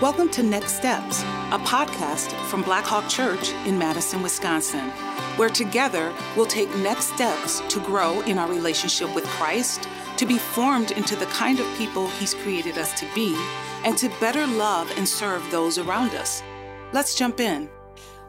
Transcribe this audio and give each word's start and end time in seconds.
Welcome 0.00 0.28
to 0.30 0.44
Next 0.44 0.74
Steps, 0.74 1.22
a 1.22 1.58
podcast 1.58 2.30
from 2.44 2.62
Blackhawk 2.62 3.08
Church 3.08 3.50
in 3.66 3.76
Madison, 3.76 4.22
Wisconsin, 4.22 4.90
where 5.34 5.48
together 5.48 6.14
we'll 6.36 6.46
take 6.46 6.72
next 6.76 7.06
steps 7.06 7.58
to 7.68 7.80
grow 7.80 8.20
in 8.20 8.38
our 8.38 8.48
relationship 8.48 9.12
with 9.12 9.24
Christ, 9.24 9.88
to 10.18 10.24
be 10.24 10.38
formed 10.38 10.92
into 10.92 11.16
the 11.16 11.26
kind 11.26 11.58
of 11.58 11.66
people 11.76 12.06
He's 12.10 12.32
created 12.32 12.78
us 12.78 12.92
to 13.00 13.12
be, 13.12 13.36
and 13.84 13.98
to 13.98 14.08
better 14.20 14.46
love 14.46 14.88
and 14.96 15.08
serve 15.08 15.42
those 15.50 15.78
around 15.78 16.14
us. 16.14 16.44
Let's 16.92 17.16
jump 17.16 17.40
in. 17.40 17.68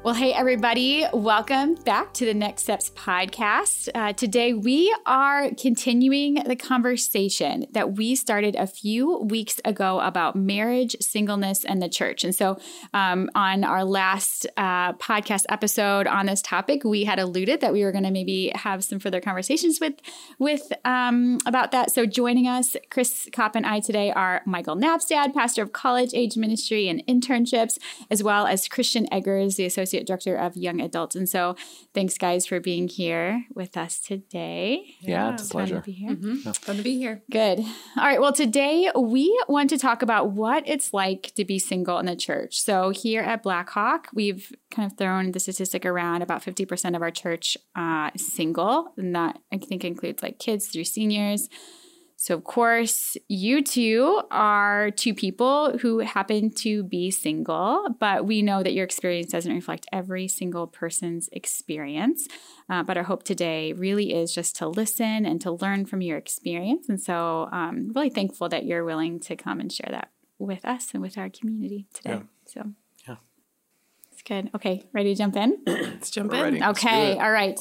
Well, 0.01 0.13
hey, 0.13 0.31
everybody, 0.31 1.05
welcome 1.11 1.75
back 1.75 2.13
to 2.13 2.25
the 2.25 2.33
Next 2.33 2.63
Steps 2.63 2.89
podcast. 2.91 3.89
Uh, 3.93 4.13
today, 4.13 4.53
we 4.53 4.95
are 5.05 5.49
continuing 5.59 6.35
the 6.35 6.55
conversation 6.55 7.65
that 7.73 7.97
we 7.97 8.15
started 8.15 8.55
a 8.55 8.65
few 8.65 9.17
weeks 9.17 9.59
ago 9.65 9.99
about 9.99 10.37
marriage, 10.37 10.95
singleness, 11.01 11.65
and 11.65 11.81
the 11.81 11.89
church. 11.89 12.23
And 12.23 12.33
so, 12.33 12.57
um, 12.93 13.29
on 13.35 13.65
our 13.65 13.83
last 13.83 14.47
uh, 14.55 14.93
podcast 14.93 15.43
episode 15.49 16.07
on 16.07 16.27
this 16.27 16.41
topic, 16.41 16.85
we 16.85 17.03
had 17.03 17.19
alluded 17.19 17.59
that 17.59 17.73
we 17.73 17.83
were 17.83 17.91
going 17.91 18.05
to 18.05 18.11
maybe 18.11 18.53
have 18.55 18.85
some 18.85 18.99
further 18.99 19.19
conversations 19.19 19.79
with, 19.81 19.95
with 20.39 20.71
um, 20.85 21.39
about 21.45 21.71
that. 21.71 21.91
So, 21.91 22.05
joining 22.05 22.47
us, 22.47 22.77
Chris 22.89 23.27
Kopp 23.33 23.53
and 23.53 23.65
I 23.65 23.81
today 23.81 24.11
are 24.13 24.43
Michael 24.45 24.77
Knapstad, 24.77 25.33
pastor 25.33 25.61
of 25.61 25.73
college 25.73 26.11
age 26.13 26.37
ministry 26.37 26.87
and 26.87 27.05
internships, 27.05 27.77
as 28.09 28.23
well 28.23 28.47
as 28.47 28.69
Christian 28.69 29.05
Eggers, 29.11 29.57
the 29.57 29.65
associate 29.65 29.88
Associate 29.89 30.05
Director 30.05 30.35
of 30.35 30.55
Young 30.55 30.81
Adults. 30.81 31.15
And 31.15 31.27
so 31.27 31.55
thanks, 31.95 32.17
guys, 32.17 32.45
for 32.45 32.59
being 32.59 32.87
here 32.87 33.45
with 33.55 33.75
us 33.75 33.99
today. 33.99 34.95
Yeah, 35.01 35.09
yeah 35.09 35.33
it's 35.33 35.47
a 35.47 35.51
pleasure. 35.51 35.79
To 35.79 35.81
be 35.81 35.91
here. 35.93 36.11
Mm-hmm. 36.11 36.35
Yeah. 36.45 36.51
Fun 36.53 36.77
to 36.77 36.83
be 36.83 36.97
here. 36.97 37.23
Good. 37.31 37.59
All 37.59 38.03
right. 38.03 38.21
Well, 38.21 38.33
today 38.33 38.91
we 38.95 39.35
want 39.47 39.71
to 39.71 39.79
talk 39.79 40.03
about 40.03 40.31
what 40.31 40.63
it's 40.67 40.93
like 40.93 41.33
to 41.35 41.43
be 41.43 41.57
single 41.57 41.97
in 41.97 42.05
the 42.05 42.15
church. 42.15 42.61
So 42.61 42.91
here 42.91 43.21
at 43.23 43.41
Blackhawk, 43.41 44.09
we've 44.13 44.51
kind 44.69 44.91
of 44.91 44.95
thrown 44.95 45.31
the 45.31 45.39
statistic 45.39 45.85
around 45.85 46.21
about 46.21 46.43
50% 46.43 46.95
of 46.95 47.01
our 47.01 47.11
church 47.11 47.57
uh, 47.75 48.11
single. 48.15 48.93
And 48.95 49.15
that 49.15 49.39
I 49.51 49.57
think 49.57 49.83
includes 49.83 50.21
like 50.21 50.37
kids 50.37 50.67
through 50.67 50.83
seniors. 50.83 51.49
So, 52.21 52.35
of 52.35 52.43
course, 52.43 53.15
you 53.29 53.63
two 53.63 54.21
are 54.29 54.91
two 54.91 55.13
people 55.13 55.77
who 55.77 55.99
happen 55.99 56.51
to 56.55 56.83
be 56.83 57.11
single, 57.11 57.95
but 57.97 58.25
we 58.25 58.41
know 58.41 58.61
that 58.61 58.73
your 58.73 58.83
experience 58.83 59.31
doesn't 59.31 59.53
reflect 59.53 59.87
every 59.93 60.27
single 60.27 60.67
person's 60.67 61.29
experience. 61.31 62.27
Uh, 62.69 62.83
but 62.83 62.97
our 62.97 63.03
hope 63.03 63.23
today 63.23 63.71
really 63.71 64.13
is 64.13 64.33
just 64.33 64.57
to 64.57 64.67
listen 64.67 65.25
and 65.25 65.39
to 65.39 65.51
learn 65.51 65.85
from 65.85 66.01
your 66.01 66.17
experience. 66.17 66.89
And 66.89 66.99
so, 66.99 67.47
um, 67.53 67.93
really 67.95 68.09
thankful 68.09 68.49
that 68.49 68.65
you're 68.65 68.83
willing 68.83 69.21
to 69.21 69.37
come 69.37 69.61
and 69.61 69.71
share 69.71 69.89
that 69.89 70.09
with 70.37 70.65
us 70.65 70.89
and 70.91 71.01
with 71.01 71.17
our 71.17 71.29
community 71.29 71.87
today. 71.93 72.09
Yeah. 72.09 72.21
So, 72.47 72.71
yeah. 73.07 73.15
It's 74.11 74.23
good. 74.23 74.51
Okay, 74.53 74.89
ready 74.91 75.15
to 75.15 75.17
jump 75.17 75.37
in? 75.37 75.59
Let's 75.65 76.11
jump 76.11 76.33
We're 76.33 76.47
in. 76.47 76.55
Ready. 76.55 76.65
Okay, 76.65 77.17
all 77.17 77.31
right. 77.31 77.57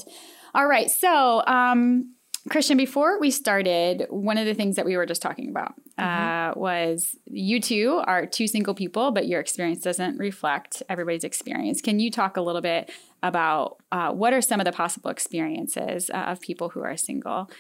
All 0.53 0.67
right. 0.67 0.91
So, 0.91 1.45
um, 1.47 2.15
Christian, 2.49 2.77
before 2.77 3.19
we 3.21 3.31
started, 3.31 4.07
one 4.11 4.39
of 4.39 4.47
the 4.47 4.55
things 4.55 4.77
that 4.77 4.85
we 4.85 4.97
were 4.97 5.07
just 5.07 5.23
talking 5.23 5.49
about 5.51 5.75
mm-hmm. 5.99 6.03
uh, 6.03 6.53
was 6.55 7.17
you 7.27 7.61
two 7.61 8.03
are 8.05 8.27
two 8.27 8.47
single 8.47 8.75
people, 8.75 9.11
but 9.11 9.27
your 9.27 9.41
experience 9.41 9.81
doesn't 9.81 10.19
reflect 10.19 10.83
everybody's 10.89 11.25
experience. 11.25 11.81
Can 11.81 12.01
you 12.01 12.11
talk 12.11 12.37
a 12.37 12.41
little 12.41 12.61
bit 12.61 12.91
about 13.23 13.79
uh, 13.93 14.13
what 14.13 14.33
are 14.33 14.41
some 14.41 14.61
of 14.61 14.65
the 14.65 14.73
possible 14.73 15.11
experiences 15.11 16.11
uh, 16.11 16.19
of 16.29 16.41
people 16.41 16.71
who 16.71 16.81
are 16.83 16.97
single? 16.97 17.51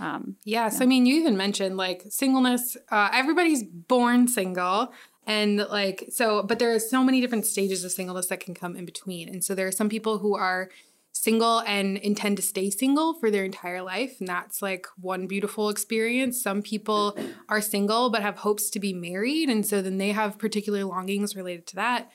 Um, 0.00 0.36
yeah, 0.44 0.68
so 0.68 0.84
I 0.84 0.86
mean, 0.86 1.06
you 1.06 1.16
even 1.16 1.36
mentioned 1.36 1.76
like 1.76 2.04
singleness. 2.08 2.76
Uh, 2.90 3.10
everybody's 3.12 3.62
born 3.62 4.28
single. 4.28 4.92
And 5.26 5.58
like, 5.58 6.08
so, 6.10 6.42
but 6.42 6.58
there 6.58 6.74
are 6.74 6.80
so 6.80 7.04
many 7.04 7.20
different 7.20 7.46
stages 7.46 7.84
of 7.84 7.92
singleness 7.92 8.26
that 8.26 8.40
can 8.40 8.54
come 8.54 8.74
in 8.74 8.84
between. 8.84 9.28
And 9.28 9.44
so 9.44 9.54
there 9.54 9.66
are 9.66 9.72
some 9.72 9.88
people 9.88 10.18
who 10.18 10.34
are 10.34 10.68
single 11.12 11.60
and 11.60 11.98
intend 11.98 12.36
to 12.38 12.42
stay 12.42 12.70
single 12.70 13.14
for 13.14 13.30
their 13.30 13.44
entire 13.44 13.82
life. 13.82 14.16
And 14.18 14.26
that's 14.26 14.62
like 14.62 14.86
one 14.98 15.26
beautiful 15.26 15.68
experience. 15.68 16.42
Some 16.42 16.62
people 16.62 17.16
are 17.48 17.60
single 17.60 18.10
but 18.10 18.22
have 18.22 18.38
hopes 18.38 18.70
to 18.70 18.80
be 18.80 18.92
married. 18.92 19.48
And 19.48 19.64
so 19.64 19.82
then 19.82 19.98
they 19.98 20.12
have 20.12 20.38
particular 20.38 20.84
longings 20.84 21.36
related 21.36 21.66
to 21.68 21.76
that. 21.76 22.10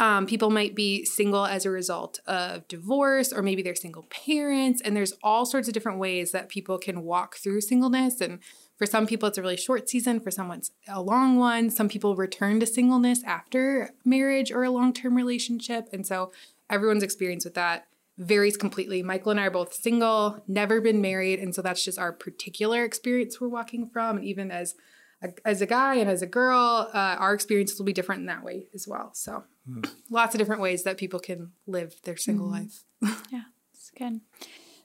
Um, 0.00 0.26
people 0.26 0.50
might 0.50 0.74
be 0.74 1.04
single 1.04 1.46
as 1.46 1.64
a 1.64 1.70
result 1.70 2.18
of 2.26 2.66
divorce, 2.66 3.32
or 3.32 3.40
maybe 3.40 3.62
they're 3.62 3.76
single 3.76 4.02
parents. 4.04 4.82
And 4.82 4.96
there's 4.96 5.12
all 5.22 5.46
sorts 5.46 5.68
of 5.68 5.74
different 5.74 6.00
ways 6.00 6.32
that 6.32 6.48
people 6.48 6.76
can 6.76 7.04
walk 7.04 7.36
through 7.36 7.60
singleness. 7.60 8.20
And 8.20 8.40
for 8.76 8.84
some 8.84 9.06
people, 9.06 9.28
it's 9.28 9.38
a 9.38 9.42
really 9.42 9.56
short 9.56 9.88
season. 9.88 10.18
For 10.18 10.32
someone, 10.32 10.58
it's 10.58 10.72
a 10.88 11.00
long 11.00 11.38
one. 11.38 11.70
Some 11.70 11.88
people 11.88 12.16
return 12.16 12.58
to 12.60 12.66
singleness 12.66 13.22
after 13.22 13.90
marriage 14.04 14.50
or 14.50 14.64
a 14.64 14.70
long 14.70 14.92
term 14.92 15.14
relationship. 15.14 15.88
And 15.92 16.04
so 16.04 16.32
everyone's 16.68 17.04
experience 17.04 17.44
with 17.44 17.54
that 17.54 17.86
varies 18.18 18.56
completely. 18.56 19.02
Michael 19.02 19.32
and 19.32 19.40
I 19.40 19.46
are 19.46 19.50
both 19.50 19.74
single, 19.74 20.42
never 20.46 20.80
been 20.80 21.00
married, 21.00 21.38
and 21.38 21.54
so 21.54 21.62
that's 21.62 21.84
just 21.84 21.98
our 21.98 22.12
particular 22.12 22.84
experience 22.84 23.40
we're 23.40 23.48
walking 23.48 23.88
from. 23.88 24.18
And 24.18 24.26
even 24.26 24.50
as 24.50 24.74
a, 25.22 25.28
as 25.44 25.62
a 25.62 25.66
guy 25.66 25.96
and 25.96 26.10
as 26.10 26.22
a 26.22 26.26
girl, 26.26 26.90
uh, 26.92 27.16
our 27.18 27.34
experiences 27.34 27.78
will 27.78 27.86
be 27.86 27.92
different 27.92 28.20
in 28.20 28.26
that 28.26 28.44
way 28.44 28.66
as 28.74 28.86
well. 28.86 29.10
So, 29.14 29.44
mm. 29.68 29.88
lots 30.10 30.34
of 30.34 30.38
different 30.38 30.60
ways 30.60 30.82
that 30.84 30.98
people 30.98 31.20
can 31.20 31.52
live 31.66 31.94
their 32.04 32.16
single 32.16 32.48
mm. 32.48 32.52
life. 32.52 32.84
yeah, 33.30 33.44
it's 33.72 33.90
good. 33.96 34.20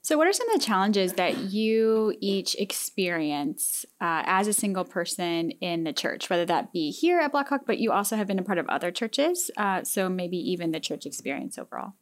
So, 0.01 0.17
what 0.17 0.27
are 0.27 0.33
some 0.33 0.49
of 0.49 0.59
the 0.59 0.65
challenges 0.65 1.13
that 1.13 1.37
you 1.37 2.15
each 2.21 2.55
experience 2.55 3.85
uh, 3.99 4.23
as 4.25 4.47
a 4.47 4.53
single 4.53 4.85
person 4.85 5.51
in 5.51 5.83
the 5.83 5.91
church, 5.91 6.29
whether 6.29 6.45
that 6.45 6.71
be 6.71 6.91
here 6.91 7.19
at 7.19 7.33
Blackhawk, 7.33 7.63
but 7.65 7.79
you 7.79 7.91
also 7.91 8.15
have 8.15 8.27
been 8.27 8.39
a 8.39 8.43
part 8.43 8.57
of 8.57 8.69
other 8.69 8.89
churches? 8.91 9.51
Uh, 9.57 9.83
so, 9.83 10.07
maybe 10.07 10.37
even 10.37 10.71
the 10.71 10.79
church 10.79 11.05
experience 11.05 11.57
overall. 11.57 11.93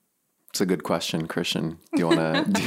It's 0.56 0.62
a 0.62 0.66
good 0.66 0.84
question, 0.84 1.28
Christian. 1.28 1.80
Do 1.94 2.00
you 2.00 2.08
want 2.08 2.20
to 2.22 2.46
do, 2.50 2.62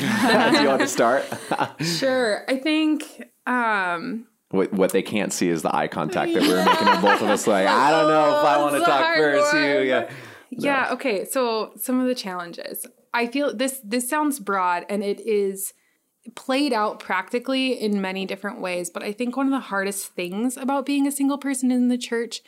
you 0.60 0.68
want 0.68 0.82
to 0.82 0.86
start? 0.86 1.24
sure. 1.80 2.44
I 2.46 2.58
think 2.58 3.30
um, 3.46 4.26
what 4.50 4.70
what 4.74 4.92
they 4.92 5.00
can't 5.00 5.32
see 5.32 5.48
is 5.48 5.62
the 5.62 5.74
eye 5.74 5.88
contact 5.88 6.34
that 6.34 6.42
we 6.42 6.52
are 6.52 6.66
making 6.66 6.86
of 6.86 7.00
both 7.00 7.22
of 7.22 7.30
us. 7.30 7.46
Like, 7.46 7.66
I 7.66 7.90
don't 7.90 8.10
know 8.10 8.28
if 8.40 8.44
I 8.44 8.58
want 8.58 8.74
to 8.74 8.80
talk 8.80 9.16
first. 9.16 9.54
You, 9.54 9.88
yeah. 9.88 10.10
Yeah. 10.50 10.90
Okay. 10.92 11.24
So 11.24 11.72
some 11.76 11.98
of 11.98 12.06
the 12.06 12.14
challenges. 12.14 12.84
I 13.14 13.26
feel 13.26 13.56
this 13.56 13.80
this 13.82 14.06
sounds 14.06 14.38
broad, 14.38 14.84
and 14.90 15.02
it 15.02 15.20
is 15.20 15.72
played 16.34 16.74
out 16.74 17.00
practically 17.00 17.72
in 17.72 18.02
many 18.02 18.26
different 18.26 18.60
ways. 18.60 18.90
But 18.90 19.02
I 19.02 19.12
think 19.12 19.34
one 19.34 19.46
of 19.46 19.52
the 19.52 19.60
hardest 19.60 20.08
things 20.08 20.58
about 20.58 20.84
being 20.84 21.06
a 21.06 21.10
single 21.10 21.38
person 21.38 21.70
in 21.70 21.88
the 21.88 21.96
church, 21.96 22.42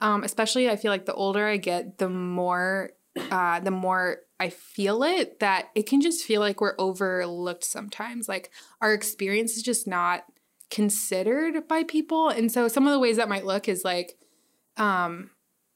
um, 0.00 0.24
especially 0.24 0.70
I 0.70 0.76
feel 0.76 0.90
like 0.90 1.04
the 1.04 1.12
older 1.12 1.46
I 1.46 1.58
get, 1.58 1.98
the 1.98 2.08
more 2.08 2.92
uh, 3.30 3.60
the 3.60 3.70
more 3.70 4.20
I 4.38 4.50
feel 4.50 5.02
it 5.02 5.40
that 5.40 5.70
it 5.74 5.86
can 5.86 6.00
just 6.00 6.24
feel 6.24 6.40
like 6.40 6.60
we're 6.60 6.74
overlooked 6.78 7.64
sometimes. 7.64 8.28
Like 8.28 8.50
our 8.80 8.92
experience 8.92 9.56
is 9.56 9.62
just 9.62 9.86
not 9.86 10.24
considered 10.70 11.66
by 11.68 11.84
people. 11.84 12.28
And 12.28 12.50
so 12.50 12.68
some 12.68 12.86
of 12.86 12.92
the 12.92 12.98
ways 12.98 13.16
that 13.16 13.28
might 13.28 13.46
look 13.46 13.68
is 13.68 13.84
like 13.84 14.18
um 14.76 15.30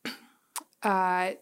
uh 0.82 1.32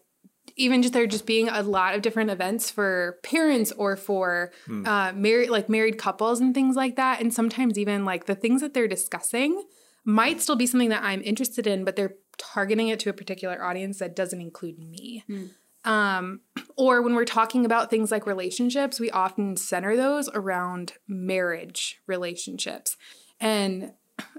even 0.55 0.81
just 0.81 0.93
there 0.93 1.07
just 1.07 1.25
being 1.25 1.47
a 1.47 1.61
lot 1.61 1.95
of 1.95 2.01
different 2.01 2.29
events 2.31 2.69
for 2.69 3.17
parents 3.23 3.71
or 3.73 3.95
for 3.95 4.51
hmm. 4.65 4.85
uh 4.85 5.11
married 5.13 5.49
like 5.49 5.69
married 5.69 5.97
couples 5.97 6.39
and 6.39 6.53
things 6.53 6.75
like 6.75 6.95
that. 6.95 7.19
And 7.21 7.33
sometimes 7.33 7.77
even 7.77 8.05
like 8.05 8.25
the 8.25 8.35
things 8.35 8.61
that 8.61 8.73
they're 8.73 8.87
discussing 8.87 9.63
might 10.05 10.41
still 10.41 10.55
be 10.55 10.65
something 10.65 10.89
that 10.89 11.03
I'm 11.03 11.21
interested 11.23 11.67
in, 11.67 11.83
but 11.83 11.95
they're 11.95 12.15
targeting 12.37 12.87
it 12.87 12.99
to 13.01 13.09
a 13.09 13.13
particular 13.13 13.63
audience 13.63 13.99
that 13.99 14.15
doesn't 14.15 14.39
include 14.39 14.79
me. 14.79 15.23
Hmm. 15.27 15.45
Um, 15.85 16.41
or 16.75 17.01
when 17.01 17.15
we're 17.15 17.25
talking 17.25 17.65
about 17.65 17.89
things 17.89 18.11
like 18.11 18.25
relationships, 18.25 18.99
we 18.99 19.09
often 19.11 19.55
center 19.55 19.95
those 19.95 20.29
around 20.29 20.93
marriage 21.07 21.99
relationships. 22.05 22.97
And 23.39 23.93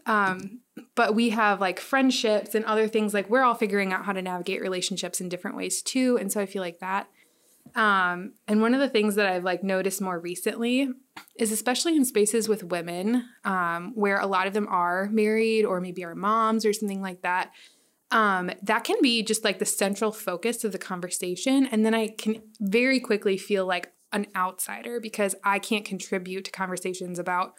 um, 0.06 0.60
but 0.94 1.14
we 1.14 1.30
have 1.30 1.60
like 1.60 1.80
friendships 1.80 2.54
and 2.54 2.64
other 2.64 2.86
things 2.86 3.14
like 3.14 3.30
we're 3.30 3.42
all 3.42 3.54
figuring 3.54 3.92
out 3.92 4.04
how 4.04 4.12
to 4.12 4.20
navigate 4.20 4.60
relationships 4.60 5.20
in 5.20 5.28
different 5.28 5.56
ways 5.56 5.80
too. 5.80 6.18
And 6.18 6.30
so 6.30 6.40
I 6.40 6.46
feel 6.46 6.62
like 6.62 6.80
that. 6.80 7.08
Um, 7.74 8.34
and 8.48 8.60
one 8.60 8.74
of 8.74 8.80
the 8.80 8.88
things 8.88 9.14
that 9.14 9.26
I've 9.26 9.44
like 9.44 9.62
noticed 9.62 10.00
more 10.00 10.18
recently 10.18 10.90
is 11.36 11.52
especially 11.52 11.96
in 11.96 12.04
spaces 12.04 12.48
with 12.48 12.64
women, 12.64 13.24
um, 13.44 13.92
where 13.94 14.18
a 14.18 14.26
lot 14.26 14.46
of 14.46 14.52
them 14.52 14.66
are 14.68 15.08
married 15.10 15.64
or 15.64 15.80
maybe 15.80 16.04
are 16.04 16.14
moms 16.14 16.66
or 16.66 16.72
something 16.72 17.00
like 17.00 17.22
that 17.22 17.52
um, 18.10 18.50
that 18.62 18.84
can 18.84 18.96
be 19.02 19.22
just 19.22 19.44
like 19.44 19.58
the 19.58 19.66
central 19.66 20.12
focus 20.12 20.64
of 20.64 20.72
the 20.72 20.78
conversation. 20.78 21.66
And 21.66 21.86
then 21.86 21.94
I 21.94 22.08
can 22.08 22.42
very 22.60 23.00
quickly 23.00 23.36
feel 23.36 23.66
like 23.66 23.92
an 24.12 24.26
outsider 24.34 25.00
because 25.00 25.34
I 25.44 25.58
can't 25.58 25.84
contribute 25.84 26.44
to 26.46 26.50
conversations 26.50 27.18
about 27.18 27.54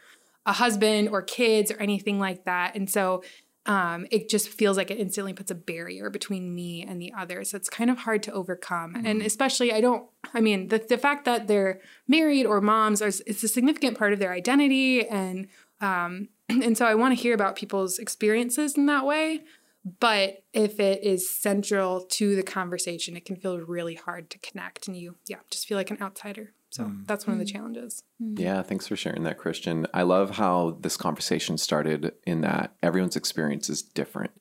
a 0.45 0.53
husband 0.53 1.09
or 1.09 1.21
kids 1.21 1.71
or 1.71 1.77
anything 1.77 2.19
like 2.19 2.45
that. 2.45 2.75
And 2.75 2.89
so 2.89 3.23
um, 3.67 4.07
it 4.09 4.27
just 4.27 4.49
feels 4.49 4.75
like 4.75 4.89
it 4.89 4.99
instantly 4.99 5.33
puts 5.33 5.51
a 5.51 5.55
barrier 5.55 6.09
between 6.09 6.53
me 6.53 6.83
and 6.83 6.99
the 6.99 7.13
others. 7.15 7.51
So 7.51 7.57
it's 7.57 7.69
kind 7.69 7.89
of 7.89 7.99
hard 7.99 8.23
to 8.23 8.31
overcome. 8.33 8.95
Mm-hmm. 8.95 9.05
And 9.05 9.21
especially, 9.21 9.71
I 9.71 9.81
don't, 9.81 10.09
I 10.33 10.41
mean, 10.41 10.69
the, 10.69 10.79
the 10.79 10.97
fact 10.97 11.25
that 11.25 11.47
they're 11.47 11.79
married 12.07 12.45
or 12.45 12.59
moms, 12.59 13.01
are, 13.01 13.07
it's 13.07 13.43
a 13.43 13.47
significant 13.47 13.97
part 13.97 14.13
of 14.13 14.19
their 14.19 14.33
identity. 14.33 15.07
And, 15.07 15.47
um, 15.79 16.29
and 16.49 16.75
so 16.75 16.85
I 16.85 16.95
want 16.95 17.15
to 17.15 17.21
hear 17.21 17.35
about 17.35 17.55
people's 17.55 17.99
experiences 17.99 18.75
in 18.75 18.87
that 18.87 19.05
way. 19.05 19.43
But 19.83 20.43
if 20.53 20.79
it 20.79 21.03
is 21.03 21.29
central 21.29 22.01
to 22.01 22.35
the 22.35 22.43
conversation, 22.43 23.17
it 23.17 23.25
can 23.25 23.35
feel 23.35 23.59
really 23.59 23.95
hard 23.95 24.29
to 24.29 24.39
connect 24.39 24.87
and 24.87 24.95
you, 24.95 25.15
yeah, 25.27 25.37
just 25.49 25.67
feel 25.67 25.77
like 25.77 25.89
an 25.89 25.97
outsider. 26.01 26.53
So 26.69 26.85
mm. 26.85 27.05
that's 27.05 27.27
one 27.27 27.33
of 27.33 27.39
the 27.39 27.51
challenges. 27.51 28.03
Yeah, 28.19 28.61
thanks 28.61 28.87
for 28.87 28.95
sharing 28.95 29.23
that, 29.23 29.37
Christian. 29.37 29.87
I 29.93 30.03
love 30.03 30.31
how 30.31 30.77
this 30.79 30.97
conversation 30.97 31.57
started 31.57 32.13
in 32.25 32.41
that 32.41 32.75
everyone's 32.81 33.15
experience 33.17 33.69
is 33.69 33.81
different. 33.81 34.31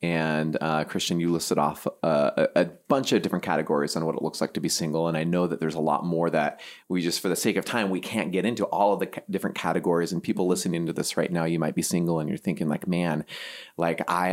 And 0.00 0.56
uh, 0.60 0.84
Christian, 0.84 1.18
you 1.18 1.32
listed 1.32 1.58
off 1.58 1.84
uh, 2.04 2.30
a, 2.36 2.48
a, 2.54 2.64
bunch 2.86 3.12
of 3.12 3.20
different 3.20 3.44
categories 3.44 3.96
on 3.96 4.06
what 4.06 4.14
it 4.14 4.22
looks 4.22 4.40
like 4.40 4.54
to 4.54 4.60
be 4.60 4.68
single. 4.68 5.08
And 5.08 5.16
I 5.16 5.24
know 5.24 5.48
that 5.48 5.58
there's 5.58 5.74
a 5.74 5.80
lot 5.80 6.06
more 6.06 6.30
that 6.30 6.60
we 6.88 7.02
just, 7.02 7.20
for 7.20 7.28
the 7.28 7.36
sake 7.36 7.56
of 7.56 7.64
time, 7.64 7.90
we 7.90 7.98
can't 7.98 8.30
get 8.30 8.44
into 8.44 8.64
all 8.66 8.92
of 8.92 9.00
the 9.00 9.06
ca- 9.08 9.22
different 9.28 9.56
categories. 9.56 10.12
And 10.12 10.22
people 10.22 10.46
listening 10.46 10.86
to 10.86 10.92
this 10.92 11.16
right 11.16 11.32
now, 11.32 11.44
you 11.44 11.58
might 11.58 11.74
be 11.74 11.82
single 11.82 12.20
and 12.20 12.28
you're 12.28 12.38
thinking, 12.38 12.68
like, 12.68 12.86
man, 12.86 13.24
like 13.76 14.08
I, 14.08 14.30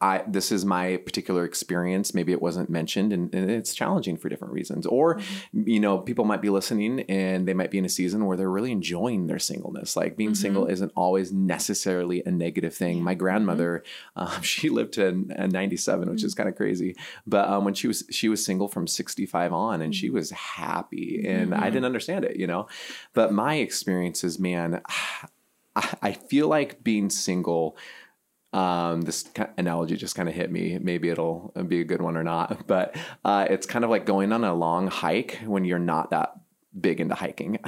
I, 0.00 0.18
I 0.18 0.24
this 0.28 0.52
is 0.52 0.64
my 0.64 0.98
particular 0.98 1.44
experience. 1.44 2.14
Maybe 2.14 2.30
it 2.30 2.40
wasn't 2.40 2.70
mentioned, 2.70 3.12
and, 3.12 3.34
and 3.34 3.50
it's 3.50 3.74
challenging 3.74 4.16
for 4.16 4.28
different 4.28 4.54
reasons. 4.54 4.86
Or, 4.86 5.16
mm-hmm. 5.16 5.68
you 5.68 5.80
know, 5.80 5.98
people 5.98 6.24
might 6.24 6.42
be 6.42 6.50
listening 6.50 7.00
and 7.02 7.48
they 7.48 7.54
might 7.54 7.70
be 7.70 7.78
in 7.78 7.84
a 7.84 7.90
season 7.90 8.26
where 8.26 8.36
they're 8.36 8.50
really 8.50 8.72
enjoying 8.72 9.26
their 9.26 9.38
singleness. 9.40 9.96
Like 9.96 10.16
being 10.16 10.30
mm-hmm. 10.30 10.34
single 10.34 10.66
isn't 10.66 10.92
always 10.94 11.32
necessarily 11.32 12.22
a 12.24 12.30
negative 12.30 12.74
thing. 12.74 13.02
My 13.02 13.14
grandmother, 13.14 13.82
mm-hmm. 14.16 14.36
um, 14.36 14.42
she 14.42 14.68
lived 14.68 14.94
to 15.00 15.48
97, 15.48 16.10
which 16.10 16.22
is 16.22 16.32
mm-hmm. 16.32 16.38
kind 16.38 16.48
of 16.48 16.56
crazy. 16.56 16.96
But 17.26 17.48
um, 17.48 17.64
when 17.64 17.74
she 17.74 17.88
was 17.88 18.04
she 18.10 18.28
was 18.28 18.44
single 18.44 18.68
from 18.68 18.86
65 18.86 19.52
on, 19.52 19.82
and 19.82 19.94
she 19.94 20.06
mm-hmm. 20.06 20.16
was 20.16 20.30
happy, 20.30 21.24
and 21.26 21.50
mm-hmm. 21.50 21.62
I 21.62 21.70
didn't 21.70 21.84
understand 21.84 22.24
it, 22.24 22.36
you 22.36 22.46
know. 22.46 22.68
But 23.12 23.32
my 23.32 23.56
experiences 23.56 24.34
is, 24.34 24.38
man, 24.38 24.82
I 26.02 26.12
feel 26.12 26.48
like 26.48 26.82
being 26.82 27.10
single. 27.10 27.76
Um, 28.52 29.02
this 29.02 29.30
analogy 29.58 29.96
just 29.96 30.16
kind 30.16 30.28
of 30.28 30.34
hit 30.34 30.50
me. 30.50 30.76
Maybe 30.80 31.08
it'll 31.08 31.52
be 31.68 31.80
a 31.80 31.84
good 31.84 32.02
one 32.02 32.16
or 32.16 32.24
not, 32.24 32.66
but 32.66 32.96
uh, 33.24 33.46
it's 33.48 33.66
kind 33.66 33.84
of 33.84 33.90
like 33.90 34.06
going 34.06 34.32
on 34.32 34.42
a 34.42 34.52
long 34.54 34.88
hike 34.88 35.38
when 35.46 35.64
you're 35.64 35.78
not 35.78 36.10
that 36.10 36.32
big 36.78 37.00
into 37.00 37.14
hiking. 37.14 37.58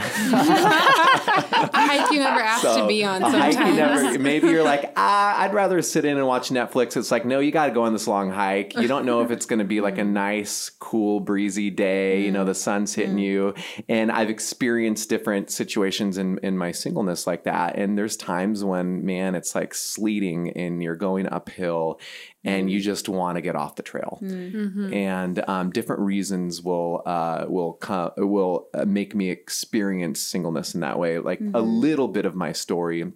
hike 1.33 2.11
you 2.11 2.19
never 2.19 2.41
asked 2.41 2.63
so, 2.63 2.83
to 2.83 2.87
be 2.87 3.05
on 3.05 3.21
sometimes. 3.21 3.57
You 3.57 3.75
never, 3.75 4.19
maybe 4.19 4.49
you're 4.49 4.63
like, 4.63 4.93
ah, 4.97 5.41
I'd 5.41 5.55
rather 5.55 5.81
sit 5.83 6.05
in 6.05 6.19
and 6.19 6.27
watch 6.27 6.51
Netflix. 6.51 6.97
It's 6.97 7.11
like, 7.11 7.25
no, 7.25 7.41
you 7.41 7.51
got 7.51 7.67
to 7.67 7.73
go 7.73 7.83
on 7.83 7.93
this 7.93 8.07
long 8.07 8.31
hike. 8.31 8.77
You 8.77 8.89
don't 8.89 9.07
know 9.07 9.23
if 9.23 9.31
it's 9.31 9.47
going 9.47 9.59
to 9.59 9.65
be 9.65 9.81
like 9.81 9.99
a 9.99 10.05
nice, 10.05 10.71
cool, 10.71 11.21
breezy 11.21 11.71
day. 11.71 12.23
You 12.23 12.31
know, 12.31 12.45
the 12.45 12.55
sun's 12.55 12.95
hitting 12.95 13.17
mm. 13.17 13.23
you. 13.23 13.55
And 13.89 14.11
I've 14.13 14.31
experienced 14.31 15.09
different 15.09 15.51
situations 15.51 16.19
in, 16.19 16.39
in 16.43 16.59
my 16.59 16.73
singleness 16.73 17.27
like 17.27 17.45
that. 17.45 17.77
And 17.77 17.97
there's 17.97 18.17
times 18.17 18.65
when, 18.65 19.05
man, 19.05 19.35
it's 19.35 19.55
like 19.55 19.75
sleeting 19.75 20.51
and 20.51 20.83
you're 20.83 20.97
going 20.97 21.27
uphill 21.29 22.01
and 22.45 22.71
you 22.71 22.81
just 22.81 23.09
want 23.09 23.37
to 23.37 23.41
get 23.41 23.57
off 23.57 23.77
the 23.77 23.83
trail. 23.83 24.19
Mm-hmm. 24.23 24.93
And 24.93 25.49
um, 25.49 25.71
different 25.71 26.03
reasons 26.03 26.63
will 26.63 27.03
uh, 27.07 27.47
will 27.49 27.75
come 27.75 28.11
will 28.17 28.69
uh, 28.75 28.85
make 28.85 29.15
me 29.15 29.31
experience 29.31 30.21
singleness 30.21 30.75
in 30.75 30.81
that 30.81 30.99
way. 30.99 31.19
Like 31.19 31.41
mm-hmm. 31.41 31.55
a 31.55 31.61
little 31.61 32.09
bit 32.09 32.27
of 32.27 32.35
my 32.35 32.53
story 32.53 33.13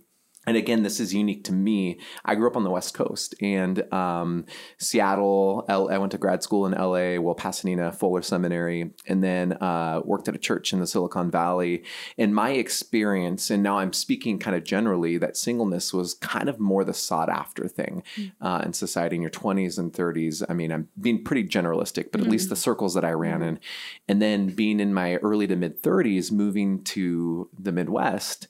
and 0.47 0.57
again, 0.57 0.85
this 0.85 1.01
is 1.01 1.13
unique 1.13 1.43
to 1.45 1.53
me. 1.53 1.99
I 2.25 2.37
grew 2.37 2.49
up 2.49 2.57
on 2.57 2.63
the 2.63 2.71
West 2.71 2.95
Coast 2.95 3.35
and 3.41 3.93
um, 3.93 4.47
Seattle. 4.79 5.65
L- 5.69 5.91
I 5.91 5.99
went 5.99 6.13
to 6.13 6.19
grad 6.19 6.43
school 6.43 6.67
in 6.67 6.73
LA, 6.73 7.21
well, 7.21 7.35
Pasadena, 7.35 7.91
Fuller 7.91 8.23
Seminary, 8.23 8.91
and 9.09 9.25
then 9.25 9.55
uh, 9.55 10.03
worked 10.05 10.29
at 10.29 10.37
a 10.37 10.39
church 10.39 10.73
in 10.73 10.79
the 10.79 10.87
Silicon 10.87 11.33
Valley. 11.33 11.83
And 12.17 12.33
my 12.33 12.51
experience, 12.51 13.51
and 13.51 13.63
now 13.63 13.79
I'm 13.79 13.93
speaking 13.93 14.39
kind 14.39 14.55
of 14.55 14.63
generally, 14.63 15.19
that 15.19 15.37
singleness 15.37 15.93
was 15.93 16.15
kind 16.15 16.49
of 16.49 16.61
more 16.61 16.85
the 16.85 16.95
sought 16.95 17.29
after 17.29 17.67
thing 17.67 18.05
mm-hmm. 18.17 18.47
uh, 18.47 18.61
in 18.61 18.73
society 18.73 19.17
in 19.17 19.23
your 19.23 19.33
20s 19.33 19.79
and 19.79 19.93
30s. 19.93 20.45
I 20.49 20.53
mean, 20.53 20.71
I'm 20.71 20.89
being 21.01 21.25
pretty 21.25 21.45
generalistic, 21.45 22.13
but 22.13 22.21
mm-hmm. 22.21 22.27
at 22.27 22.31
least 22.31 22.45
mm-hmm. 22.45 22.51
the 22.51 22.57
circles 22.57 22.95
that 22.95 23.05
I 23.05 23.11
ran 23.11 23.41
mm-hmm. 23.41 23.49
in. 23.49 23.61
And 24.07 24.23
then 24.23 24.47
being 24.47 24.79
in 24.79 24.95
my 24.95 25.17
early 25.17 25.49
to 25.49 25.57
mid 25.57 25.83
30s, 25.83 26.31
moving 26.31 26.85
to 26.85 27.51
the 27.59 27.73
Midwest 27.73 28.47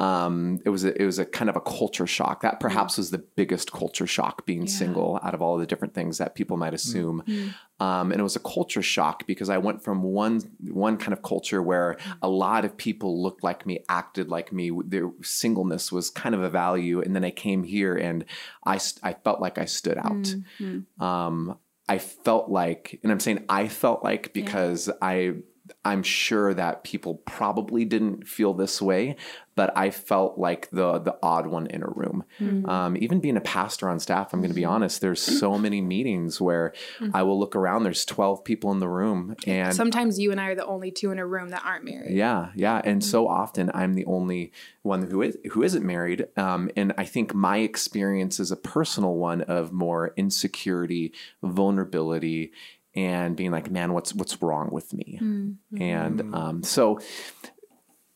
um, 0.00 0.60
it 0.64 0.70
was 0.70 0.84
a, 0.84 1.00
it 1.00 1.04
was 1.04 1.18
a 1.18 1.26
kind 1.26 1.50
of 1.50 1.56
a 1.56 1.60
culture 1.60 2.06
shock. 2.06 2.40
That 2.40 2.58
perhaps 2.58 2.96
was 2.96 3.10
the 3.10 3.18
biggest 3.18 3.70
culture 3.70 4.06
shock 4.06 4.46
being 4.46 4.62
yeah. 4.62 4.72
single 4.72 5.20
out 5.22 5.34
of 5.34 5.42
all 5.42 5.58
the 5.58 5.66
different 5.66 5.92
things 5.92 6.16
that 6.16 6.34
people 6.34 6.56
might 6.56 6.72
assume. 6.72 7.22
Mm-hmm. 7.26 7.84
Um, 7.84 8.10
and 8.10 8.18
it 8.18 8.22
was 8.22 8.34
a 8.34 8.40
culture 8.40 8.80
shock 8.80 9.26
because 9.26 9.50
I 9.50 9.58
went 9.58 9.84
from 9.84 10.02
one 10.02 10.40
one 10.68 10.96
kind 10.96 11.12
of 11.12 11.22
culture 11.22 11.60
where 11.60 11.98
a 12.22 12.30
lot 12.30 12.64
of 12.64 12.78
people 12.78 13.22
looked 13.22 13.44
like 13.44 13.66
me, 13.66 13.84
acted 13.90 14.30
like 14.30 14.54
me. 14.54 14.72
Their 14.86 15.10
singleness 15.20 15.92
was 15.92 16.08
kind 16.08 16.34
of 16.34 16.42
a 16.42 16.48
value, 16.48 17.02
and 17.02 17.14
then 17.14 17.24
I 17.24 17.30
came 17.30 17.62
here 17.62 17.94
and 17.94 18.24
I 18.64 18.80
I 19.02 19.12
felt 19.12 19.42
like 19.42 19.58
I 19.58 19.66
stood 19.66 19.98
out. 19.98 20.34
Mm-hmm. 20.60 21.04
Um, 21.04 21.58
I 21.90 21.98
felt 21.98 22.48
like, 22.48 22.98
and 23.02 23.12
I'm 23.12 23.20
saying 23.20 23.44
I 23.50 23.68
felt 23.68 24.02
like 24.02 24.32
because 24.32 24.88
yeah. 24.88 24.94
I 25.02 25.34
I'm 25.84 26.02
sure 26.02 26.54
that 26.54 26.84
people 26.84 27.16
probably 27.26 27.84
didn't 27.84 28.26
feel 28.26 28.54
this 28.54 28.80
way, 28.80 29.16
but 29.54 29.76
I 29.76 29.90
felt 29.90 30.38
like 30.38 30.70
the 30.70 30.98
the 30.98 31.16
odd 31.22 31.46
one 31.46 31.66
in 31.66 31.82
a 31.82 31.88
room. 31.88 32.24
Mm-hmm. 32.40 32.68
Um, 32.68 32.96
even 32.96 33.20
being 33.20 33.36
a 33.36 33.42
pastor 33.42 33.88
on 33.88 34.00
staff, 34.00 34.32
I'm 34.32 34.40
going 34.40 34.50
to 34.50 34.54
be 34.54 34.64
honest. 34.64 35.00
There's 35.00 35.20
so 35.20 35.58
many 35.58 35.80
meetings 35.80 36.40
where 36.40 36.72
mm-hmm. 36.98 37.14
I 37.14 37.22
will 37.22 37.38
look 37.38 37.54
around. 37.54 37.82
There's 37.82 38.04
12 38.04 38.44
people 38.44 38.72
in 38.72 38.78
the 38.78 38.88
room, 38.88 39.36
and 39.46 39.74
sometimes 39.74 40.18
you 40.18 40.30
and 40.30 40.40
I 40.40 40.48
are 40.48 40.54
the 40.54 40.66
only 40.66 40.90
two 40.90 41.10
in 41.10 41.18
a 41.18 41.26
room 41.26 41.50
that 41.50 41.64
aren't 41.64 41.84
married. 41.84 42.16
Yeah, 42.16 42.50
yeah, 42.54 42.80
and 42.84 43.02
mm-hmm. 43.02 43.10
so 43.10 43.28
often 43.28 43.70
I'm 43.74 43.94
the 43.94 44.06
only 44.06 44.52
one 44.82 45.10
who 45.10 45.22
is 45.22 45.36
who 45.52 45.62
isn't 45.62 45.84
married. 45.84 46.26
Um, 46.36 46.70
and 46.76 46.94
I 46.96 47.04
think 47.04 47.34
my 47.34 47.58
experience 47.58 48.40
is 48.40 48.50
a 48.50 48.56
personal 48.56 49.14
one 49.14 49.42
of 49.42 49.72
more 49.72 50.14
insecurity, 50.16 51.12
vulnerability 51.42 52.52
and 52.94 53.36
being 53.36 53.50
like, 53.50 53.70
man, 53.70 53.92
what's 53.92 54.14
what's 54.14 54.40
wrong 54.42 54.70
with 54.70 54.92
me? 54.92 55.18
Mm-hmm. 55.22 55.82
And 55.82 56.34
um, 56.34 56.62
so, 56.62 57.00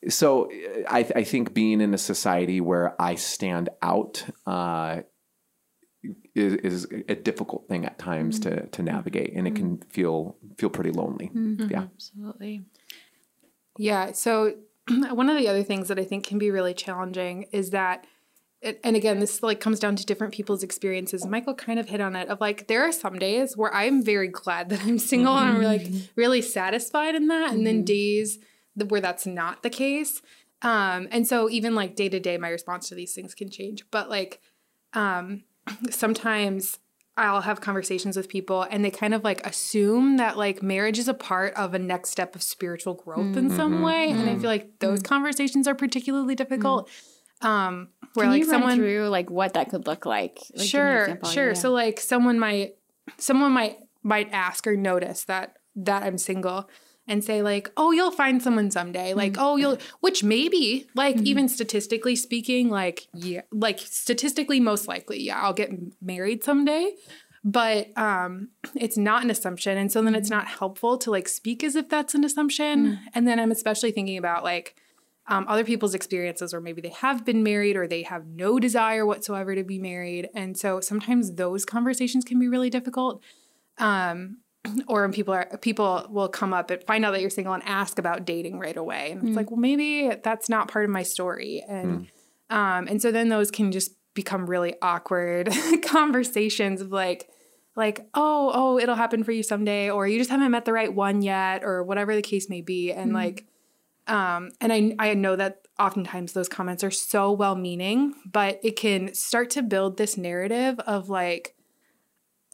so 0.09 0.50
I, 0.88 1.06
I, 1.15 1.25
think 1.25 1.55
being 1.55 1.81
in 1.81 1.94
a 1.94 1.99
society 1.99 2.61
where 2.61 3.00
I 3.00 3.15
stand 3.15 3.69
out 3.82 4.25
uh, 4.47 5.03
is, 6.35 6.55
is, 6.55 6.87
a 7.09 7.15
difficult 7.15 7.69
thing 7.69 7.85
at 7.85 7.99
times 7.99 8.41
mm-hmm. 8.41 8.62
to 8.62 8.67
to 8.67 8.82
navigate, 8.82 9.32
and 9.35 9.47
it 9.47 9.55
can 9.55 9.79
feel 9.91 10.37
feel 10.59 10.71
pretty 10.71 10.91
lonely. 10.91 11.31
Mm-hmm. 11.35 11.70
Yeah, 11.70 11.82
absolutely. 11.82 12.65
Yeah. 13.79 14.12
So 14.12 14.55
one 14.88 15.31
of 15.31 15.38
the 15.38 15.49
other 15.49 15.62
things 15.62 15.88
that 15.88 15.99
I 15.99 16.05
think 16.05 16.27
can 16.27 16.38
be 16.38 16.50
really 16.50 16.75
challenging 16.75 17.44
is 17.53 17.70
that 17.70 18.06
and 18.83 18.97
again 18.97 19.21
this 19.21 19.43
like 19.43 19.61
comes 19.61 19.79
down 19.79 19.97
to 19.97 20.05
different 20.05 20.33
people's 20.33 20.63
experiences 20.63 21.27
michael 21.27 21.55
kind 21.55 21.79
of 21.79 21.89
hit 21.89 22.01
on 22.01 22.17
it 22.17 22.29
of 22.29 22.41
like 22.41 22.67
there 22.67 22.83
are 22.83 22.93
some 22.93 23.19
days 23.19 23.57
where 23.57 23.75
i'm 23.75 24.03
very 24.03 24.29
glad 24.29 24.69
that 24.69 24.81
i'm 24.83 24.99
single 24.99 25.35
mm-hmm. 25.35 25.49
and 25.49 25.56
i'm 25.59 25.63
like 25.63 25.83
mm-hmm. 25.83 26.05
really 26.17 26.43
satisfied 26.43 27.15
in 27.15 27.29
that 27.29 27.47
mm-hmm. 27.47 27.56
and 27.56 27.67
then 27.67 27.77
mm-hmm. 27.77 27.85
days 27.85 28.39
where 28.89 29.01
that's 29.01 29.27
not 29.27 29.63
the 29.63 29.71
case 29.71 30.23
um 30.63 31.09
and 31.11 31.27
so 31.27 31.49
even 31.51 31.75
like 31.75 31.94
day 31.94 32.09
to 32.09 32.19
day 32.19 32.37
my 32.37 32.49
response 32.49 32.89
to 32.89 32.94
these 32.94 33.15
things 33.15 33.35
can 33.35 33.49
change 33.49 33.85
but 33.91 34.09
like 34.09 34.41
um 34.94 35.43
sometimes 35.91 36.79
I'll 37.17 37.43
have 37.43 37.61
conversations 37.61 38.17
with 38.17 38.29
people 38.29 38.63
and 38.63 38.85
they 38.85 38.91
kind 38.91 39.15
of 39.15 39.23
like 39.23 39.47
assume 39.47 40.17
that 40.17 40.37
like 40.37 40.63
marriage 40.63 40.99
is 40.99 41.06
a 41.06 41.15
part 41.15 41.55
of 41.55 41.73
a 41.73 41.79
next 41.79 42.11
step 42.11 42.35
of 42.35 42.43
spiritual 42.43 42.94
growth 42.94 43.21
mm-hmm. 43.21 43.39
in 43.39 43.51
some 43.51 43.83
way. 43.83 44.09
Mm-hmm. 44.09 44.21
And 44.21 44.31
I 44.31 44.39
feel 44.39 44.51
like 44.51 44.81
those 44.81 45.01
conversations 45.01 45.69
are 45.69 45.77
particularly 45.77 46.35
difficult. 46.35 46.91
Um, 47.41 47.91
where 48.15 48.27
Can 48.27 48.33
like 48.33 48.44
someone 48.44 48.77
through 48.77 49.09
like 49.09 49.31
what 49.31 49.55
that 49.55 49.71
could 49.71 49.87
look 49.87 50.06
like. 50.06 50.39
like 50.56 50.67
sure, 50.67 51.19
sure. 51.31 51.49
Yeah. 51.49 51.55
So 51.55 51.73
like 51.73 52.01
someone 52.01 52.39
might 52.39 52.77
someone 53.19 53.53
might 53.53 53.79
might 54.03 54.31
ask 54.33 54.67
or 54.67 54.77
notice 54.77 55.25
that 55.25 55.56
that 55.77 56.03
I'm 56.03 56.19
single 56.19 56.69
and 57.06 57.23
say 57.23 57.43
like, 57.43 57.71
"Oh, 57.77 57.93
you'll 57.93 58.11
find 58.11 58.43
someone 58.43 58.71
someday." 58.71 59.11
Mm-hmm. 59.11 59.19
Like, 59.19 59.37
"Oh, 59.39 59.56
you'll," 59.56 59.79
which 60.01 60.25
maybe, 60.25 60.87
like, 60.94 61.17
mm-hmm. 61.17 61.27
even 61.27 61.49
statistically 61.49 62.17
speaking, 62.17 62.71
like, 62.71 63.09
yeah, 63.13 63.43
like 63.53 63.79
statistically, 63.81 64.61
most 64.61 64.89
likely, 64.89 65.21
yeah, 65.23 65.41
I'll 65.41 65.53
get 65.53 65.71
married 66.01 66.44
someday. 66.44 66.94
But 67.47 67.97
um, 67.99 68.49
it's 68.75 68.97
not 68.97 69.23
an 69.23 69.31
assumption, 69.31 69.77
and 69.77 69.93
so 69.93 70.03
then 70.03 70.15
it's 70.15 70.31
mm-hmm. 70.31 70.39
not 70.39 70.49
helpful 70.49 70.97
to 70.99 71.11
like 71.11 71.29
speak 71.29 71.63
as 71.63 71.77
if 71.77 71.89
that's 71.89 72.15
an 72.15 72.25
assumption. 72.25 72.87
Mm-hmm. 72.87 73.05
And 73.15 73.29
then 73.29 73.39
I'm 73.39 73.51
especially 73.51 73.91
thinking 73.93 74.17
about 74.17 74.44
like 74.44 74.77
um, 75.27 75.47
other 75.49 75.65
people's 75.65 75.95
experiences, 75.95 76.53
or 76.53 76.61
maybe 76.61 76.83
they 76.83 76.91
have 76.91 77.25
been 77.25 77.43
married 77.43 77.77
or 77.77 77.87
they 77.87 78.03
have 78.03 78.27
no 78.27 78.59
desire 78.59 79.07
whatsoever 79.07 79.55
to 79.55 79.65
be 79.65 79.79
married. 79.79 80.29
And 80.35 80.57
so 80.57 80.81
sometimes 80.81 81.35
those 81.35 81.65
conversations 81.65 82.25
can 82.25 82.39
be 82.39 82.49
really 82.49 82.71
difficult. 82.71 83.23
Um, 83.79 84.39
or 84.87 85.03
when 85.03 85.13
people 85.13 85.35
are 85.35 85.59
people 85.61 86.07
will 86.11 86.29
come 86.29 86.53
up 86.53 86.71
and 86.71 86.83
find 86.85 87.05
out 87.05 87.13
that 87.13 87.21
you're 87.21 87.31
single 87.31 87.55
and 87.55 87.63
ask 87.65 87.99
about 87.99 88.25
dating 88.25 88.59
right 88.59 88.77
away, 88.77 89.13
and 89.13 89.23
mm. 89.23 89.29
it's 89.29 89.37
like, 89.37 89.51
well, 89.51 89.61
maybe 89.61 90.11
that's 90.23 90.49
not 90.49 90.69
part 90.69 90.85
of 90.85 90.91
my 90.91 91.03
story, 91.03 91.65
and 91.69 92.09
mm. 92.51 92.57
um, 92.57 92.87
and 92.89 93.01
so 93.01 93.13
then 93.13 93.29
those 93.29 93.51
can 93.51 93.73
just 93.73 93.93
become 94.15 94.47
really 94.47 94.75
awkward 94.81 95.51
conversations 95.83 96.81
of 96.81 96.93
like, 96.93 97.29
like, 97.77 98.07
oh, 98.15 98.53
oh, 98.55 98.79
it'll 98.79 98.95
happen 98.95 99.25
for 99.25 99.33
you 99.33 99.43
someday, 99.43 99.91
or 99.91 100.07
you 100.07 100.19
just 100.19 100.31
haven't 100.31 100.51
met 100.51 100.65
the 100.65 100.73
right 100.73 100.95
one 100.95 101.21
yet, 101.21 101.63
or 101.63 101.83
whatever 101.83 102.15
the 102.15 102.23
case 102.23 102.49
may 102.49 102.63
be, 102.63 102.91
and 102.91 103.11
mm. 103.11 103.15
like 103.15 103.47
um, 104.06 104.51
and 104.61 104.73
I, 104.73 104.94
I 104.99 105.15
know 105.15 105.37
that 105.37 105.67
oftentimes 105.79 106.32
those 106.32 106.49
comments 106.49 106.84
are 106.84 106.91
so 106.91 107.32
well 107.32 107.56
meaning, 107.56 108.15
but 108.25 108.61
it 108.63 108.77
can 108.77 109.15
start 109.15 109.51
to 109.51 109.63
build 109.63 109.96
this 109.96 110.17
narrative 110.17 110.79
of 110.81 111.08
like, 111.08 111.55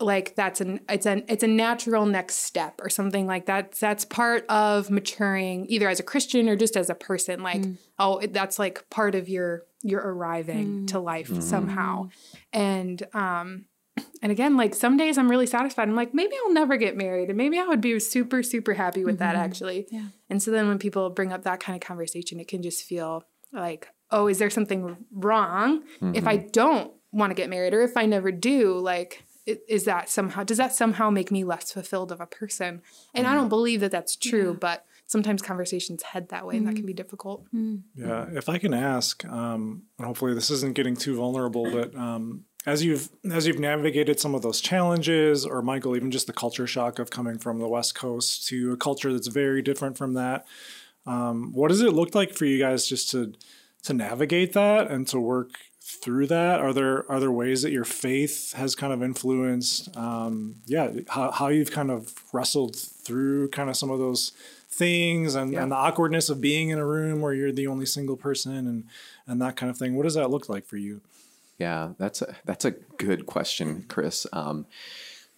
like 0.00 0.35
that's 0.35 0.61
an 0.62 0.80
it's 0.88 1.04
an 1.04 1.25
it's 1.28 1.42
a 1.42 1.47
natural 1.47 2.07
next 2.07 2.37
step 2.37 2.80
or 2.83 2.88
something 2.88 3.26
like 3.26 3.47
that 3.47 3.73
that's 3.73 4.04
part 4.07 4.47
of 4.49 4.90
maturing 4.90 5.66
either 5.69 5.88
as 5.90 6.00
a 6.00 6.02
christian 6.02 6.49
or 6.49 6.57
just 6.57 6.75
as 6.75 6.88
a 6.88 6.95
person 6.95 7.42
like 7.42 7.61
mm. 7.61 7.76
oh 7.99 8.19
that's 8.30 8.59
like 8.59 8.88
part 8.88 9.14
of 9.14 9.28
your 9.28 9.64
your 9.83 10.00
arriving 10.00 10.66
mm. 10.66 10.87
to 10.87 10.99
life 10.99 11.28
mm-hmm. 11.28 11.40
somehow 11.40 12.09
and 12.52 13.02
um 13.12 13.66
and 14.23 14.30
again 14.32 14.56
like 14.56 14.75
some 14.75 14.97
days 14.97 15.18
i'm 15.18 15.30
really 15.30 15.47
satisfied 15.47 15.88
i'm 15.88 15.97
like 15.97 16.14
maybe 16.14 16.35
i'll 16.44 16.52
never 16.52 16.76
get 16.76 16.97
married 16.97 17.28
and 17.28 17.38
maybe 17.38 17.59
i 17.59 17.66
would 17.66 17.80
be 17.80 17.99
super 17.99 18.42
super 18.42 18.75
happy 18.75 19.04
with 19.04 19.16
mm-hmm. 19.16 19.25
that 19.25 19.37
actually 19.37 19.87
yeah. 19.90 20.06
and 20.28 20.42
so 20.42 20.50
then 20.50 20.68
when 20.68 20.78
people 20.78 21.11
bring 21.11 21.32
up 21.32 21.42
that 21.42 21.61
kind 21.61 21.76
of 21.80 21.87
conversation 21.87 22.40
it 22.40 22.49
can 22.49 22.62
just 22.62 22.85
feel 22.85 23.25
like 23.52 23.88
oh 24.11 24.26
is 24.26 24.38
there 24.38 24.50
something 24.50 24.97
wrong 25.12 25.82
mm-hmm. 26.00 26.14
if 26.14 26.26
i 26.26 26.37
don't 26.37 26.92
want 27.12 27.30
to 27.30 27.35
get 27.35 27.50
married 27.50 27.75
or 27.75 27.82
if 27.82 27.97
i 27.97 28.06
never 28.06 28.30
do 28.30 28.78
like 28.78 29.25
is 29.47 29.85
that 29.85 30.09
somehow 30.09 30.44
does 30.44 30.59
that 30.59 30.73
somehow 30.73 31.11
make 31.11 31.30
me 31.30 31.42
less 31.42 31.73
fulfilled 31.73 32.12
of 32.12 32.20
a 32.20 32.26
person 32.26 32.82
and 33.14 33.26
mm. 33.26 33.30
i 33.30 33.35
don't 33.35 33.49
believe 33.49 33.80
that 33.80 33.90
that's 33.90 34.14
true 34.14 34.50
yeah. 34.50 34.59
but 34.61 34.87
sometimes 35.06 35.42
conversations 35.42 36.04
head 36.04 36.28
that 36.28 36.47
way 36.47 36.56
and 36.56 36.68
that 36.68 36.76
can 36.76 36.87
be 36.87 36.92
difficult 36.92 37.44
mm. 37.52 37.80
yeah 37.97 38.26
if 38.32 38.49
i 38.49 38.59
can 38.59 38.73
ask 38.73 39.25
um, 39.25 39.82
and 39.99 40.06
hopefully 40.06 40.35
this 40.35 40.50
isn't 40.50 40.75
getting 40.75 40.94
too 40.94 41.16
vulnerable 41.16 41.68
but 41.73 41.94
um, 41.97 42.44
as 42.67 42.85
you've 42.85 43.09
as 43.31 43.47
you've 43.47 43.59
navigated 43.59 44.21
some 44.21 44.35
of 44.35 44.43
those 44.43 44.61
challenges 44.61 45.47
or 45.47 45.62
michael 45.62 45.97
even 45.97 46.11
just 46.11 46.26
the 46.26 46.33
culture 46.33 46.67
shock 46.67 46.99
of 46.99 47.11
coming 47.11 47.38
from 47.38 47.59
the 47.59 47.69
west 47.69 47.95
coast 47.95 48.47
to 48.47 48.73
a 48.73 48.76
culture 48.76 49.12
that's 49.12 49.29
very 49.29 49.62
different 49.62 49.97
from 49.97 50.14
that 50.14 50.47
um, 51.07 51.52
what 51.52 51.69
does 51.69 51.81
it 51.81 51.93
look 51.93 52.14
like 52.14 52.35
for 52.35 52.45
you 52.45 52.59
guys 52.59 52.87
just 52.87 53.11
to 53.11 53.33
to 53.83 53.95
navigate 53.95 54.52
that 54.52 54.90
and 54.90 55.07
to 55.09 55.19
work 55.19 55.59
through 55.81 56.26
that? 56.29 56.61
Are 56.61 56.73
there 56.73 57.11
are 57.11 57.21
there 57.21 57.33
ways 57.33 57.62
that 57.62 57.73
your 57.73 57.85
faith 57.85 58.52
has 58.52 58.75
kind 58.75 58.93
of 58.93 59.02
influenced, 59.02 59.95
um, 59.97 60.57
yeah, 60.67 60.90
how, 61.09 61.31
how 61.31 61.49
you've 61.49 61.73
kind 61.73 61.90
of 61.90 62.14
wrestled 62.33 62.76
through 62.76 63.49
kind 63.49 63.71
of 63.71 63.76
some 63.76 63.90
of 63.90 63.99
those 63.99 64.33
things 64.69 65.35
and, 65.35 65.52
yeah. 65.52 65.62
and 65.62 65.73
the 65.73 65.76
awkwardness 65.76 66.29
of 66.29 66.40
being 66.40 66.69
in 66.69 66.79
a 66.79 66.87
room 66.87 67.21
where 67.21 67.35
you're 67.35 67.50
the 67.50 67.67
only 67.67 67.87
single 67.87 68.17
person 68.17 68.52
and 68.67 68.85
and 69.26 69.40
that 69.40 69.57
kind 69.57 69.71
of 69.71 69.79
thing. 69.79 69.97
What 69.97 70.05
does 70.05 70.14
that 70.14 70.31
look 70.31 70.49
like 70.49 70.67
for 70.67 70.76
you? 70.76 71.00
Yeah, 71.61 71.90
that's 71.99 72.23
a 72.23 72.35
that's 72.47 72.64
a 72.64 72.71
good 72.71 73.26
question, 73.26 73.85
Chris. 73.87 74.26
Um, 74.33 74.67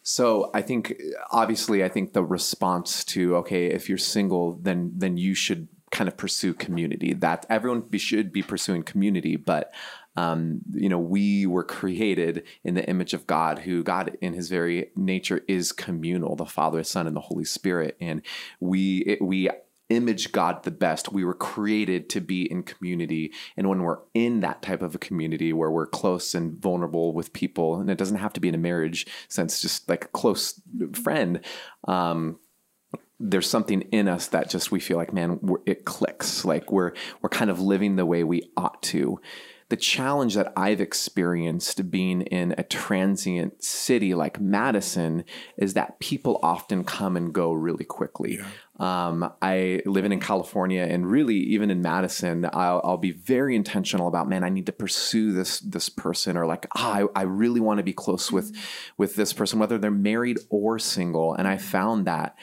so 0.04 0.50
I 0.54 0.62
think 0.62 0.94
obviously 1.32 1.82
I 1.82 1.88
think 1.88 2.12
the 2.12 2.22
response 2.22 3.04
to 3.06 3.36
okay, 3.38 3.66
if 3.66 3.88
you're 3.88 3.98
single, 3.98 4.52
then 4.62 4.92
then 4.94 5.16
you 5.16 5.34
should 5.34 5.66
kind 5.90 6.06
of 6.06 6.16
pursue 6.16 6.54
community. 6.54 7.12
That 7.12 7.44
everyone 7.50 7.80
be, 7.80 7.98
should 7.98 8.32
be 8.32 8.42
pursuing 8.42 8.84
community, 8.84 9.34
but 9.34 9.74
um, 10.14 10.60
you 10.72 10.88
know, 10.88 10.98
we 10.98 11.44
were 11.46 11.64
created 11.64 12.44
in 12.62 12.74
the 12.74 12.88
image 12.88 13.14
of 13.14 13.26
God, 13.26 13.60
who 13.60 13.82
God 13.82 14.16
in 14.20 14.34
His 14.34 14.48
very 14.48 14.90
nature 14.94 15.42
is 15.48 15.72
communal, 15.72 16.36
the 16.36 16.46
Father, 16.46 16.84
Son, 16.84 17.08
and 17.08 17.16
the 17.16 17.20
Holy 17.20 17.44
Spirit, 17.44 17.96
and 18.00 18.22
we 18.60 18.98
it, 18.98 19.20
we 19.20 19.50
image 19.92 20.32
God 20.32 20.62
the 20.62 20.70
best. 20.70 21.12
We 21.12 21.24
were 21.24 21.34
created 21.34 22.08
to 22.10 22.20
be 22.20 22.50
in 22.50 22.62
community. 22.62 23.32
And 23.56 23.68
when 23.68 23.82
we're 23.82 23.98
in 24.14 24.40
that 24.40 24.62
type 24.62 24.82
of 24.82 24.94
a 24.94 24.98
community 24.98 25.52
where 25.52 25.70
we're 25.70 25.86
close 25.86 26.34
and 26.34 26.60
vulnerable 26.60 27.12
with 27.12 27.32
people, 27.32 27.80
and 27.80 27.90
it 27.90 27.98
doesn't 27.98 28.18
have 28.18 28.32
to 28.34 28.40
be 28.40 28.48
in 28.48 28.54
a 28.54 28.58
marriage 28.58 29.06
sense, 29.28 29.60
just 29.60 29.88
like 29.88 30.06
a 30.06 30.08
close 30.08 30.60
friend, 30.94 31.40
um, 31.86 32.38
there's 33.20 33.48
something 33.48 33.82
in 33.92 34.08
us 34.08 34.26
that 34.28 34.50
just 34.50 34.72
we 34.72 34.80
feel 34.80 34.96
like, 34.96 35.12
man, 35.12 35.40
it 35.66 35.84
clicks. 35.84 36.44
Like 36.44 36.72
we're 36.72 36.92
we're 37.20 37.28
kind 37.28 37.50
of 37.50 37.60
living 37.60 37.96
the 37.96 38.06
way 38.06 38.24
we 38.24 38.50
ought 38.56 38.82
to 38.84 39.20
the 39.72 39.76
challenge 39.76 40.34
that 40.34 40.52
I've 40.54 40.82
experienced 40.82 41.90
being 41.90 42.20
in 42.20 42.54
a 42.58 42.62
transient 42.62 43.64
city 43.64 44.14
like 44.14 44.38
Madison 44.38 45.24
is 45.56 45.72
that 45.72 45.98
people 45.98 46.38
often 46.42 46.84
come 46.84 47.16
and 47.16 47.32
go 47.32 47.54
really 47.54 47.86
quickly. 47.86 48.34
Yeah. 48.34 48.48
Um, 48.78 49.30
I 49.42 49.82
living 49.84 50.12
in 50.12 50.20
California 50.20 50.82
and 50.82 51.08
really 51.08 51.36
even 51.36 51.70
in 51.70 51.82
Madison, 51.82 52.46
I'll, 52.52 52.80
I'll, 52.82 52.96
be 52.96 53.12
very 53.12 53.54
intentional 53.54 54.08
about, 54.08 54.28
man, 54.30 54.42
I 54.42 54.48
need 54.48 54.64
to 54.66 54.72
pursue 54.72 55.32
this 55.32 55.60
this 55.60 55.90
person 55.90 56.38
or 56.38 56.46
like, 56.46 56.66
ah, 56.74 57.00
I, 57.00 57.20
I 57.20 57.22
really 57.24 57.60
want 57.60 57.78
to 57.78 57.84
be 57.84 57.92
close 57.92 58.32
with 58.32 58.56
with 58.96 59.14
this 59.14 59.34
person, 59.34 59.58
whether 59.58 59.76
they're 59.76 59.90
married 59.90 60.38
or 60.48 60.78
single. 60.78 61.34
And 61.34 61.46
I 61.46 61.58
found 61.58 62.06
that 62.06 62.34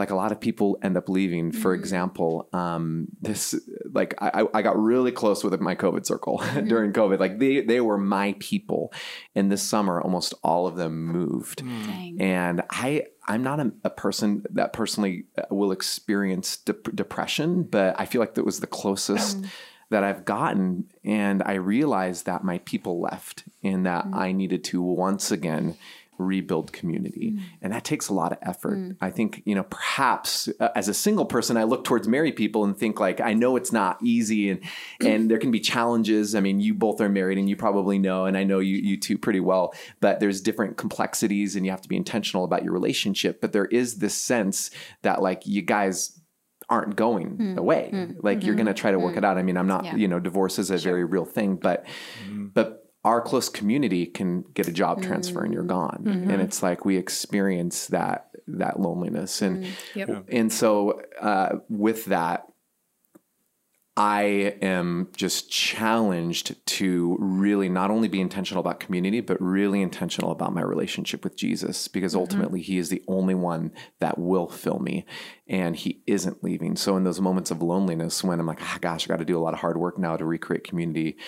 like 0.00 0.10
a 0.10 0.16
lot 0.16 0.32
of 0.32 0.40
people 0.40 0.78
end 0.82 0.96
up 0.96 1.08
leaving. 1.08 1.52
For 1.52 1.72
mm-hmm. 1.72 1.80
example, 1.80 2.48
um, 2.54 3.08
this 3.20 3.54
like 3.92 4.14
I, 4.20 4.46
I 4.52 4.62
got 4.62 4.80
really 4.82 5.12
close 5.12 5.44
with 5.44 5.60
my 5.60 5.74
COVID 5.76 6.06
circle 6.06 6.38
mm-hmm. 6.42 6.66
during 6.66 6.92
COVID. 6.92 7.20
Like 7.20 7.38
they 7.38 7.60
they 7.60 7.80
were 7.80 7.98
my 7.98 8.34
people, 8.40 8.92
and 9.36 9.52
this 9.52 9.62
summer 9.62 10.00
almost 10.00 10.32
all 10.42 10.66
of 10.66 10.76
them 10.76 11.04
moved. 11.04 11.62
Mm. 11.62 12.20
And 12.20 12.62
I 12.70 13.04
I'm 13.28 13.42
not 13.42 13.60
a, 13.60 13.72
a, 13.84 13.90
person 13.90 14.44
that 14.50 14.72
personally 14.72 15.24
uh, 15.36 15.42
will 15.50 15.70
experience 15.70 16.56
de- 16.56 16.72
depression, 16.72 17.62
but 17.62 17.94
I 18.00 18.06
feel 18.06 18.20
like 18.20 18.34
that 18.34 18.44
was 18.44 18.60
the 18.60 18.66
closest. 18.66 19.40
Mm. 19.40 19.48
That 19.90 20.04
I've 20.04 20.24
gotten, 20.24 20.84
and 21.02 21.42
I 21.42 21.54
realized 21.54 22.26
that 22.26 22.44
my 22.44 22.58
people 22.58 23.00
left, 23.00 23.42
and 23.64 23.86
that 23.86 24.04
mm. 24.04 24.14
I 24.14 24.30
needed 24.30 24.62
to 24.66 24.80
once 24.80 25.32
again 25.32 25.74
rebuild 26.20 26.72
community. 26.72 27.32
Mm. 27.32 27.42
And 27.62 27.72
that 27.72 27.84
takes 27.84 28.08
a 28.08 28.14
lot 28.14 28.32
of 28.32 28.38
effort. 28.42 28.78
Mm. 28.78 28.96
I 29.00 29.10
think, 29.10 29.42
you 29.44 29.54
know, 29.54 29.64
perhaps 29.64 30.48
uh, 30.60 30.68
as 30.74 30.88
a 30.88 30.94
single 30.94 31.24
person, 31.24 31.56
I 31.56 31.64
look 31.64 31.84
towards 31.84 32.06
married 32.06 32.36
people 32.36 32.64
and 32.64 32.76
think 32.76 33.00
like, 33.00 33.20
I 33.20 33.32
know 33.32 33.56
it's 33.56 33.72
not 33.72 33.98
easy 34.02 34.50
and, 34.50 34.60
and 35.00 35.30
there 35.30 35.38
can 35.38 35.50
be 35.50 35.60
challenges. 35.60 36.34
I 36.34 36.40
mean, 36.40 36.60
you 36.60 36.74
both 36.74 37.00
are 37.00 37.08
married 37.08 37.38
and 37.38 37.48
you 37.48 37.56
probably 37.56 37.98
know, 37.98 38.26
and 38.26 38.36
I 38.36 38.44
know 38.44 38.58
you, 38.58 38.76
you 38.76 38.98
two 38.98 39.18
pretty 39.18 39.40
well, 39.40 39.74
but 40.00 40.20
there's 40.20 40.40
different 40.40 40.76
complexities 40.76 41.56
and 41.56 41.64
you 41.64 41.70
have 41.70 41.82
to 41.82 41.88
be 41.88 41.96
intentional 41.96 42.44
about 42.44 42.62
your 42.62 42.72
relationship. 42.72 43.40
But 43.40 43.52
there 43.52 43.66
is 43.66 43.96
this 43.96 44.14
sense 44.14 44.70
that 45.02 45.22
like 45.22 45.46
you 45.46 45.62
guys 45.62 46.20
aren't 46.70 46.94
going 46.94 47.36
mm. 47.36 47.56
away. 47.56 47.90
Mm. 47.92 48.16
Like 48.22 48.38
mm-hmm. 48.38 48.46
you're 48.46 48.54
going 48.54 48.66
to 48.66 48.74
try 48.74 48.92
to 48.92 48.98
work 48.98 49.14
mm. 49.14 49.18
it 49.18 49.24
out. 49.24 49.36
I 49.36 49.42
mean, 49.42 49.56
I'm 49.56 49.66
not, 49.66 49.84
yeah. 49.84 49.96
you 49.96 50.06
know, 50.06 50.20
divorce 50.20 50.58
is 50.58 50.70
a 50.70 50.78
sure. 50.78 50.92
very 50.92 51.04
real 51.04 51.24
thing, 51.24 51.56
but, 51.56 51.84
mm-hmm. 52.24 52.46
but 52.54 52.79
our 53.04 53.20
close 53.20 53.48
community 53.48 54.06
can 54.06 54.42
get 54.54 54.68
a 54.68 54.72
job 54.72 55.02
transfer 55.02 55.42
and 55.42 55.54
you're 55.54 55.62
mm-hmm. 55.62 55.70
gone 55.70 56.04
mm-hmm. 56.06 56.30
and 56.30 56.42
it's 56.42 56.62
like 56.62 56.84
we 56.84 56.96
experience 56.96 57.86
that 57.88 58.30
that 58.46 58.80
loneliness 58.80 59.42
and 59.42 59.64
mm, 59.64 59.70
yep. 59.94 60.24
and 60.28 60.52
so 60.52 61.00
uh, 61.20 61.56
with 61.68 62.06
that 62.06 62.46
I 63.96 64.56
am 64.62 65.08
just 65.14 65.50
challenged 65.50 66.54
to 66.64 67.16
really 67.20 67.68
not 67.68 67.90
only 67.90 68.08
be 68.08 68.20
intentional 68.20 68.62
about 68.62 68.80
community, 68.80 69.20
but 69.20 69.38
really 69.42 69.82
intentional 69.82 70.30
about 70.30 70.54
my 70.54 70.62
relationship 70.62 71.22
with 71.22 71.36
Jesus 71.36 71.86
because 71.86 72.12
mm-hmm. 72.12 72.20
ultimately 72.20 72.62
He 72.62 72.78
is 72.78 72.88
the 72.88 73.02
only 73.08 73.34
one 73.34 73.72
that 73.98 74.16
will 74.16 74.48
fill 74.48 74.78
me 74.78 75.04
and 75.46 75.76
He 75.76 76.02
isn't 76.06 76.42
leaving. 76.42 76.76
So, 76.76 76.96
in 76.96 77.04
those 77.04 77.20
moments 77.20 77.50
of 77.50 77.62
loneliness 77.62 78.24
when 78.24 78.40
I'm 78.40 78.46
like, 78.46 78.62
oh, 78.62 78.78
gosh, 78.80 79.04
I 79.04 79.08
got 79.08 79.18
to 79.18 79.24
do 79.26 79.36
a 79.36 79.42
lot 79.42 79.52
of 79.52 79.60
hard 79.60 79.76
work 79.76 79.98
now 79.98 80.16
to 80.16 80.24
recreate 80.24 80.64
community, 80.64 81.18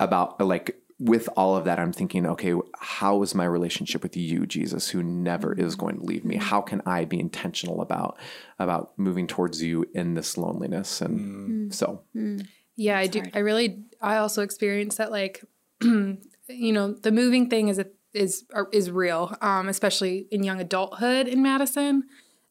about 0.00 0.40
like 0.40 0.76
with 0.98 1.28
all 1.36 1.56
of 1.56 1.64
that, 1.64 1.80
I'm 1.80 1.92
thinking, 1.92 2.24
okay, 2.24 2.54
how 2.78 3.22
is 3.22 3.34
my 3.34 3.44
relationship 3.44 4.02
with 4.02 4.16
you, 4.16 4.46
Jesus, 4.46 4.88
who 4.90 5.02
never 5.02 5.52
is 5.52 5.74
going 5.74 5.98
to 5.98 6.04
leave 6.04 6.24
me? 6.24 6.36
How 6.36 6.60
can 6.60 6.82
I 6.86 7.04
be 7.04 7.18
intentional 7.18 7.82
about 7.82 8.18
about 8.58 8.92
moving 8.96 9.26
towards 9.26 9.62
you 9.62 9.84
in 9.92 10.14
this 10.14 10.38
loneliness? 10.38 11.00
And 11.00 11.70
mm. 11.70 11.74
so, 11.74 12.02
mm. 12.14 12.46
yeah, 12.76 12.98
I 12.98 13.08
do. 13.08 13.20
Hard. 13.20 13.32
I 13.34 13.38
really, 13.40 13.84
I 14.00 14.18
also 14.18 14.42
experienced 14.42 14.98
that, 14.98 15.10
like, 15.10 15.44
you 15.82 16.18
know, 16.48 16.92
the 16.92 17.12
moving 17.12 17.50
thing 17.50 17.68
is 17.68 17.78
a, 17.78 17.86
is 18.12 18.44
is 18.72 18.90
real, 18.90 19.36
um, 19.40 19.68
especially 19.68 20.28
in 20.30 20.44
young 20.44 20.60
adulthood 20.60 21.26
in 21.26 21.42
Madison. 21.42 22.04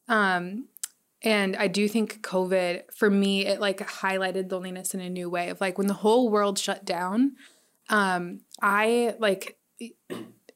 Um, 0.06 0.68
and 1.24 1.56
I 1.56 1.66
do 1.66 1.88
think 1.88 2.20
COVID, 2.20 2.92
for 2.94 3.10
me, 3.10 3.46
it 3.46 3.58
like 3.58 3.78
highlighted 3.78 4.52
loneliness 4.52 4.94
in 4.94 5.00
a 5.00 5.10
new 5.10 5.28
way 5.28 5.48
of 5.48 5.60
like 5.60 5.78
when 5.78 5.88
the 5.88 5.94
whole 5.94 6.30
world 6.30 6.58
shut 6.58 6.84
down 6.84 7.32
um, 7.90 8.40
I 8.62 9.14
like 9.18 9.58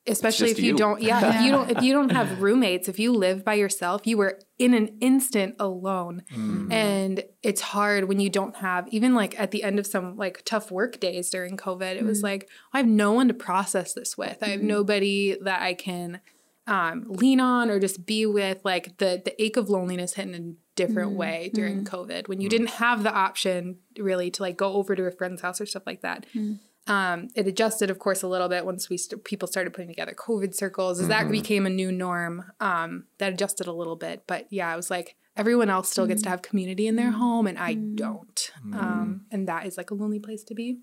especially 0.07 0.51
if 0.51 0.59
you, 0.59 0.73
you, 0.73 0.77
don't 0.77 1.03
yeah, 1.03 1.21
yeah, 1.21 1.39
if 1.39 1.45
you 1.45 1.51
don't 1.51 1.71
if 1.71 1.83
you 1.83 1.93
don't 1.93 2.13
have 2.13 2.41
roommates 2.41 2.89
if 2.89 2.99
you 2.99 3.13
live 3.13 3.45
by 3.45 3.53
yourself 3.53 4.07
you 4.07 4.17
were 4.17 4.39
in 4.59 4.73
an 4.73 4.97
instant 5.01 5.55
alone 5.59 6.23
mm. 6.35 6.73
and 6.73 7.25
it's 7.43 7.61
hard 7.61 8.09
when 8.09 8.19
you 8.19 8.31
don't 8.31 8.57
have 8.57 8.89
even 8.89 9.15
like 9.15 9.39
at 9.39 9.51
the 9.51 9.63
end 9.63 9.79
of 9.79 9.87
some 9.87 10.17
like 10.17 10.43
tough 10.47 10.71
work 10.71 10.99
days 10.99 11.29
during 11.29 11.59
covid 11.59 11.97
it 11.97 12.03
mm. 12.03 12.07
was 12.07 12.23
like 12.23 12.49
i 12.73 12.79
have 12.79 12.87
no 12.87 13.13
one 13.13 13.29
to 13.29 13.35
process 13.35 13.93
this 13.93 14.17
with 14.17 14.39
i 14.43 14.47
have 14.47 14.61
mm-hmm. 14.61 14.69
nobody 14.69 15.37
that 15.43 15.61
i 15.61 15.75
can 15.75 16.21
um, 16.69 17.07
lean 17.09 17.41
on 17.41 17.71
or 17.71 17.81
just 17.81 18.07
be 18.07 18.27
with 18.27 18.59
like 18.65 18.99
the 18.99 19.21
the 19.25 19.43
ache 19.43 19.57
of 19.57 19.69
loneliness 19.69 20.15
hit 20.15 20.29
in 20.29 20.35
a 20.35 20.55
different 20.77 21.13
mm. 21.13 21.17
way 21.17 21.51
during 21.55 21.83
mm. 21.83 21.89
covid 21.89 22.29
when 22.29 22.41
you 22.41 22.49
didn't 22.49 22.71
have 22.71 23.03
the 23.03 23.13
option 23.13 23.79
really 23.99 24.31
to 24.31 24.43
like 24.43 24.57
go 24.57 24.75
over 24.75 24.95
to 24.95 25.05
a 25.05 25.11
friend's 25.11 25.43
house 25.43 25.61
or 25.61 25.67
stuff 25.67 25.83
like 25.87 26.03
that 26.03 26.25
mm. 26.35 26.59
Um, 26.89 27.29
it 27.35 27.47
adjusted, 27.47 27.91
of 27.91 27.99
course, 27.99 28.23
a 28.23 28.29
little 28.29 28.49
bit 28.49 28.65
once 28.65 28.89
we 28.89 28.97
st- 28.97 29.23
people 29.23 29.47
started 29.47 29.75
putting 29.75 29.89
together 29.89 30.15
COVID 30.15 30.55
circles. 30.55 30.99
As 30.99 31.03
mm-hmm. 31.03 31.11
that 31.11 31.31
became 31.31 31.67
a 31.67 31.71
new 31.71 31.93
norm, 31.93 32.51
um, 32.61 33.05
that 33.19 33.35
adjusted 33.35 33.67
a 33.67 33.73
little 33.73 33.95
bit. 33.95 34.23
But 34.27 34.47
yeah, 34.49 34.73
I 34.73 34.77
was 34.77 34.91
like, 34.91 35.15
everyone 35.37 35.69
else 35.69 35.91
still 35.91 36.07
gets 36.07 36.23
to 36.23 36.29
mm. 36.29 36.31
have 36.31 36.41
community 36.41 36.87
in 36.87 36.97
their 36.97 37.11
home, 37.11 37.47
and 37.47 37.59
I 37.59 37.75
mm. 37.75 37.95
don't. 37.95 38.51
Mm. 38.67 38.75
Um, 38.75 39.21
and 39.31 39.47
that 39.49 39.67
is 39.67 39.77
like 39.77 39.91
a 39.91 39.95
lonely 39.95 40.19
place 40.19 40.43
to 40.45 40.55
be. 40.55 40.79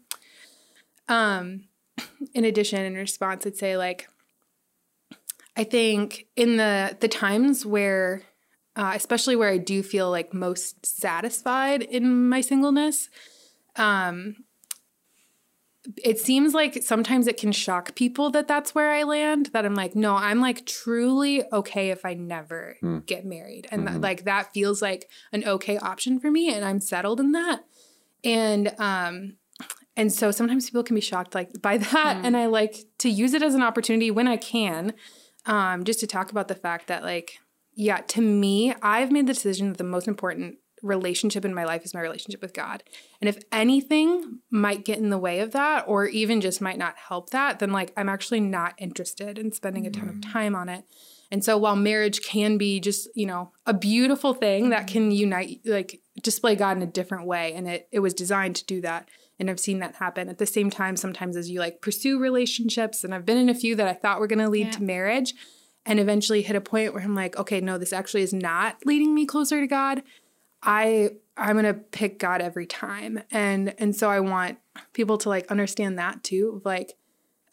Um, 1.07 1.65
in 2.35 2.45
addition, 2.45 2.85
in 2.85 2.93
response, 2.93 3.47
I'd 3.47 3.57
say 3.57 3.75
like, 3.75 4.07
I 5.57 5.63
think 5.63 6.27
in 6.35 6.57
the 6.57 6.97
the 6.99 7.07
times 7.07 7.65
where, 7.65 8.23
uh, 8.75 8.91
especially 8.95 9.35
where 9.35 9.49
I 9.49 9.57
do 9.57 9.81
feel 9.83 10.09
like 10.11 10.33
most 10.33 10.85
satisfied 10.85 11.81
in 11.81 12.27
my 12.29 12.41
singleness, 12.41 13.09
um, 13.75 14.35
it 16.03 16.19
seems 16.19 16.53
like 16.53 16.81
sometimes 16.81 17.27
it 17.27 17.37
can 17.37 17.51
shock 17.51 17.95
people 17.95 18.31
that 18.31 18.47
that's 18.47 18.73
where 18.73 18.91
I 18.91 19.03
land. 19.03 19.51
That 19.53 19.65
I'm 19.65 19.75
like, 19.75 19.95
no, 19.95 20.15
I'm 20.15 20.41
like 20.41 20.65
truly 20.65 21.43
okay 21.53 21.89
if 21.91 22.03
I 22.05 22.13
never 22.15 22.77
Mm. 22.81 23.05
get 23.05 23.25
married, 23.25 23.67
and 23.71 23.83
Mhm. 23.83 23.85
that, 23.93 24.01
like 24.01 24.23
that 24.25 24.51
feels 24.53 24.81
like 24.81 25.09
an 25.31 25.43
okay 25.45 25.77
option 25.77 26.19
for 26.19 26.31
me, 26.31 26.53
and 26.53 26.65
I'm 26.65 26.79
settled 26.81 27.19
in 27.19 27.31
that. 27.33 27.63
And 28.23 28.73
um, 28.79 29.37
and 29.95 30.11
so 30.11 30.31
sometimes 30.31 30.65
people 30.65 30.83
can 30.83 30.95
be 30.95 31.01
shocked 31.01 31.35
like 31.35 31.61
by 31.61 31.77
that, 31.93 32.19
and 32.23 32.35
I 32.35 32.47
like 32.47 32.85
to 32.99 33.09
use 33.09 33.33
it 33.33 33.43
as 33.43 33.55
an 33.55 33.61
opportunity 33.61 34.09
when 34.11 34.27
I 34.27 34.37
can, 34.37 34.93
um, 35.45 35.83
just 35.83 35.99
to 35.99 36.07
talk 36.07 36.31
about 36.31 36.47
the 36.47 36.55
fact 36.55 36.87
that 36.87 37.03
like, 37.03 37.39
yeah, 37.73 37.97
to 37.97 38.21
me, 38.21 38.73
I've 38.81 39.11
made 39.11 39.27
the 39.27 39.33
decision 39.33 39.69
that 39.69 39.77
the 39.77 39.83
most 39.83 40.07
important 40.07 40.57
relationship 40.81 41.43
in 41.43 41.53
my 41.53 41.65
life 41.65 41.83
is 41.83 41.93
my 41.93 41.99
relationship 42.01 42.41
with 42.41 42.53
God. 42.53 42.83
And 43.19 43.27
if 43.27 43.39
anything 43.51 44.39
might 44.51 44.85
get 44.85 44.99
in 44.99 45.09
the 45.09 45.17
way 45.17 45.39
of 45.39 45.51
that, 45.51 45.85
or 45.87 46.05
even 46.05 46.41
just 46.41 46.61
might 46.61 46.77
not 46.77 46.95
help 46.97 47.31
that, 47.31 47.59
then 47.59 47.71
like 47.71 47.91
I'm 47.97 48.09
actually 48.09 48.39
not 48.39 48.75
interested 48.77 49.39
in 49.39 49.51
spending 49.51 49.87
a 49.87 49.89
ton 49.89 50.09
of 50.09 50.21
time 50.21 50.55
on 50.55 50.69
it. 50.69 50.85
And 51.31 51.43
so 51.43 51.57
while 51.57 51.75
marriage 51.75 52.21
can 52.21 52.57
be 52.57 52.79
just, 52.79 53.09
you 53.15 53.25
know, 53.25 53.51
a 53.65 53.73
beautiful 53.73 54.33
thing 54.33 54.69
that 54.69 54.87
can 54.87 55.11
unite, 55.11 55.61
like 55.65 56.01
display 56.21 56.55
God 56.55 56.77
in 56.77 56.83
a 56.83 56.87
different 56.87 57.25
way, 57.25 57.53
and 57.53 57.67
it, 57.67 57.87
it 57.91 57.99
was 57.99 58.13
designed 58.13 58.55
to 58.57 58.65
do 58.65 58.81
that. 58.81 59.09
And 59.39 59.49
I've 59.49 59.59
seen 59.59 59.79
that 59.79 59.95
happen 59.95 60.29
at 60.29 60.37
the 60.37 60.45
same 60.45 60.69
time 60.69 60.95
sometimes 60.95 61.35
as 61.35 61.49
you 61.49 61.59
like 61.59 61.81
pursue 61.81 62.19
relationships. 62.19 63.03
And 63.03 63.13
I've 63.13 63.25
been 63.25 63.37
in 63.37 63.49
a 63.49 63.55
few 63.55 63.75
that 63.75 63.87
I 63.87 63.93
thought 63.93 64.19
were 64.19 64.27
going 64.27 64.39
to 64.39 64.49
lead 64.49 64.67
Yeah. 64.67 64.71
to 64.71 64.83
marriage 64.83 65.33
and 65.85 65.99
eventually 65.99 66.41
hit 66.41 66.55
a 66.55 66.61
point 66.61 66.93
where 66.93 67.03
I'm 67.03 67.15
like, 67.15 67.37
okay, 67.37 67.61
no, 67.61 67.77
this 67.77 67.93
actually 67.93 68.23
is 68.23 68.33
not 68.33 68.77
leading 68.85 69.13
me 69.13 69.25
closer 69.25 69.59
to 69.59 69.67
God. 69.67 70.03
I 70.63 71.11
I'm 71.37 71.57
gonna 71.57 71.73
pick 71.73 72.17
God 72.17 72.41
every 72.41 72.65
time, 72.65 73.21
and 73.29 73.75
and 73.77 73.95
so 73.95 74.09
I 74.09 74.19
want 74.21 74.57
people 74.93 75.17
to 75.19 75.29
like 75.29 75.51
understand 75.51 75.99
that 75.99 76.23
too. 76.23 76.61
Like, 76.63 76.93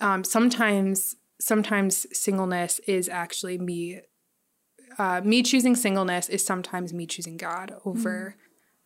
um, 0.00 0.24
sometimes 0.24 1.16
sometimes 1.40 2.06
singleness 2.16 2.78
is 2.86 3.08
actually 3.08 3.58
me. 3.58 4.00
Uh, 4.98 5.20
me 5.24 5.42
choosing 5.42 5.74
singleness 5.74 6.28
is 6.28 6.44
sometimes 6.44 6.92
me 6.94 7.06
choosing 7.06 7.36
God 7.36 7.74
over 7.84 8.36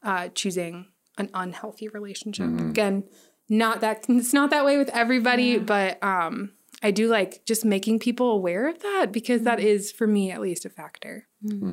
uh, 0.03 0.29
choosing 0.29 0.87
an 1.19 1.31
unhealthy 1.35 1.89
relationship. 1.89 2.47
Mm-hmm. 2.47 2.71
Again, 2.71 3.05
not 3.49 3.81
that 3.81 4.07
it's 4.09 4.33
not 4.33 4.51
that 4.51 4.65
way 4.65 4.79
with 4.79 4.91
everybody, 4.91 5.59
but 5.59 6.03
um, 6.03 6.53
I 6.83 6.91
do 6.91 7.09
like 7.09 7.45
just 7.45 7.65
making 7.65 7.99
people 7.99 8.31
aware 8.31 8.69
of 8.69 8.81
that 8.81 9.09
because 9.13 9.43
that 9.43 9.59
mm-hmm. 9.59 9.69
is 9.69 9.93
for 9.93 10.07
me 10.07 10.31
at 10.31 10.41
least 10.41 10.65
a 10.65 10.71
factor. 10.71 11.27
Mm-hmm. 11.45 11.73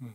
Hmm. 0.00 0.08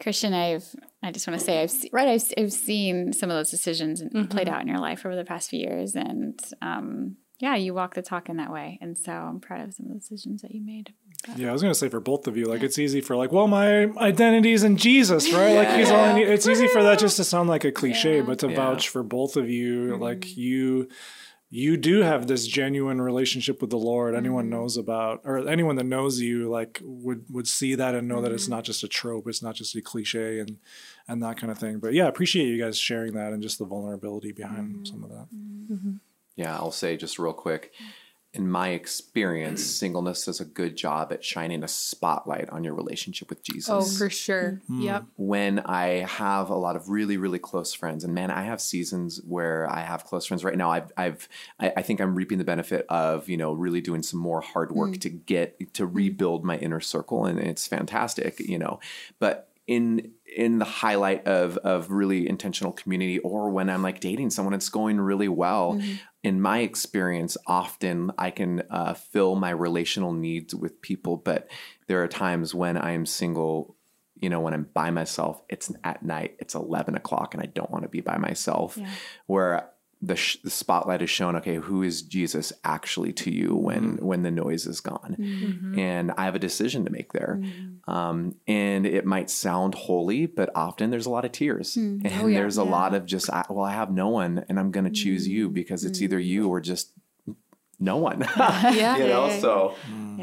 Christian, 0.00 0.34
I've 0.34 0.74
I 1.02 1.10
just 1.10 1.26
want 1.26 1.38
to 1.38 1.44
say 1.44 1.62
I've 1.62 1.70
se- 1.70 1.90
right 1.92 2.08
I've, 2.08 2.24
I've 2.38 2.52
seen 2.52 3.12
some 3.12 3.30
of 3.30 3.36
those 3.36 3.50
decisions 3.50 4.02
played 4.30 4.48
out 4.48 4.62
in 4.62 4.68
your 4.68 4.78
life 4.78 5.04
over 5.04 5.16
the 5.16 5.24
past 5.24 5.50
few 5.50 5.60
years, 5.60 5.96
and 5.96 6.38
um, 6.60 7.16
yeah, 7.40 7.56
you 7.56 7.74
walk 7.74 7.94
the 7.94 8.02
talk 8.02 8.28
in 8.28 8.36
that 8.36 8.52
way, 8.52 8.78
and 8.80 8.96
so 8.96 9.12
I'm 9.12 9.40
proud 9.40 9.66
of 9.66 9.74
some 9.74 9.86
of 9.86 9.92
the 9.92 9.98
decisions 9.98 10.42
that 10.42 10.52
you 10.52 10.64
made. 10.64 10.94
Yeah, 11.36 11.50
I 11.50 11.52
was 11.52 11.62
gonna 11.62 11.74
say 11.74 11.88
for 11.88 12.00
both 12.00 12.26
of 12.26 12.36
you, 12.36 12.46
like 12.46 12.62
it's 12.62 12.78
easy 12.78 13.00
for 13.00 13.16
like, 13.16 13.30
well, 13.30 13.46
my 13.46 13.84
identity's 13.96 14.64
in 14.64 14.76
Jesus, 14.76 15.32
right? 15.32 15.54
Like 15.54 15.78
he's 15.78 15.90
all 15.90 16.00
I 16.00 16.14
need. 16.14 16.28
It's 16.28 16.48
easy 16.48 16.66
for 16.68 16.82
that 16.82 16.98
just 16.98 17.16
to 17.18 17.24
sound 17.24 17.48
like 17.48 17.64
a 17.64 17.72
cliche, 17.72 18.20
but 18.20 18.40
to 18.40 18.48
Yeah. 18.48 18.56
vouch 18.56 18.88
for 18.88 19.02
both 19.02 19.36
of 19.36 19.48
you, 19.48 19.92
mm-hmm. 19.92 20.02
like 20.02 20.36
you, 20.36 20.88
you 21.48 21.76
do 21.76 22.00
have 22.00 22.26
this 22.26 22.46
genuine 22.46 23.00
relationship 23.00 23.60
with 23.60 23.70
the 23.70 23.78
Lord. 23.78 24.16
Anyone 24.16 24.44
mm-hmm. 24.44 24.54
knows 24.54 24.76
about, 24.76 25.20
or 25.24 25.46
anyone 25.48 25.76
that 25.76 25.86
knows 25.86 26.18
you, 26.20 26.50
like 26.50 26.80
would 26.82 27.24
would 27.30 27.46
see 27.46 27.76
that 27.76 27.94
and 27.94 28.08
know 28.08 28.20
that 28.20 28.32
it's 28.32 28.44
mm-hmm. 28.44 28.54
not 28.54 28.64
just 28.64 28.82
a 28.82 28.88
trope, 28.88 29.28
it's 29.28 29.42
not 29.42 29.54
just 29.54 29.76
a 29.76 29.80
cliche, 29.80 30.40
and 30.40 30.58
and 31.06 31.22
that 31.22 31.36
kind 31.36 31.52
of 31.52 31.58
thing. 31.58 31.78
But 31.78 31.92
yeah, 31.92 32.06
I 32.06 32.08
appreciate 32.08 32.46
you 32.46 32.60
guys 32.60 32.78
sharing 32.78 33.12
that 33.12 33.32
and 33.32 33.42
just 33.42 33.58
the 33.58 33.64
vulnerability 33.64 34.32
behind 34.32 34.88
some 34.88 35.04
of 35.04 35.10
that. 35.10 35.28
Yeah, 36.34 36.56
I'll 36.56 36.72
say 36.72 36.96
just 36.96 37.18
real 37.18 37.32
quick. 37.32 37.72
In 38.34 38.50
my 38.50 38.70
experience, 38.70 39.62
mm. 39.62 39.66
singleness 39.66 40.24
does 40.24 40.40
a 40.40 40.46
good 40.46 40.74
job 40.74 41.12
at 41.12 41.22
shining 41.22 41.62
a 41.62 41.68
spotlight 41.68 42.48
on 42.48 42.64
your 42.64 42.72
relationship 42.72 43.28
with 43.28 43.42
Jesus. 43.42 43.68
Oh, 43.68 43.82
for 43.82 44.08
sure. 44.08 44.62
Mm. 44.70 44.82
Yep. 44.84 45.04
when 45.16 45.58
I 45.58 46.06
have 46.08 46.48
a 46.48 46.54
lot 46.54 46.74
of 46.74 46.88
really, 46.88 47.18
really 47.18 47.38
close 47.38 47.74
friends, 47.74 48.04
and 48.04 48.14
man, 48.14 48.30
I 48.30 48.42
have 48.44 48.60
seasons 48.60 49.20
where 49.28 49.70
I 49.70 49.80
have 49.80 50.04
close 50.04 50.24
friends. 50.24 50.44
Right 50.44 50.56
now, 50.56 50.70
I've, 50.70 50.90
I've, 50.96 51.28
I, 51.60 51.72
I 51.76 51.82
think 51.82 52.00
I'm 52.00 52.14
reaping 52.14 52.38
the 52.38 52.44
benefit 52.44 52.86
of 52.88 53.28
you 53.28 53.36
know 53.36 53.52
really 53.52 53.82
doing 53.82 54.02
some 54.02 54.20
more 54.20 54.40
hard 54.40 54.72
work 54.72 54.92
mm. 54.92 55.00
to 55.02 55.10
get 55.10 55.74
to 55.74 55.84
rebuild 55.84 56.42
my 56.42 56.56
inner 56.56 56.80
circle, 56.80 57.26
and 57.26 57.38
it's 57.38 57.66
fantastic, 57.66 58.40
you 58.40 58.58
know. 58.58 58.80
But 59.18 59.52
in 59.66 60.12
in 60.36 60.58
the 60.58 60.64
highlight 60.64 61.26
of 61.26 61.56
of 61.58 61.90
really 61.90 62.28
intentional 62.28 62.72
community, 62.72 63.18
or 63.20 63.50
when 63.50 63.70
I'm 63.70 63.82
like 63.82 64.00
dating 64.00 64.30
someone, 64.30 64.54
it's 64.54 64.68
going 64.68 65.00
really 65.00 65.28
well. 65.28 65.80
In 66.22 66.40
my 66.40 66.60
experience, 66.60 67.36
often 67.46 68.12
I 68.16 68.30
can 68.30 68.62
uh, 68.70 68.94
fill 68.94 69.34
my 69.34 69.50
relational 69.50 70.12
needs 70.12 70.54
with 70.54 70.80
people, 70.80 71.16
but 71.16 71.50
there 71.88 72.02
are 72.02 72.08
times 72.08 72.54
when 72.54 72.76
I 72.76 72.92
am 72.92 73.06
single 73.06 73.76
you 74.22 74.30
know, 74.30 74.38
when 74.38 74.54
I'm 74.54 74.68
by 74.72 74.90
myself, 74.92 75.42
it's 75.48 75.72
at 75.82 76.04
night, 76.04 76.36
it's 76.38 76.54
11 76.54 76.94
o'clock, 76.94 77.34
and 77.34 77.42
I 77.42 77.46
don't 77.46 77.70
want 77.72 77.82
to 77.82 77.88
be 77.88 78.00
by 78.00 78.18
myself. 78.18 78.78
Where 79.26 79.68
the, 80.04 80.16
sh- 80.16 80.38
the 80.42 80.50
spotlight 80.50 81.00
is 81.00 81.08
shown, 81.08 81.36
okay, 81.36 81.56
who 81.56 81.82
is 81.84 82.02
Jesus 82.02 82.52
actually 82.64 83.12
to 83.14 83.30
you 83.30 83.54
when 83.54 83.98
mm. 83.98 84.02
when 84.02 84.22
the 84.22 84.32
noise 84.32 84.66
is 84.66 84.80
gone? 84.80 85.16
Mm-hmm. 85.18 85.78
And 85.78 86.10
I 86.18 86.24
have 86.24 86.34
a 86.34 86.40
decision 86.40 86.84
to 86.84 86.90
make 86.90 87.12
there. 87.12 87.40
Mm. 87.40 87.88
Um, 87.88 88.34
and 88.48 88.84
it 88.84 89.06
might 89.06 89.30
sound 89.30 89.74
holy, 89.74 90.26
but 90.26 90.50
often 90.56 90.90
there's 90.90 91.06
a 91.06 91.10
lot 91.10 91.24
of 91.24 91.32
tears. 91.32 91.74
Hmm. 91.74 92.00
And 92.04 92.22
oh, 92.22 92.28
there's 92.28 92.56
a 92.56 92.64
lot 92.64 92.94
of 92.94 93.06
just, 93.06 93.30
I, 93.30 93.44
well, 93.48 93.64
I 93.64 93.72
have 93.72 93.92
no 93.92 94.08
one, 94.08 94.44
and 94.48 94.58
I'm 94.58 94.70
going 94.70 94.84
to 94.84 94.90
choose 94.90 95.26
mm. 95.26 95.30
you 95.30 95.48
because 95.48 95.84
it's 95.84 96.02
either 96.02 96.18
you 96.18 96.48
or 96.48 96.60
just 96.60 96.92
no 97.78 97.96
one. 97.96 98.26
Yeah. 98.72 98.96
you 98.96 99.06
know, 99.06 99.30
so 99.40 99.74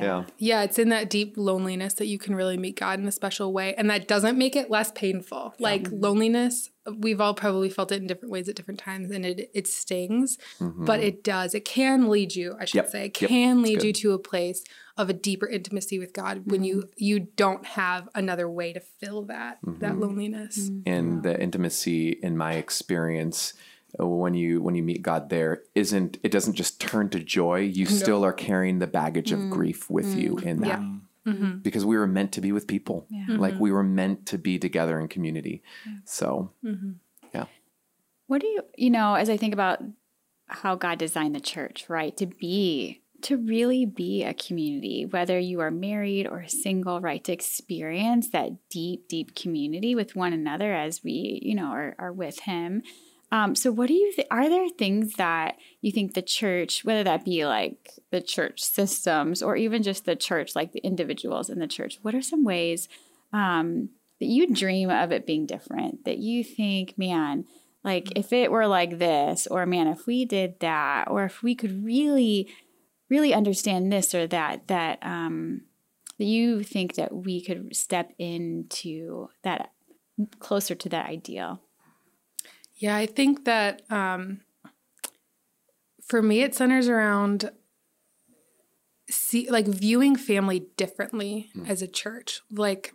yeah. 0.01 0.23
Yeah, 0.37 0.63
it's 0.63 0.79
in 0.79 0.89
that 0.89 1.09
deep 1.09 1.35
loneliness 1.37 1.93
that 1.95 2.07
you 2.07 2.17
can 2.17 2.35
really 2.35 2.57
meet 2.57 2.79
God 2.79 2.99
in 2.99 3.07
a 3.07 3.11
special 3.11 3.53
way. 3.53 3.73
And 3.75 3.89
that 3.89 4.07
doesn't 4.07 4.37
make 4.37 4.55
it 4.55 4.69
less 4.69 4.91
painful. 4.91 5.53
Like 5.59 5.87
loneliness, 5.91 6.69
we've 6.97 7.21
all 7.21 7.33
probably 7.33 7.69
felt 7.69 7.91
it 7.91 8.01
in 8.01 8.07
different 8.07 8.31
ways 8.31 8.49
at 8.49 8.55
different 8.55 8.79
times 8.79 9.11
and 9.11 9.25
it 9.25 9.51
it 9.53 9.67
stings, 9.67 10.37
mm-hmm. 10.59 10.85
but 10.85 10.99
it 10.99 11.23
does. 11.23 11.53
It 11.53 11.65
can 11.65 12.09
lead 12.09 12.35
you, 12.35 12.55
I 12.59 12.65
should 12.65 12.77
Yep. 12.77 12.89
say, 12.89 13.05
it 13.05 13.21
Yep. 13.21 13.29
can 13.29 13.61
lead 13.61 13.83
you 13.83 13.93
to 13.93 14.13
a 14.13 14.19
place 14.19 14.63
of 14.97 15.09
a 15.09 15.13
deeper 15.13 15.47
intimacy 15.47 15.99
with 15.99 16.13
God 16.13 16.43
when 16.51 16.63
you 16.63 16.77
mm-hmm. 16.77 16.89
you 16.97 17.19
don't 17.19 17.65
have 17.65 18.09
another 18.15 18.49
way 18.49 18.73
to 18.73 18.79
fill 18.79 19.23
that 19.23 19.59
that 19.63 19.91
mm-hmm. 19.91 20.01
loneliness. 20.01 20.69
and 20.85 21.23
the 21.23 21.39
intimacy 21.39 22.09
in 22.09 22.37
my 22.37 22.53
experience 22.53 23.53
when 24.07 24.33
you 24.33 24.61
when 24.61 24.75
you 24.75 24.83
meet 24.83 25.01
God 25.01 25.29
there 25.29 25.63
isn't 25.75 26.17
it 26.23 26.31
doesn't 26.31 26.53
just 26.53 26.79
turn 26.79 27.09
to 27.09 27.19
joy. 27.19 27.59
You 27.59 27.85
still 27.85 28.23
are 28.23 28.33
carrying 28.33 28.79
the 28.79 28.87
baggage 28.87 29.31
of 29.31 29.39
mm. 29.39 29.49
grief 29.49 29.89
with 29.89 30.15
you 30.15 30.35
mm. 30.35 30.43
in 30.43 30.61
that. 30.61 30.79
Mm-hmm. 31.27 31.57
Because 31.57 31.85
we 31.85 31.97
were 31.97 32.07
meant 32.07 32.31
to 32.33 32.41
be 32.41 32.51
with 32.51 32.65
people. 32.65 33.05
Mm-hmm. 33.13 33.35
Like 33.35 33.59
we 33.59 33.71
were 33.71 33.83
meant 33.83 34.25
to 34.27 34.37
be 34.37 34.57
together 34.57 34.99
in 34.99 35.07
community. 35.09 35.61
So 36.05 36.51
mm-hmm. 36.63 36.91
yeah. 37.33 37.45
What 38.27 38.41
do 38.41 38.47
you, 38.47 38.61
you 38.77 38.89
know, 38.89 39.15
as 39.15 39.29
I 39.29 39.37
think 39.37 39.53
about 39.53 39.79
how 40.47 40.75
God 40.75 40.97
designed 40.97 41.35
the 41.35 41.39
church, 41.39 41.85
right? 41.89 42.15
To 42.17 42.25
be, 42.25 43.01
to 43.23 43.37
really 43.37 43.85
be 43.85 44.23
a 44.23 44.33
community, 44.33 45.05
whether 45.05 45.37
you 45.37 45.59
are 45.59 45.71
married 45.71 46.25
or 46.25 46.47
single, 46.47 47.01
right? 47.01 47.23
To 47.25 47.33
experience 47.33 48.29
that 48.29 48.69
deep, 48.69 49.07
deep 49.07 49.35
community 49.35 49.93
with 49.93 50.15
one 50.15 50.31
another 50.31 50.73
as 50.73 51.03
we, 51.03 51.39
you 51.43 51.53
know, 51.53 51.67
are, 51.67 51.95
are 51.99 52.13
with 52.13 52.39
Him. 52.39 52.81
Um, 53.31 53.55
so, 53.55 53.71
what 53.71 53.87
do 53.87 53.93
you 53.93 54.11
think? 54.11 54.27
Are 54.31 54.49
there 54.49 54.69
things 54.69 55.13
that 55.13 55.57
you 55.81 55.91
think 55.91 56.13
the 56.13 56.21
church, 56.21 56.83
whether 56.83 57.03
that 57.03 57.25
be 57.25 57.45
like 57.45 57.91
the 58.11 58.21
church 58.21 58.61
systems 58.61 59.43
or 59.43 59.55
even 59.55 59.83
just 59.83 60.05
the 60.05 60.15
church, 60.15 60.55
like 60.55 60.71
the 60.71 60.79
individuals 60.79 61.49
in 61.49 61.59
the 61.59 61.67
church, 61.67 61.99
what 62.01 62.15
are 62.15 62.21
some 62.21 62.43
ways 62.43 62.89
um, 63.31 63.89
that 64.19 64.25
you 64.25 64.51
dream 64.53 64.89
of 64.89 65.11
it 65.11 65.27
being 65.27 65.45
different? 65.45 66.05
That 66.05 66.17
you 66.17 66.43
think, 66.43 66.97
man, 66.97 67.45
like 67.83 68.17
if 68.17 68.33
it 68.33 68.51
were 68.51 68.67
like 68.67 68.97
this, 68.97 69.45
or 69.45 69.65
man, 69.65 69.87
if 69.87 70.07
we 70.07 70.25
did 70.25 70.59
that, 70.61 71.07
or 71.09 71.25
if 71.25 71.43
we 71.43 71.53
could 71.53 71.85
really, 71.85 72.47
really 73.09 73.33
understand 73.33 73.91
this 73.91 74.15
or 74.15 74.25
that, 74.27 74.67
that 74.67 74.97
um, 75.03 75.61
that 76.17 76.25
you 76.25 76.63
think 76.63 76.95
that 76.95 77.13
we 77.13 77.41
could 77.41 77.75
step 77.75 78.11
into 78.19 79.29
that 79.43 79.71
closer 80.39 80.75
to 80.75 80.89
that 80.89 81.07
ideal. 81.07 81.61
Yeah, 82.79 82.95
I 82.95 83.05
think 83.05 83.45
that 83.45 83.81
um, 83.91 84.39
for 86.01 86.21
me, 86.21 86.41
it 86.41 86.55
centers 86.55 86.87
around 86.87 87.51
see 89.09 89.49
like 89.49 89.67
viewing 89.67 90.15
family 90.15 90.67
differently 90.77 91.51
as 91.67 91.81
a 91.81 91.87
church. 91.87 92.41
Like 92.51 92.93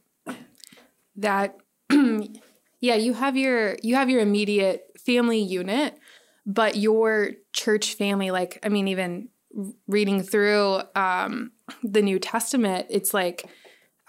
that, 1.16 1.57
yeah, 1.90 2.94
you 2.94 3.14
have 3.14 3.37
your 3.37 3.77
you 3.83 3.94
have 3.94 4.11
your 4.11 4.20
immediate 4.20 4.90
family 5.05 5.40
unit, 5.40 5.99
but 6.47 6.77
your 6.77 7.33
church 7.53 7.94
family, 7.94 8.31
like 8.31 8.59
I 8.62 8.68
mean, 8.68 8.88
even 8.88 9.29
reading 9.87 10.23
through 10.23 10.81
um, 10.97 11.53
the 11.83 12.03
New 12.03 12.18
Testament, 12.18 12.87
it's 12.90 13.14
like 13.14 13.44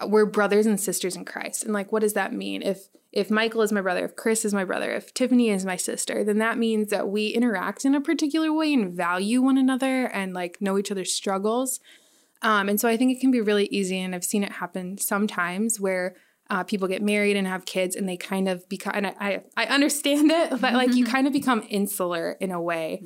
we're 0.04 0.26
brothers 0.26 0.66
and 0.66 0.78
sisters 0.78 1.16
in 1.16 1.24
Christ. 1.24 1.64
And 1.64 1.72
like, 1.72 1.90
what 1.92 2.02
does 2.02 2.12
that 2.14 2.32
mean? 2.32 2.62
If 2.62 2.88
if 3.12 3.30
Michael 3.30 3.62
is 3.62 3.72
my 3.72 3.80
brother, 3.80 4.04
if 4.04 4.14
Chris 4.14 4.44
is 4.44 4.52
my 4.52 4.64
brother, 4.64 4.92
if 4.92 5.14
Tiffany 5.14 5.48
is 5.48 5.64
my 5.64 5.76
sister, 5.76 6.22
then 6.22 6.36
that 6.38 6.58
means 6.58 6.90
that 6.90 7.08
we 7.08 7.28
interact 7.28 7.86
in 7.86 7.94
a 7.94 8.00
particular 8.00 8.52
way 8.52 8.74
and 8.74 8.92
value 8.92 9.40
one 9.40 9.56
another 9.56 10.04
and 10.06 10.34
like 10.34 10.60
know 10.60 10.76
each 10.76 10.90
other's 10.90 11.14
struggles. 11.14 11.80
Um, 12.42 12.68
and 12.68 12.78
so 12.78 12.88
I 12.88 12.98
think 12.98 13.16
it 13.16 13.20
can 13.20 13.30
be 13.30 13.40
really 13.40 13.66
easy, 13.66 13.98
and 13.98 14.14
I've 14.14 14.24
seen 14.24 14.44
it 14.44 14.52
happen 14.52 14.98
sometimes 14.98 15.80
where 15.80 16.14
uh, 16.50 16.62
people 16.62 16.86
get 16.88 17.02
married 17.02 17.36
and 17.36 17.46
have 17.46 17.64
kids, 17.64 17.96
and 17.96 18.06
they 18.06 18.18
kind 18.18 18.48
of 18.48 18.68
become. 18.68 18.92
And 18.94 19.06
I, 19.06 19.14
I, 19.18 19.42
I 19.56 19.64
understand 19.66 20.30
it, 20.30 20.50
but 20.60 20.74
like 20.74 20.94
you 20.94 21.06
kind 21.06 21.26
of 21.26 21.32
become 21.32 21.64
insular 21.70 22.32
in 22.32 22.50
a 22.50 22.60
way. 22.60 23.02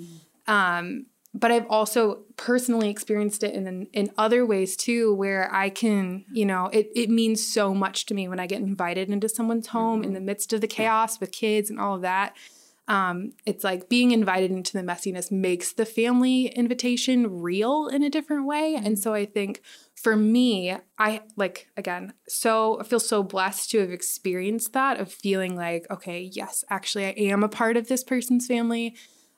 Um, 0.48 1.06
but 1.32 1.52
I've 1.52 1.66
also 1.68 2.24
personally 2.36 2.90
experienced 2.90 3.42
it 3.42 3.54
in 3.54 3.86
in 3.92 4.10
other 4.18 4.44
ways 4.44 4.76
too, 4.76 5.14
where 5.14 5.52
I 5.54 5.70
can, 5.70 6.24
you 6.32 6.44
know, 6.44 6.66
it 6.72 6.90
it 6.94 7.08
means 7.08 7.46
so 7.46 7.72
much 7.72 8.06
to 8.06 8.14
me 8.14 8.26
when 8.28 8.40
I 8.40 8.46
get 8.46 8.60
invited 8.60 9.10
into 9.10 9.28
someone's 9.28 9.68
home 9.68 10.02
in 10.02 10.12
the 10.12 10.20
midst 10.20 10.52
of 10.52 10.60
the 10.60 10.66
chaos 10.66 11.20
with 11.20 11.32
kids 11.32 11.70
and 11.70 11.78
all 11.78 11.96
of 11.96 12.02
that. 12.02 12.36
Um, 12.88 13.34
it's 13.46 13.62
like 13.62 13.88
being 13.88 14.10
invited 14.10 14.50
into 14.50 14.72
the 14.72 14.82
messiness 14.82 15.30
makes 15.30 15.72
the 15.72 15.86
family 15.86 16.46
invitation 16.46 17.40
real 17.40 17.86
in 17.86 18.02
a 18.02 18.10
different 18.10 18.46
way, 18.46 18.74
and 18.74 18.98
so 18.98 19.14
I 19.14 19.26
think 19.26 19.62
for 19.94 20.16
me, 20.16 20.76
I 20.98 21.20
like 21.36 21.68
again, 21.76 22.14
so 22.26 22.80
I 22.80 22.82
feel 22.82 22.98
so 22.98 23.22
blessed 23.22 23.70
to 23.70 23.78
have 23.78 23.92
experienced 23.92 24.72
that 24.72 24.98
of 24.98 25.12
feeling 25.12 25.54
like, 25.54 25.86
okay, 25.88 26.20
yes, 26.32 26.64
actually, 26.68 27.06
I 27.06 27.14
am 27.32 27.44
a 27.44 27.48
part 27.48 27.76
of 27.76 27.86
this 27.86 28.02
person's 28.02 28.48
family. 28.48 28.96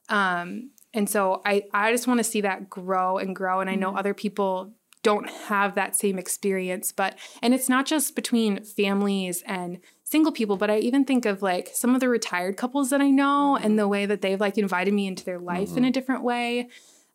Um, 0.09 0.71
and 0.95 1.09
so 1.09 1.43
I, 1.45 1.65
I 1.73 1.91
just 1.93 2.07
want 2.07 2.19
to 2.19 2.25
see 2.25 2.43
that 2.43 2.69
grow 2.69 3.19
and 3.19 3.35
grow. 3.35 3.61
And 3.61 3.71
I 3.71 3.75
know 3.75 3.97
other 3.97 4.15
people 4.15 4.73
don't 5.03 5.29
have 5.49 5.75
that 5.75 5.97
same 5.97 6.19
experience, 6.19 6.93
but, 6.93 7.19
and 7.43 7.53
it's 7.55 7.69
not 7.69 7.87
just 7.87 8.15
between 8.15 8.63
families 8.63 9.43
and 9.47 9.81
single 10.05 10.31
people, 10.31 10.57
but 10.57 10.71
I 10.71 10.79
even 10.79 11.05
think 11.05 11.27
of 11.27 11.43
like 11.43 11.71
some 11.73 11.95
of 11.95 12.01
the 12.01 12.09
retired 12.09 12.57
couples 12.57 12.91
that 12.91 13.01
I 13.01 13.11
know 13.11 13.57
and 13.57 13.79
the 13.79 13.89
way 13.89 14.07
that 14.07 14.21
they've 14.21 14.41
like 14.41 14.59
invited 14.59 14.95
me 14.95 15.07
into 15.07 15.25
their 15.25 15.41
life 15.41 15.71
mm-hmm. 15.71 15.79
in 15.79 15.85
a 15.87 15.91
different 15.91 16.23
way. 16.23 16.69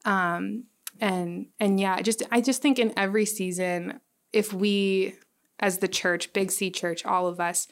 Um, 0.04 0.66
and, 1.00 1.48
and 1.60 1.80
yeah, 1.80 2.02
just, 2.02 2.24
I 2.32 2.42
just 2.42 2.62
think 2.62 2.80
in 2.80 2.92
every 2.98 3.26
season, 3.26 4.02
if 4.34 4.52
we, 4.52 5.16
as 5.60 5.78
the 5.78 5.88
church, 5.88 6.34
Big 6.34 6.52
C 6.52 6.70
church, 6.70 7.06
all 7.06 7.28
of 7.28 7.40
us, 7.40 7.68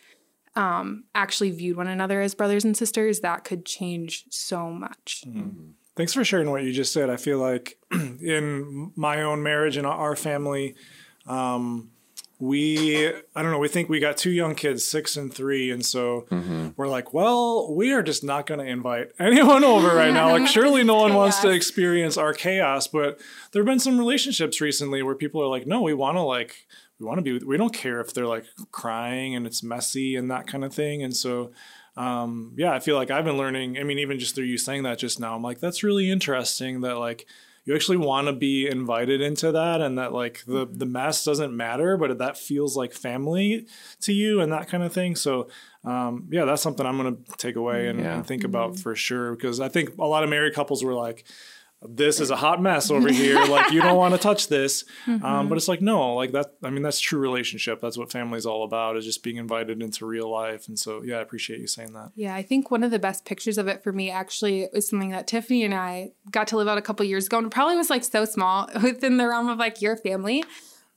um, 0.56 1.04
actually 1.14 1.52
viewed 1.52 1.76
one 1.76 1.88
another 1.88 2.22
as 2.22 2.36
brothers 2.36 2.64
and 2.64 2.78
sisters, 2.78 3.20
that 3.20 3.44
could 3.44 3.66
change 3.66 4.26
so 4.30 4.70
much. 4.70 5.24
Mm-hmm. 5.28 5.72
Thanks 5.96 6.14
for 6.14 6.26
sharing 6.26 6.52
what 6.52 6.64
you 6.64 6.74
just 6.74 6.92
said. 6.92 7.10
I 7.10 7.16
feel 7.16 7.40
like 7.40 7.78
in 7.92 8.92
my 8.96 9.22
own 9.22 9.42
marriage 9.44 9.78
and 9.78 9.88
our 9.88 10.16
family, 10.16 10.76
um, 11.26 11.92
we 12.38 13.08
I 13.08 13.42
don't 13.42 13.52
know, 13.52 13.60
we 13.60 13.70
think 13.70 13.88
we 13.88 14.00
got 14.00 14.18
two 14.18 14.30
young 14.30 14.56
kids, 14.56 14.86
six 14.86 15.16
and 15.16 15.34
three, 15.34 15.72
and 15.72 15.86
so 15.86 16.28
mm-hmm. 16.30 16.70
we're 16.76 16.90
like, 16.90 17.14
well, 17.14 17.74
we 17.74 17.94
are 17.94 18.04
just 18.04 18.26
not 18.26 18.46
going 18.46 18.60
to 18.60 18.66
invite 18.66 19.12
anyone 19.20 19.64
over 19.64 19.96
right 19.96 20.14
now. 20.14 20.32
Like, 20.32 20.48
surely 20.48 20.84
no 20.84 20.96
one 20.96 21.14
wants 21.14 21.40
to 21.40 21.50
experience 21.50 22.18
our 22.18 22.34
chaos. 22.34 22.88
But 22.88 23.22
there 23.52 23.62
have 23.62 23.68
been 23.68 23.80
some 23.80 23.98
relationships 23.98 24.60
recently 24.60 25.02
where 25.02 25.16
people 25.16 25.42
are 25.42 25.48
like, 25.48 25.66
no, 25.66 25.82
we 25.82 25.94
want 25.94 26.18
to 26.18 26.22
like 26.22 26.68
we 27.00 27.06
want 27.06 27.18
to 27.18 27.22
be 27.40 27.46
we 27.46 27.58
don't 27.58 27.74
care 27.74 28.02
if 28.02 28.14
they're 28.14 28.28
like 28.28 28.46
crying 28.72 29.36
and 29.36 29.48
it's 29.48 29.64
messy 29.64 30.16
and 30.16 30.30
that 30.30 30.48
kind 30.48 30.66
of 30.66 30.74
thing 30.74 31.04
and 31.04 31.16
so 31.16 31.52
um, 31.98 32.54
yeah, 32.58 32.74
I 32.74 32.80
feel 32.80 32.96
like 32.96 33.12
I've 33.12 33.26
been 33.26 33.38
learning. 33.38 33.78
I 33.78 33.84
mean, 33.84 34.00
even 34.00 34.20
just 34.20 34.36
through 34.36 34.46
you 34.46 34.58
saying 34.58 34.84
that 34.84 35.00
just 35.00 35.20
now, 35.20 35.36
I'm 35.36 35.44
like, 35.44 35.60
that's 35.60 35.84
really 35.84 36.10
interesting 36.10 36.82
that 36.82 36.98
like 36.98 37.26
you 37.66 37.74
actually 37.74 37.98
want 37.98 38.28
to 38.28 38.34
be 38.34 38.68
invited 38.68 39.22
into 39.22 39.52
that 39.52 39.82
and 39.82 39.98
that 39.98 40.14
like 40.14 40.44
the 40.46 40.68
the 40.70 40.86
mess 40.86 41.24
doesn't 41.24 41.56
matter, 41.56 41.98
but 41.98 42.18
that 42.18 42.38
feels 42.38 42.76
like 42.76 42.94
family 42.94 43.66
to 44.02 44.14
you 44.14 44.42
and 44.42 44.52
that 44.52 44.68
kind 44.68 44.84
of 44.84 44.94
thing. 44.94 45.16
So 45.16 45.48
um, 45.84 46.28
yeah, 46.32 46.46
that's 46.46 46.62
something 46.62 46.86
I'm 46.86 46.98
gonna 46.98 47.18
take 47.38 47.56
away 47.56 47.88
and, 47.88 48.00
yeah. 48.00 48.16
and 48.16 48.28
think 48.28 48.44
about 48.44 48.72
mm-hmm. 48.72 48.82
for 48.82 48.96
sure 48.96 49.36
because 49.36 49.60
I 49.60 49.70
think 49.70 49.98
a 49.98 50.06
lot 50.06 50.24
of 50.24 50.30
married 50.30 50.54
couples 50.54 50.84
were 50.84 50.94
like 50.94 51.26
this 51.90 52.20
is 52.20 52.32
a 52.32 52.36
hot 52.36 52.62
mess 52.62 52.92
over 52.92 53.12
here. 53.12 53.44
like 53.50 53.72
you 53.72 53.82
don't 53.82 53.98
want 53.98 54.14
to 54.14 54.20
touch 54.20 54.48
this. 54.48 54.84
Um, 55.08 55.20
mm-hmm. 55.20 55.26
Um, 55.26 55.50
but 55.50 55.58
it's 55.58 55.68
like, 55.68 55.82
no, 55.82 56.14
like 56.16 56.32
that, 56.32 56.54
I 56.64 56.70
mean, 56.70 56.84
that's 56.84 57.00
true 57.00 57.20
relationship. 57.20 57.82
That's 57.82 57.98
what 57.98 58.12
family's 58.12 58.46
all 58.46 58.64
about 58.64 58.98
is 58.98 59.06
just 59.06 59.24
being 59.24 59.38
invited 59.38 59.82
into 59.82 60.06
real 60.06 60.30
life. 60.30 60.68
And 60.68 60.78
so, 60.78 61.02
yeah, 61.04 61.18
I 61.18 61.22
appreciate 61.22 61.60
you 61.60 61.68
saying 61.68 61.94
that. 61.94 62.12
Yeah. 62.16 62.36
I 62.36 62.42
think 62.42 62.72
one 62.72 62.84
of 62.84 62.92
the 62.92 63.00
best 63.00 63.26
pictures 63.26 63.58
of 63.58 63.68
it 63.68 63.84
for 63.84 63.92
me 63.92 64.10
actually 64.10 64.68
was 64.74 64.90
something 64.90 65.10
that 65.12 65.28
Tiffany 65.28 65.64
and 65.64 65.74
I 65.74 66.12
got 66.32 66.48
to 66.50 66.58
live 66.58 66.68
out 66.68 66.78
a 66.78 66.82
couple 66.82 67.06
years 67.06 67.28
ago 67.28 67.38
and 67.38 67.52
probably 67.52 67.76
was 67.76 67.90
like 67.90 68.04
so 68.04 68.26
small 68.26 68.70
within 68.84 69.18
the 69.18 69.28
realm 69.28 69.50
of 69.50 69.58
like 69.58 69.82
your 69.82 69.98
family. 69.98 70.44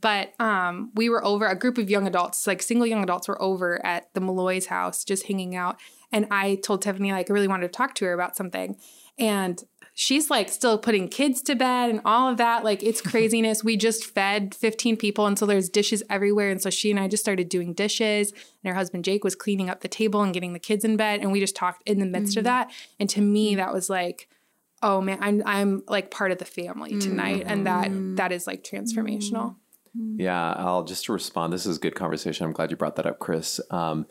But 0.01 0.33
um, 0.39 0.93
we 0.95 1.09
were 1.09 1.25
over 1.25 1.47
a 1.47 1.59
group 1.59 1.77
of 1.77 1.91
young 1.91 2.07
adults, 2.07 2.47
like 2.47 2.63
single 2.63 2.87
young 2.87 3.03
adults 3.03 3.27
were 3.27 3.41
over 3.43 3.85
at 3.85 4.13
the 4.15 4.21
Malloy's 4.21 4.67
house 4.67 5.05
just 5.05 5.27
hanging 5.27 5.57
out. 5.57 5.77
And 6.13 6.27
I 6.31 6.57
told 6.57 6.83
Tiffany 6.83 7.13
like 7.13 7.31
I 7.31 7.33
really 7.33 7.49
wanted 7.49 7.67
to 7.67 7.77
talk 7.77 7.95
to 7.97 8.05
her 8.05 8.13
about 8.13 8.37
something. 8.37 8.77
And 9.19 9.63
she's 10.01 10.31
like 10.31 10.49
still 10.49 10.79
putting 10.79 11.09
kids 11.09 11.43
to 11.43 11.57
bed 11.57 11.91
and 11.91 12.01
all 12.05 12.31
of 12.31 12.37
that. 12.37 12.63
Like 12.63 12.85
it's 12.85 13.01
craziness. 13.11 13.65
we 13.65 13.77
just 13.77 14.05
fed 14.05 14.55
15 14.55 14.97
people. 14.97 15.27
And 15.27 15.37
so 15.37 15.45
there's 15.45 15.69
dishes 15.69 16.05
everywhere. 16.09 16.51
And 16.51 16.63
so 16.63 16.71
she 16.71 16.93
and 16.93 17.01
I 17.01 17.09
just 17.09 17.25
started 17.25 17.49
doing 17.49 17.75
dishes. 17.75 18.31
And 18.31 18.71
her 18.71 18.75
husband 18.75 19.05
Jake 19.05 19.25
was 19.25 19.35
cleaning 19.35 19.69
up 19.69 19.81
the 19.81 19.89
table 19.89 20.23
and 20.23 20.33
getting 20.33 20.53
the 20.53 20.61
kids 20.61 20.85
in 20.85 20.97
bed. 20.97 21.19
And 21.21 21.33
we 21.33 21.41
just 21.41 21.57
talked 21.57 21.83
in 21.85 21.99
the 21.99 22.07
midst 22.07 22.35
mm-hmm. 22.35 22.39
of 22.39 22.45
that. 22.45 22.71
And 23.01 23.11
to 23.11 23.21
me, 23.21 23.57
that 23.57 23.73
was 23.73 23.91
like, 23.91 24.29
oh 24.85 25.01
man, 25.01 25.19
I'm 25.21 25.43
I'm 25.45 25.83
like 25.89 26.13
part 26.13 26.31
of 26.31 26.39
the 26.39 26.45
family 26.45 26.97
tonight. 27.01 27.41
Mm-hmm. 27.41 27.51
And 27.51 27.67
that 27.67 27.89
mm-hmm. 27.89 28.15
that 28.15 28.31
is 28.31 28.47
like 28.47 28.63
transformational. 28.63 29.57
Mm-hmm. 29.99 30.21
Yeah, 30.21 30.53
I'll 30.53 30.85
just 30.85 31.09
respond. 31.09 31.53
This 31.53 31.67
is 31.67 31.77
good 31.79 31.97
conversation. 31.97 32.47
I'm 32.47 32.53
glad 32.53 32.71
you 32.71 32.77
brought 32.77 32.95
that 32.97 33.07
up, 33.07 33.19
Chris. 33.19 33.61
Um, 33.73 34.07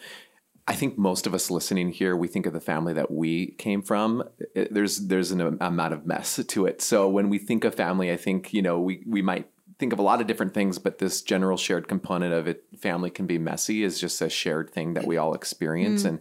I 0.67 0.75
think 0.75 0.97
most 0.97 1.25
of 1.25 1.34
us 1.34 1.49
listening 1.49 1.91
here, 1.91 2.15
we 2.15 2.27
think 2.27 2.45
of 2.45 2.51
the 2.51 2.60
family 2.60 2.93
that 2.93 3.10
we 3.10 3.51
came 3.51 3.82
from. 3.82 4.23
There's 4.53 5.08
there's 5.08 5.32
an 5.32 5.58
amount 5.62 5.93
of 5.93 6.06
mess 6.06 6.43
to 6.45 6.65
it. 6.65 6.82
So 6.82 7.08
when 7.08 7.30
we 7.30 7.38
think 7.38 7.63
of 7.63 7.73
family, 7.73 8.12
I 8.12 8.17
think 8.17 8.53
you 8.53 8.62
know 8.62 8.80
we 8.80 9.01
we 9.06 9.21
might 9.21 9.49
think 9.80 9.93
of 9.93 9.99
a 9.99 10.01
lot 10.03 10.19
of 10.19 10.27
different 10.27 10.53
things, 10.53 10.80
but 10.80 10.97
this 10.97 11.21
general 11.21 11.56
shared 11.56 11.88
component 11.88 12.34
of 12.34 12.47
it, 12.47 12.65
family 12.77 13.10
can 13.10 13.27
be 13.27 13.38
messy, 13.38 13.84
is 13.84 13.99
just 13.99 14.21
a 14.21 14.30
shared 14.30 14.71
thing 14.71 14.95
that 14.95 15.06
we 15.06 15.17
all 15.17 15.34
experience. 15.34 16.03
Mm. 16.03 16.10
And 16.10 16.19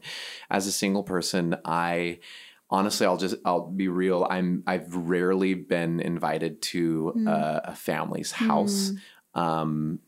as 0.50 0.66
a 0.66 0.72
single 0.72 1.02
person, 1.02 1.56
I 1.64 2.20
honestly, 2.70 3.06
I'll 3.06 3.16
just 3.16 3.37
I'll 3.44 3.66
be 3.66 3.88
real. 3.88 4.26
I'm 4.28 4.62
I've 4.66 4.94
rarely 4.94 5.54
been 5.54 6.00
invited 6.00 6.62
to 6.62 7.14
mm. 7.16 7.28
a, 7.28 7.70
a, 7.70 7.74
family's 7.74 8.32
house. 8.32 8.92
Mm. 9.35 9.40
Um, 9.40 9.98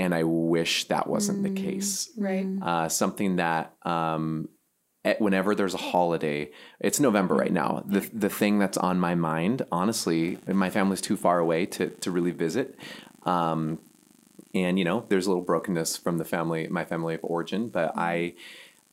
and 0.00 0.14
I 0.14 0.22
wish 0.24 0.88
that 0.88 1.06
wasn't 1.06 1.40
mm, 1.40 1.54
the 1.54 1.62
case. 1.62 2.10
Right. 2.16 2.46
Uh, 2.62 2.88
something 2.88 3.36
that 3.36 3.74
um, 3.82 4.48
at, 5.04 5.20
whenever 5.20 5.54
there's 5.54 5.74
a 5.74 5.78
holiday, 5.78 6.50
it's 6.80 6.98
November 6.98 7.34
right 7.34 7.52
now. 7.52 7.84
The 7.86 8.00
the 8.12 8.30
thing 8.30 8.58
that's 8.58 8.78
on 8.78 8.98
my 8.98 9.14
mind, 9.14 9.62
honestly, 9.70 10.38
my 10.46 10.70
family's 10.70 11.02
too 11.02 11.18
far 11.18 11.38
away 11.38 11.66
to 11.66 11.90
to 11.90 12.10
really 12.10 12.30
visit. 12.30 12.78
Um, 13.24 13.78
and 14.54 14.78
you 14.78 14.86
know, 14.86 15.04
there's 15.10 15.26
a 15.26 15.30
little 15.30 15.44
brokenness 15.44 15.98
from 15.98 16.16
the 16.16 16.24
family, 16.24 16.66
my 16.68 16.86
family 16.86 17.14
of 17.14 17.20
origin, 17.22 17.68
but 17.68 17.92
I 17.94 18.34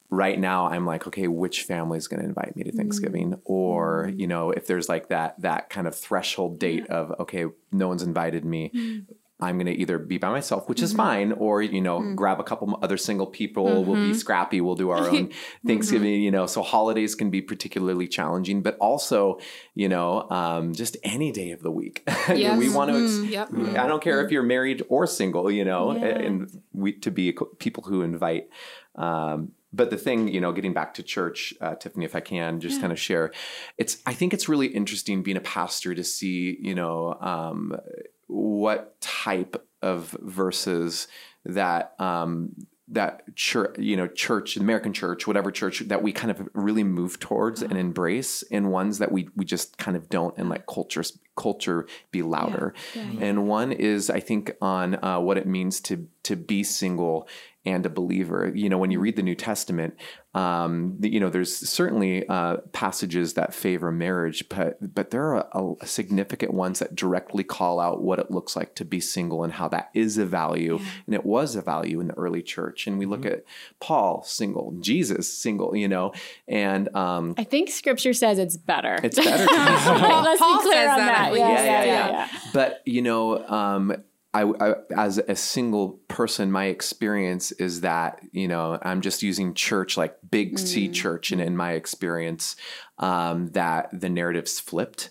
right 0.10 0.38
now 0.38 0.68
I'm 0.68 0.86
like, 0.86 1.08
okay, 1.08 1.30
which 1.30 1.64
family 1.64 1.98
is 1.98 2.10
going 2.10 2.22
to 2.22 2.28
invite 2.28 2.56
me 2.58 2.64
to 2.64 2.72
Thanksgiving? 2.74 3.32
Mm. 3.32 3.42
Or, 3.46 4.12
you 4.16 4.28
know, 4.28 4.52
if 4.52 4.68
there's 4.68 4.90
like 4.90 5.08
that 5.08 5.42
that 5.42 5.70
kind 5.70 5.88
of 5.88 5.96
threshold 5.96 6.60
date 6.60 6.86
yeah. 6.90 6.96
of 6.96 7.12
okay, 7.22 7.46
no 7.72 7.88
one's 7.88 8.04
invited 8.04 8.44
me. 8.44 8.72
Mm. 8.76 9.06
I'm 9.40 9.58
going 9.58 9.68
to 9.68 9.74
either 9.74 10.00
be 10.00 10.18
by 10.18 10.30
myself, 10.30 10.68
which 10.68 10.80
mm-hmm. 10.80 10.86
is 10.86 10.94
fine, 10.94 11.32
or 11.34 11.62
you 11.62 11.80
know, 11.80 12.00
mm-hmm. 12.00 12.16
grab 12.16 12.40
a 12.40 12.44
couple 12.44 12.78
other 12.82 12.98
single 12.98 13.28
people. 13.28 13.66
Mm-hmm. 13.66 13.90
We'll 13.90 14.02
be 14.02 14.10
mm-hmm. 14.10 14.14
scrappy. 14.14 14.62
We'll 14.62 14.76
do 14.76 14.90
our 14.90 15.08
own 15.10 15.32
Thanksgiving. 15.68 16.14
Mm-hmm. 16.14 16.24
You 16.24 16.32
know, 16.32 16.48
so 16.48 16.64
holidays 16.64 17.14
can 17.14 17.30
be 17.30 17.42
particularly 17.42 18.08
challenging, 18.08 18.64
but 18.64 18.78
also, 18.78 19.40
you 19.76 19.90
know, 19.90 20.28
um, 20.32 20.74
just 20.74 20.98
any 21.04 21.32
day 21.32 21.52
of 21.52 21.62
the 21.62 21.72
week. 21.72 22.08
Yes. 22.38 22.60
we 22.60 22.70
want 22.70 22.92
to. 22.92 23.04
Ex- 23.04 23.14
mm, 23.14 23.32
yep. 23.32 23.50
I 23.80 23.88
don't 23.88 24.02
care 24.02 24.24
if 24.24 24.32
you're 24.32 24.44
married 24.44 24.84
or 24.90 25.08
single. 25.08 25.50
You 25.50 25.64
know, 25.66 25.96
yeah. 25.96 26.06
and 26.06 26.62
we 26.74 26.94
to 27.00 27.10
be 27.10 27.36
people 27.58 27.84
who 27.84 28.02
invite. 28.02 28.50
Um, 28.96 29.54
but 29.74 29.90
the 29.90 29.98
thing, 29.98 30.28
you 30.28 30.42
know, 30.42 30.52
getting 30.52 30.74
back 30.74 30.94
to 30.96 31.04
church, 31.04 31.54
uh, 31.62 31.76
Tiffany, 31.76 32.06
if 32.06 32.16
I 32.16 32.20
can 32.20 32.60
just 32.60 32.76
yeah. 32.76 32.82
kind 32.82 32.94
of 32.94 33.00
share, 33.00 33.32
it's 33.78 34.02
I 34.06 34.14
think 34.14 34.34
it's 34.34 34.50
really 34.50 34.68
interesting 34.68 35.24
being 35.24 35.38
a 35.38 35.42
pastor 35.42 35.96
to 35.96 36.04
see, 36.04 36.58
you 36.60 36.76
know. 36.76 37.18
Um, 37.20 37.78
what 38.28 39.00
type 39.02 39.66
of 39.82 40.18
verses 40.22 41.08
that 41.46 41.96
um, 42.00 42.54
that 42.90 43.36
church, 43.36 43.78
you 43.78 43.98
know, 43.98 44.08
church, 44.08 44.56
American 44.56 44.94
church, 44.94 45.28
whatever 45.28 45.52
church 45.52 45.80
that 45.80 46.02
we 46.02 46.14
kind 46.14 46.32
of 46.32 46.48
really 46.54 46.84
move 46.84 47.20
towards 47.20 47.62
and 47.62 47.74
uh-huh. 47.74 47.82
embrace, 47.82 48.44
and 48.50 48.72
ones 48.72 49.00
that 49.00 49.12
we 49.12 49.30
we 49.36 49.44
just 49.44 49.78
kind 49.78 49.98
of 49.98 50.10
don't 50.10 50.38
and 50.38 50.50
let 50.50 50.66
culture 50.68 51.04
culture 51.36 51.86
be 52.12 52.22
louder. 52.22 52.74
And 53.22 53.48
one 53.48 53.72
is, 53.72 54.10
I 54.10 54.20
think, 54.20 54.54
on 54.62 55.04
uh, 55.04 55.20
what 55.20 55.38
it 55.38 55.46
means 55.46 55.82
to 55.82 56.08
to 56.24 56.36
be 56.36 56.64
single 56.64 57.28
and 57.68 57.86
a 57.86 57.90
believer. 57.90 58.50
You 58.56 58.70
know, 58.70 58.78
when 58.78 58.92
you 58.92 59.00
read 59.00 59.18
the 59.18 59.24
New 59.24 59.36
Testament, 59.36 59.96
um, 60.34 60.98
you 61.02 61.20
know, 61.20 61.30
there's 61.30 61.54
certainly 61.54 62.26
uh, 62.28 62.58
passages 62.72 63.34
that 63.34 63.54
favor 63.54 63.92
marriage, 63.92 64.48
but 64.48 64.78
but 64.94 65.12
there 65.12 65.36
are 65.36 65.50
a, 65.52 65.74
a 65.82 65.86
significant 65.86 66.54
ones 66.54 66.80
that 66.80 66.96
directly 66.96 67.44
call 67.44 67.82
out 67.82 68.02
what 68.02 68.20
it 68.20 68.32
looks 68.32 68.56
like 68.56 68.74
to 68.76 68.86
be 68.86 69.02
single 69.02 69.44
and 69.44 69.54
how 69.54 69.68
that 69.68 69.90
is 69.94 70.18
a 70.18 70.26
value, 70.26 70.80
and 71.06 71.14
it 71.14 71.26
was 71.26 71.56
a 71.56 71.62
value 71.62 72.00
in 72.00 72.08
the 72.08 72.14
early 72.14 72.42
church. 72.42 72.88
And 72.88 72.98
we 72.98 73.06
look 73.06 73.26
at 73.26 73.44
Paul 73.82 74.24
single, 74.24 74.74
Jesus 74.80 75.32
single, 75.34 75.76
you 75.76 75.90
know, 75.90 76.14
and 76.48 76.94
um, 76.96 77.36
I 77.38 77.44
think 77.44 77.70
scripture 77.70 78.14
says 78.14 78.40
it's 78.40 78.56
better. 78.56 78.98
it's 79.04 79.18
better 79.18 79.46
to 79.46 79.72
be 79.72 79.78
single. 79.80 80.22
Let's 80.22 80.40
Paul 80.40 80.58
be 80.60 80.64
clear 80.64 80.74
says 80.74 80.90
on 80.90 80.98
that 81.00 81.32
that. 81.32 81.34
at 81.34 81.38
Yeah, 81.38 81.64
yeah, 81.64 81.84
yeah, 81.84 82.10
yeah. 82.10 82.30
But 82.54 82.82
you 82.86 83.02
know, 83.02 83.46
um, 83.48 84.04
I, 84.42 84.70
I 84.70 84.76
as 84.96 85.18
a 85.18 85.36
single 85.36 86.00
person, 86.08 86.52
my 86.52 86.66
experience 86.66 87.52
is 87.54 87.82
that 87.82 88.20
you 88.32 88.48
know 88.48 88.80
I'm 88.82 89.02
just 89.02 89.24
using 89.24 89.54
church 89.54 89.98
like 89.98 90.18
big 90.30 90.60
C 90.60 90.90
church, 90.90 91.32
and 91.32 91.42
in 91.42 91.56
my 91.56 91.74
experience, 91.74 92.56
um, 93.00 93.48
that 93.50 93.90
the 93.94 94.10
narrative's 94.10 94.60
flipped. 94.60 95.10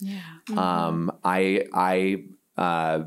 Um, 0.56 1.12
I 1.24 1.66
I. 1.72 2.24
Uh, 2.56 3.04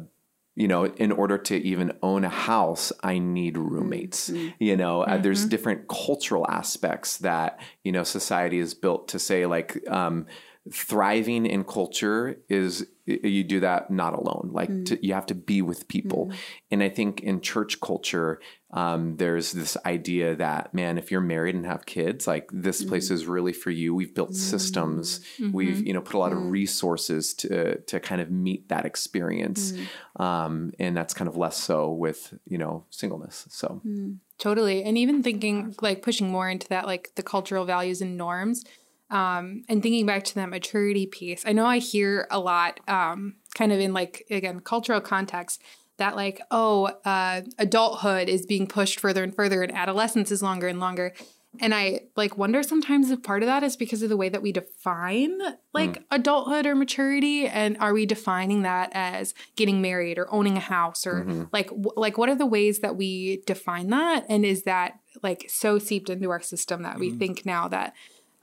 you 0.56 0.68
know, 0.68 0.84
in 0.86 1.14
order 1.14 1.38
to 1.38 1.56
even 1.56 1.94
own 2.04 2.26
a 2.26 2.30
house, 2.30 2.92
I 3.02 3.18
need 3.18 3.58
roommates. 3.58 4.30
You 4.60 4.76
know, 4.76 5.04
uh, 5.04 5.18
there's 5.18 5.46
different 5.46 5.88
cultural 5.88 6.46
aspects 6.50 7.20
that, 7.20 7.62
you 7.86 7.94
know, 7.94 8.04
society 8.04 8.60
is 8.60 8.74
built 8.74 9.08
to 9.10 9.20
say, 9.20 9.46
like, 9.46 9.80
um, 9.88 10.26
thriving 10.72 11.46
in 11.46 11.64
culture 11.64 12.40
is 12.50 12.86
you 13.06 13.44
do 13.44 13.60
that 13.62 13.90
not 13.90 14.14
alone. 14.14 14.52
Like, 14.54 14.70
mm. 14.70 14.86
to, 14.86 15.06
you 15.06 15.16
have 15.16 15.26
to 15.28 15.36
be 15.36 15.64
with 15.64 15.88
people. 15.88 16.28
Mm. 16.28 16.36
And 16.72 16.84
I 16.84 16.90
think 16.90 17.22
in 17.22 17.42
church 17.42 17.80
culture, 17.80 18.40
um, 18.72 19.16
there's 19.18 19.52
this 19.52 19.76
idea 19.84 20.36
that, 20.36 20.74
man, 20.76 21.00
if 21.00 21.10
you're 21.10 21.22
married 21.22 21.56
and 21.56 21.66
have 21.66 21.88
kids, 21.88 22.28
like, 22.28 22.50
this 22.54 22.84
place 22.84 23.10
mm. 23.10 23.14
is 23.14 23.26
really 23.26 23.54
for 23.54 23.72
you. 23.72 23.96
We've 23.96 24.14
built 24.14 24.36
systems, 24.36 25.22
we've, 25.40 25.78
mm-hmm. 25.78 25.88
you 25.88 25.94
know, 25.94 26.02
put 26.02 26.14
a 26.14 26.20
lot 26.20 26.34
of 26.34 26.52
resources 26.52 27.34
to, 27.36 27.80
to 27.82 28.00
kind 28.00 28.22
of 28.22 28.30
meet 28.30 28.70
that 28.70 28.86
experience. 28.86 29.74
Um, 30.18 30.74
and 30.78 30.96
that's 30.96 31.16
kind 31.16 31.28
of 31.28 31.36
less 31.36 31.58
so 31.58 31.92
with, 31.92 32.38
you 32.46 32.60
know, 32.60 32.86
singleness. 32.92 33.48
So, 33.50 33.82
Totally. 34.38 34.84
And 34.84 34.98
even 34.98 35.24
thinking 35.24 35.76
like 35.82 36.02
pushing 36.02 36.30
more 36.30 36.50
into 36.50 36.68
that, 36.70 36.86
like 36.86 37.12
the 37.16 37.24
cultural 37.24 37.66
values 37.66 38.02
and 38.02 38.18
norms, 38.18 38.64
um, 39.10 39.64
and 39.68 39.82
thinking 39.82 40.06
back 40.06 40.24
to 40.26 40.36
that 40.36 40.50
maturity 40.50 41.06
piece. 41.06 41.44
I 41.46 41.54
know 41.54 41.66
I 41.66 41.80
hear 41.80 42.28
a 42.30 42.40
lot, 42.40 42.80
um, 42.88 43.36
kind 43.56 43.72
of 43.72 43.80
in 43.80 43.94
like, 43.94 44.26
again, 44.30 44.60
cultural 44.60 45.02
context 45.02 45.62
that 45.98 46.16
like, 46.16 46.42
oh, 46.52 46.86
uh, 47.06 47.42
adulthood 47.58 48.30
is 48.30 48.46
being 48.46 48.68
pushed 48.68 49.00
further 49.00 49.24
and 49.24 49.36
further 49.36 49.64
and 49.64 49.74
adolescence 49.74 50.32
is 50.32 50.42
longer 50.42 50.68
and 50.68 50.80
longer. 50.80 51.14
And 51.60 51.74
I 51.74 52.02
like 52.16 52.38
wonder 52.38 52.62
sometimes 52.62 53.10
if 53.10 53.24
part 53.24 53.42
of 53.42 53.48
that 53.48 53.64
is 53.64 53.76
because 53.76 54.04
of 54.04 54.10
the 54.10 54.18
way 54.18 54.30
that 54.30 54.44
we 54.44 54.52
define 54.52 55.40
like 55.74 56.04
adulthood 56.12 56.68
or 56.68 56.76
maturity, 56.76 57.48
and 57.48 57.76
are 57.80 57.92
we 57.92 58.06
defining 58.06 58.62
that 58.62 58.92
as 58.94 59.34
getting 59.56 59.82
married 59.82 60.20
or 60.20 60.32
owning 60.32 60.58
a 60.58 60.62
house 60.62 61.08
or 61.08 61.26
like 61.52 61.70
w- 61.70 61.92
like 61.96 62.20
what 62.20 62.30
are 62.30 62.36
the 62.36 62.46
ways 62.46 62.80
that 62.82 62.96
we 62.96 63.42
define 63.48 63.90
that? 63.90 64.28
And 64.30 64.46
is 64.46 64.64
that 64.64 65.00
like 65.24 65.46
so 65.50 65.80
seeped 65.80 66.12
into 66.12 66.30
our 66.30 66.42
system 66.42 66.84
that 66.84 67.00
we 67.00 67.10
think 67.10 67.48
now 67.48 67.68
that 67.70 67.96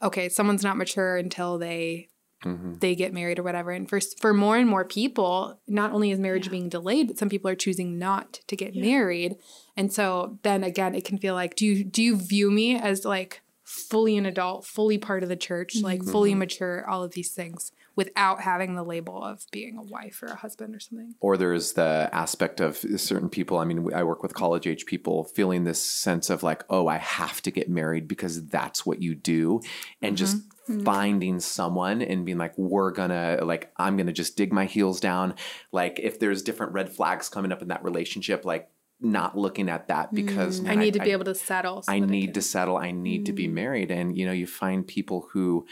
okay, 0.03 0.29
someone's 0.29 0.63
not 0.63 0.77
mature 0.77 1.17
until 1.17 1.59
they 1.59 2.09
mm-hmm. 2.45 2.75
they 2.79 2.95
get 2.95 3.13
married 3.13 3.39
or 3.39 3.43
whatever. 3.43 3.71
And 3.71 3.89
for 3.89 4.01
for 4.21 4.33
more 4.35 4.57
and 4.57 4.69
more 4.69 4.85
people, 4.85 5.61
not 5.67 5.93
only 5.93 6.11
is 6.11 6.19
marriage 6.19 6.51
being 6.51 6.69
delayed, 6.69 7.09
but 7.09 7.19
some 7.19 7.29
people 7.29 7.51
are 7.51 7.57
choosing 7.57 7.99
not 7.99 8.41
to 8.47 8.57
get 8.57 8.75
married. 8.75 9.37
And 9.77 9.93
so 9.93 10.39
then 10.43 10.65
again, 10.65 10.95
it 10.95 11.05
can 11.05 11.19
feel 11.19 11.35
like, 11.35 11.57
do 11.57 11.67
you 11.67 11.85
do 11.85 12.03
you 12.03 12.17
view 12.17 12.51
me 12.51 12.77
as 12.77 13.05
like 13.05 13.43
fully 13.65 14.17
an 14.17 14.27
adult, 14.27 14.65
fully 14.65 14.99
part 14.99 15.23
of 15.23 15.29
the 15.29 15.37
church, 15.37 15.77
like 15.83 16.05
fully 16.05 16.31
mm-hmm. 16.31 16.41
mature, 16.41 16.89
all 16.89 17.03
of 17.03 17.13
these 17.13 17.33
things, 17.33 17.73
without 17.97 18.43
having 18.43 18.75
the 18.75 18.85
label 18.85 19.23
of 19.23 19.45
being 19.51 19.79
a 19.79 19.83
wife 19.83 20.23
or 20.23 20.27
a 20.27 20.37
husband 20.37 20.75
or 20.75 20.81
something? 20.81 21.15
or 21.21 21.37
there's 21.37 21.73
the 21.73 22.09
aspect 22.13 22.61
of 22.61 22.77
certain 22.77 23.31
people. 23.31 23.59
I 23.59 23.65
mean, 23.65 23.93
I 23.95 24.05
work 24.05 24.23
with 24.23 24.35
college 24.35 24.67
age 24.67 24.85
people 24.87 25.25
feeling 25.25 25.65
this 25.65 25.83
sense 25.83 26.29
of 26.29 26.43
like, 26.43 26.63
oh, 26.69 26.87
I 26.87 26.99
have 26.99 27.41
to 27.43 27.51
get 27.51 27.69
married 27.69 28.07
because 28.07 28.47
that's 28.47 28.85
what 28.85 29.03
you 29.03 29.15
do. 29.15 29.61
And 30.03 30.11
mm-hmm. 30.11 30.17
just 30.17 30.37
mm-hmm. 30.37 30.85
finding 30.85 31.41
someone 31.41 32.03
and 32.03 32.27
being 32.27 32.39
like, 32.39 32.57
we're 32.59 32.91
gonna, 32.91 33.41
like, 33.43 33.73
I'm 33.79 33.97
gonna 33.97 34.13
just 34.13 34.37
dig 34.37 34.53
my 34.53 34.67
heels 34.67 35.01
down. 35.01 35.35
Like, 35.73 35.99
if 35.99 36.21
there's 36.21 36.43
different 36.43 36.73
red 36.73 36.93
flags 36.93 37.29
coming 37.31 37.51
up 37.51 37.63
in 37.63 37.69
that 37.69 37.83
relationship, 37.83 38.45
like, 38.45 38.69
not 39.01 39.37
looking 39.37 39.69
at 39.69 39.89
that 39.89 40.15
because 40.15 40.61
mm. 40.61 40.65
I 40.65 40.69
man, 40.69 40.79
need 40.79 40.95
to 40.95 41.01
be 41.01 41.13
able 41.13 41.27
to 41.27 41.35
settle. 41.35 41.83
so 41.83 41.93
I 41.93 41.99
need 41.99 42.27
can- 42.27 42.35
to 42.35 42.43
settle. 42.43 42.77
I 42.77 42.93
need 42.93 43.27
to 43.27 43.33
be 43.33 43.47
mm. 43.47 43.53
married. 43.53 43.91
And 43.91 44.17
you 44.17 44.27
know, 44.27 44.33
you 44.33 44.47
find 44.47 44.87
people 44.87 45.29
who 45.33 45.67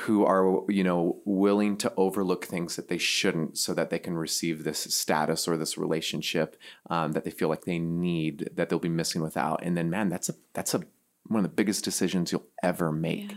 who 0.00 0.24
are 0.24 0.62
you 0.68 0.82
know 0.82 1.20
willing 1.24 1.76
to 1.76 1.92
overlook 1.96 2.46
things 2.46 2.76
that 2.76 2.88
they 2.88 2.98
shouldn't 2.98 3.58
so 3.58 3.74
that 3.74 3.90
they 3.90 3.98
can 3.98 4.16
receive 4.16 4.64
this 4.64 4.78
status 4.94 5.46
or 5.46 5.56
this 5.56 5.76
relationship 5.76 6.56
um, 6.88 7.12
that 7.12 7.24
they 7.24 7.30
feel 7.30 7.48
like 7.48 7.64
they 7.64 7.78
need 7.78 8.48
that 8.54 8.68
they'll 8.68 8.78
be 8.78 8.88
missing 8.88 9.20
without. 9.22 9.62
And 9.62 9.76
then 9.76 9.90
man 9.90 10.08
that's 10.08 10.28
a 10.28 10.34
that's 10.54 10.74
a 10.74 10.82
one 11.26 11.44
of 11.44 11.50
the 11.50 11.54
biggest 11.54 11.84
decisions 11.84 12.32
you'll 12.32 12.48
ever 12.62 12.90
make. 12.90 13.36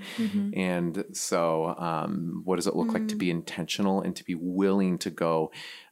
And 0.56 1.06
so 1.12 1.76
um, 1.78 2.42
what 2.44 2.56
does 2.56 2.66
it 2.66 2.76
look 2.76 2.94
like 2.94 3.08
to 3.10 3.16
be 3.16 3.30
intentional 3.30 4.02
and 4.02 4.16
to 4.16 4.24
be 4.24 4.34
willing 4.34 4.98
to 5.00 5.12
go 5.12 5.52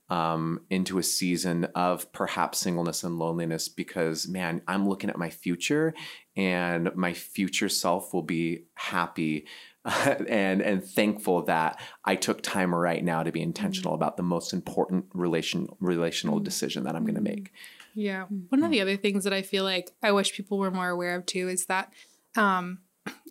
um, 0.10 0.62
into 0.70 0.98
a 0.98 1.04
season 1.04 1.66
of 1.76 2.12
perhaps 2.12 2.60
singleness 2.60 3.04
and 3.04 3.20
loneliness? 3.20 3.68
Because 3.68 4.28
man 4.28 4.62
i'm 4.68 4.88
looking 4.88 5.10
at 5.10 5.18
my 5.18 5.30
future 5.30 5.94
and 6.36 6.90
my 6.96 7.14
future 7.14 7.70
self 7.70 8.14
will 8.14 8.24
be 8.24 8.64
happy 8.74 9.46
and 10.28 10.62
and 10.62 10.84
thankful 10.84 11.44
that 11.44 11.80
I 12.06 12.16
took 12.16 12.42
time 12.42 12.74
right 12.74 13.04
now 13.04 13.24
to 13.24 13.32
be 13.32 13.42
intentional 13.42 13.94
mm. 13.94 13.98
about 13.98 14.18
the 14.18 14.24
most 14.24 14.54
important 14.54 15.06
relation 15.14 15.68
relational 15.80 16.40
mm. 16.40 16.44
decision 16.44 16.84
that 16.84 16.96
I'm 16.96 17.04
going 17.04 17.16
to 17.16 17.22
make. 17.22 17.46
Mm. 17.46 17.58
Yeah. 17.94 18.26
One 18.50 18.64
of 18.64 18.72
the 18.72 18.82
other 18.82 18.98
things 18.98 19.24
that 19.24 19.34
I 19.34 19.42
feel 19.42 19.64
like 19.64 19.92
I 20.02 20.12
wish 20.12 20.34
people 20.34 20.58
were 20.58 20.72
more 20.72 20.90
aware 20.90 21.16
of 21.16 21.26
too 21.26 21.50
is 21.50 21.66
that, 21.66 21.92
um, 22.36 22.80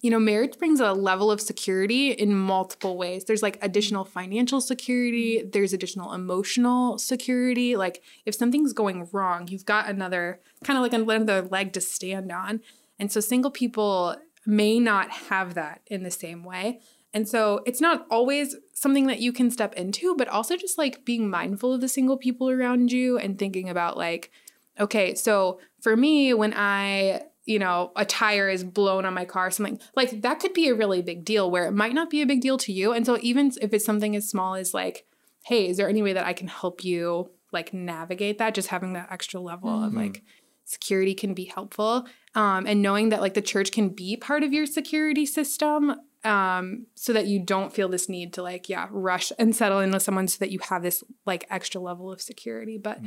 you 0.03 0.11
know, 0.11 0.19
marriage 0.19 0.59
brings 0.59 0.81
a 0.81 0.93
level 0.93 1.31
of 1.31 1.41
security 1.41 2.11
in 2.11 2.35
multiple 2.35 2.97
ways. 2.97 3.25
There's 3.25 3.43
like 3.43 3.59
additional 3.63 4.05
financial 4.05 4.61
security, 4.61 5.43
there's 5.43 5.73
additional 5.73 6.13
emotional 6.13 6.99
security. 6.99 7.77
Like 7.77 8.03
if 8.27 8.35
something's 8.35 8.73
going 8.73 9.09
wrong, 9.13 9.49
you've 9.49 9.67
got 9.67 9.89
another 9.89 10.41
kind 10.65 10.77
of 10.77 10.83
like 10.83 10.93
another 10.93 11.43
leg 11.43 11.73
to 11.75 11.81
stand 11.81 12.33
on. 12.33 12.61
And 12.99 13.11
so 13.11 13.21
single 13.21 13.51
people 13.51 14.17
may 14.47 14.79
not 14.79 15.11
have 15.11 15.55
that 15.55 15.83
in 15.87 16.03
the 16.03 16.11
same 16.11 16.45
way. 16.45 16.81
And 17.13 17.29
so 17.29 17.61
it's 17.67 17.81
not 17.81 18.07
always 18.11 18.57
something 18.73 19.07
that 19.09 19.21
you 19.21 19.33
can 19.33 19.51
step 19.51 19.75
into, 19.75 20.15
but 20.15 20.29
also 20.29 20.57
just 20.57 20.79
like 20.79 21.05
being 21.05 21.29
mindful 21.29 21.75
of 21.75 21.81
the 21.81 21.89
single 21.89 22.17
people 22.17 22.49
around 22.49 22.93
you 22.93 23.19
and 23.19 23.39
thinking 23.39 23.69
about 23.69 23.97
like, 23.97 24.31
okay, 24.79 25.15
so 25.15 25.59
for 25.83 25.97
me, 25.97 26.33
when 26.35 26.55
I, 26.55 27.23
you 27.45 27.59
know, 27.59 27.91
a 27.97 28.05
tire 28.05 28.49
is 28.49 28.63
blown 28.63 29.05
on 29.05 29.13
my 29.13 29.25
car, 29.25 29.49
or 29.49 29.51
something 29.51 29.81
like 29.97 30.23
that 30.23 30.39
could 30.39 30.53
be 30.53 30.69
a 30.69 30.75
really 30.75 31.03
big 31.03 31.25
deal 31.25 31.51
where 31.51 31.67
it 31.67 31.73
might 31.73 31.95
not 31.95 32.11
be 32.11 32.23
a 32.23 32.27
big 32.27 32.41
deal 32.41 32.59
to 32.59 32.73
you. 32.73 32.93
And 32.93 33.05
so 33.05 33.19
even 33.21 33.53
if 33.61 33.73
it's 33.75 33.85
something 33.85 34.15
as 34.15 34.29
small 34.29 34.55
as 34.55 34.73
like, 34.73 35.05
hey, 35.45 35.69
is 35.69 35.77
there 35.77 35.89
any 35.89 36.03
way 36.03 36.13
that 36.13 36.27
I 36.27 36.33
can 36.33 36.47
help 36.47 36.85
you 36.85 37.31
like 37.53 37.75
navigate 37.75 38.39
that? 38.39 38.55
Just 38.55 38.69
having 38.69 38.93
that 38.93 39.11
extra 39.11 39.41
level 39.41 39.69
of 39.69 39.91
mm-hmm. 39.91 39.99
like 39.99 40.23
security 40.65 41.15
can 41.15 41.35
be 41.35 41.45
helpful. 41.45 42.07
Um, 42.35 42.67
and 42.67 42.83
knowing 42.83 43.09
that 43.09 43.21
like 43.21 43.35
the 43.35 43.43
church 43.43 43.73
can 43.73 43.89
be 43.89 44.17
part 44.17 44.43
of 44.43 44.53
your 44.53 44.67
security 44.67 45.27
system 45.27 45.97
um, 46.23 46.87
so 46.95 47.13
that 47.13 47.27
you 47.27 47.41
don't 47.41 47.73
feel 47.73 47.89
this 47.89 48.09
need 48.09 48.35
to 48.35 48.43
like, 48.43 48.69
yeah, 48.69 48.87
rush 48.91 49.33
and 49.39 49.57
settle 49.57 49.81
in 49.81 49.91
with 49.91 50.03
someone 50.03 50.29
so 50.29 50.37
that 50.41 50.51
you 50.51 50.59
have 50.69 50.83
this 50.83 51.03
like 51.27 51.47
extra 51.51 51.81
level 51.81 52.13
of 52.13 52.21
security. 52.21 52.79
But 52.79 52.99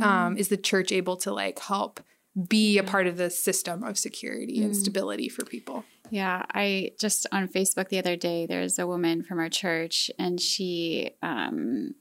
um, 0.00 0.36
is 0.38 0.48
the 0.48 0.56
church 0.56 0.90
able 0.90 1.16
to 1.18 1.32
like 1.32 1.58
help 1.58 2.00
be 2.48 2.78
a 2.78 2.82
part 2.82 3.06
of 3.06 3.16
the 3.16 3.30
system 3.30 3.84
of 3.84 3.96
security 3.96 4.62
and 4.62 4.76
stability 4.76 5.28
for 5.28 5.44
people? 5.44 5.84
Yeah, 6.10 6.44
I 6.52 6.92
just 6.98 7.26
on 7.32 7.48
Facebook 7.48 7.88
the 7.88 7.98
other 7.98 8.16
day, 8.16 8.46
there's 8.46 8.78
a 8.78 8.86
woman 8.86 9.22
from 9.22 9.38
our 9.38 9.48
church, 9.48 10.10
and 10.18 10.40
she 10.40 11.12
um, 11.22 11.94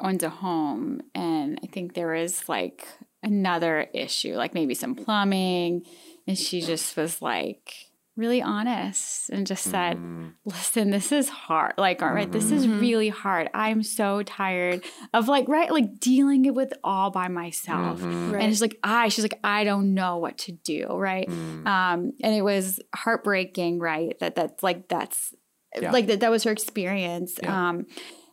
owns 0.00 0.22
a 0.22 0.28
home, 0.28 1.02
and 1.14 1.58
I 1.62 1.66
think 1.66 1.94
there 1.94 2.12
was 2.12 2.48
like 2.48 2.86
another 3.24 3.88
issue, 3.92 4.34
like 4.34 4.54
maybe 4.54 4.74
some 4.74 4.94
plumbing, 4.94 5.82
and 6.26 6.38
she 6.38 6.60
just 6.60 6.96
was 6.96 7.20
like 7.22 7.74
really 8.16 8.40
honest 8.40 9.28
and 9.30 9.44
just 9.44 9.64
said, 9.64 9.98
"Listen, 10.44 10.90
this 10.90 11.10
is 11.10 11.28
hard. 11.28 11.74
Like, 11.78 12.00
all 12.00 12.12
right, 12.12 12.30
this 12.30 12.52
is 12.52 12.68
really 12.68 13.08
hard. 13.08 13.50
I'm 13.52 13.82
so 13.82 14.22
tired 14.22 14.84
of 15.12 15.26
like 15.26 15.48
right, 15.48 15.70
like 15.72 15.98
dealing 15.98 16.44
it 16.44 16.54
with 16.54 16.72
all 16.84 17.10
by 17.10 17.26
myself." 17.28 18.00
And 18.02 18.52
it's 18.52 18.60
like 18.60 18.78
I, 18.84 19.08
she's 19.08 19.24
like, 19.24 19.40
I 19.42 19.64
don't 19.64 19.94
know 19.94 20.18
what 20.18 20.38
to 20.38 20.52
do, 20.52 20.86
right? 20.96 21.28
Um, 21.28 22.12
and 22.22 22.34
it 22.34 22.42
was 22.42 22.78
heartbreaking, 22.94 23.80
right? 23.80 24.16
That 24.20 24.36
that's 24.36 24.62
like 24.62 24.88
that's 24.88 25.34
Yeah. 25.80 25.90
like 25.90 26.06
that 26.06 26.20
that 26.20 26.30
was 26.30 26.44
her 26.44 26.52
experience. 26.52 27.38
Yeah. 27.42 27.70
Um, 27.70 27.86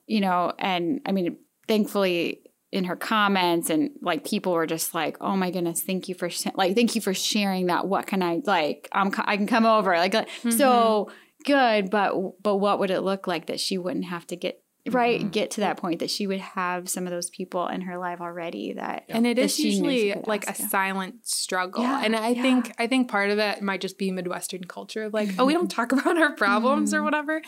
you 0.06 0.21
know, 0.21 0.54
and 0.60 1.01
I 1.08 1.12
mean, 1.12 1.38
thankfully 1.67 2.41
in 2.71 2.86
her 2.86 2.95
comments 2.95 3.69
and 3.69 3.91
like 4.01 4.25
people 4.25 4.53
were 4.53 4.67
just 4.67 4.93
like, 4.93 5.17
"Oh 5.19 5.36
my 5.36 5.51
goodness, 5.51 5.81
thank 5.81 6.07
you 6.07 6.15
for 6.15 6.29
sh- 6.29 6.47
like 6.55 6.75
thank 6.75 6.95
you 6.95 7.01
for 7.01 7.13
sharing 7.13 7.67
that. 7.67 7.88
What 7.88 8.07
can 8.07 8.23
I 8.23 8.41
like? 8.45 8.88
I'm 8.91 9.12
I 9.25 9.38
can 9.38 9.47
come 9.47 9.65
over 9.65 9.95
like 9.97 10.13
mm-hmm. 10.13 10.51
so 10.51 11.12
good, 11.45 11.89
but 11.89 12.41
but 12.41 12.57
what 12.57 12.79
would 12.79 12.91
it 12.91 13.01
look 13.01 13.27
like 13.27 13.47
that 13.47 13.60
she 13.60 13.77
wouldn't 13.77 14.05
have 14.05 14.25
to 14.27 14.36
get 14.36 14.62
right 14.89 15.19
mm-hmm. 15.19 15.29
get 15.29 15.51
to 15.51 15.62
that 15.62 15.77
point 15.77 15.99
that 15.99 16.10
she 16.10 16.25
would 16.25 16.39
have 16.39 16.89
some 16.89 17.05
of 17.05 17.12
those 17.12 17.29
people 17.29 17.67
in 17.67 17.81
her 17.81 17.99
life 17.99 18.19
already 18.19 18.73
that 18.73 19.03
and 19.10 19.27
it 19.27 19.38
is 19.38 19.60
usually 19.60 20.13
like 20.25 20.49
a 20.49 20.55
silent 20.55 21.15
struggle 21.27 21.84
yeah, 21.84 22.01
and 22.03 22.15
i 22.15 22.29
yeah. 22.29 22.41
think 22.41 22.73
i 22.79 22.88
think 22.88 23.07
part 23.07 23.29
of 23.29 23.38
it 23.38 23.62
might 23.62 23.79
just 23.79 23.99
be 23.99 24.10
midwestern 24.10 24.63
culture 24.63 25.03
of 25.03 25.13
like 25.13 25.29
oh 25.38 25.45
we 25.45 25.53
don't 25.53 25.69
talk 25.69 25.91
about 25.91 26.17
our 26.17 26.36
problems 26.36 26.93
or 26.93 26.97
mm-hmm. 26.97 27.05
whatever 27.05 27.41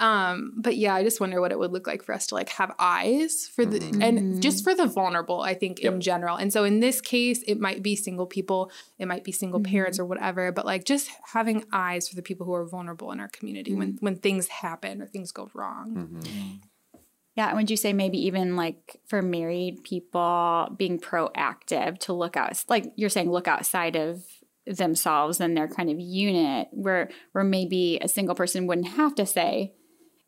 um, 0.00 0.54
but 0.56 0.76
yeah, 0.76 0.94
I 0.94 1.04
just 1.04 1.20
wonder 1.20 1.40
what 1.40 1.52
it 1.52 1.58
would 1.58 1.72
look 1.72 1.86
like 1.86 2.02
for 2.02 2.12
us 2.12 2.26
to 2.28 2.34
like 2.34 2.48
have 2.50 2.74
eyes 2.78 3.48
for 3.54 3.64
the 3.64 3.78
mm-hmm. 3.78 4.02
and 4.02 4.42
just 4.42 4.64
for 4.64 4.74
the 4.74 4.86
vulnerable, 4.86 5.42
I 5.42 5.54
think 5.54 5.80
yep. 5.80 5.92
in 5.92 6.00
general. 6.00 6.36
And 6.36 6.52
so 6.52 6.64
in 6.64 6.80
this 6.80 7.00
case, 7.00 7.42
it 7.46 7.60
might 7.60 7.82
be 7.82 7.94
single 7.94 8.26
people, 8.26 8.70
it 8.98 9.06
might 9.06 9.22
be 9.22 9.32
single 9.32 9.60
mm-hmm. 9.60 9.70
parents 9.70 9.98
or 9.98 10.04
whatever, 10.04 10.50
but 10.50 10.66
like 10.66 10.84
just 10.84 11.10
having 11.32 11.64
eyes 11.72 12.08
for 12.08 12.16
the 12.16 12.22
people 12.22 12.46
who 12.46 12.54
are 12.54 12.64
vulnerable 12.64 13.12
in 13.12 13.20
our 13.20 13.28
community 13.28 13.70
mm-hmm. 13.70 13.80
when 13.80 13.98
when 14.00 14.16
things 14.16 14.48
happen 14.48 15.02
or 15.02 15.06
things 15.06 15.30
go 15.30 15.50
wrong. 15.54 15.94
Mm-hmm. 15.94 17.00
Yeah, 17.36 17.48
and 17.48 17.56
would 17.56 17.70
you 17.70 17.78
say 17.78 17.92
maybe 17.92 18.26
even 18.26 18.56
like 18.56 19.00
for 19.06 19.22
married 19.22 19.84
people 19.84 20.74
being 20.76 20.98
proactive 20.98 21.98
to 22.00 22.12
look 22.12 22.36
out 22.36 22.62
like 22.68 22.92
you're 22.96 23.08
saying 23.08 23.30
look 23.30 23.48
outside 23.48 23.96
of 23.96 24.24
themselves 24.66 25.40
and 25.40 25.56
their 25.56 25.68
kind 25.68 25.90
of 25.90 25.98
unit 25.98 26.68
where 26.72 27.08
where 27.32 27.44
maybe 27.44 27.98
a 28.00 28.08
single 28.08 28.34
person 28.34 28.66
wouldn't 28.66 28.88
have 28.88 29.14
to 29.14 29.26
say 29.26 29.72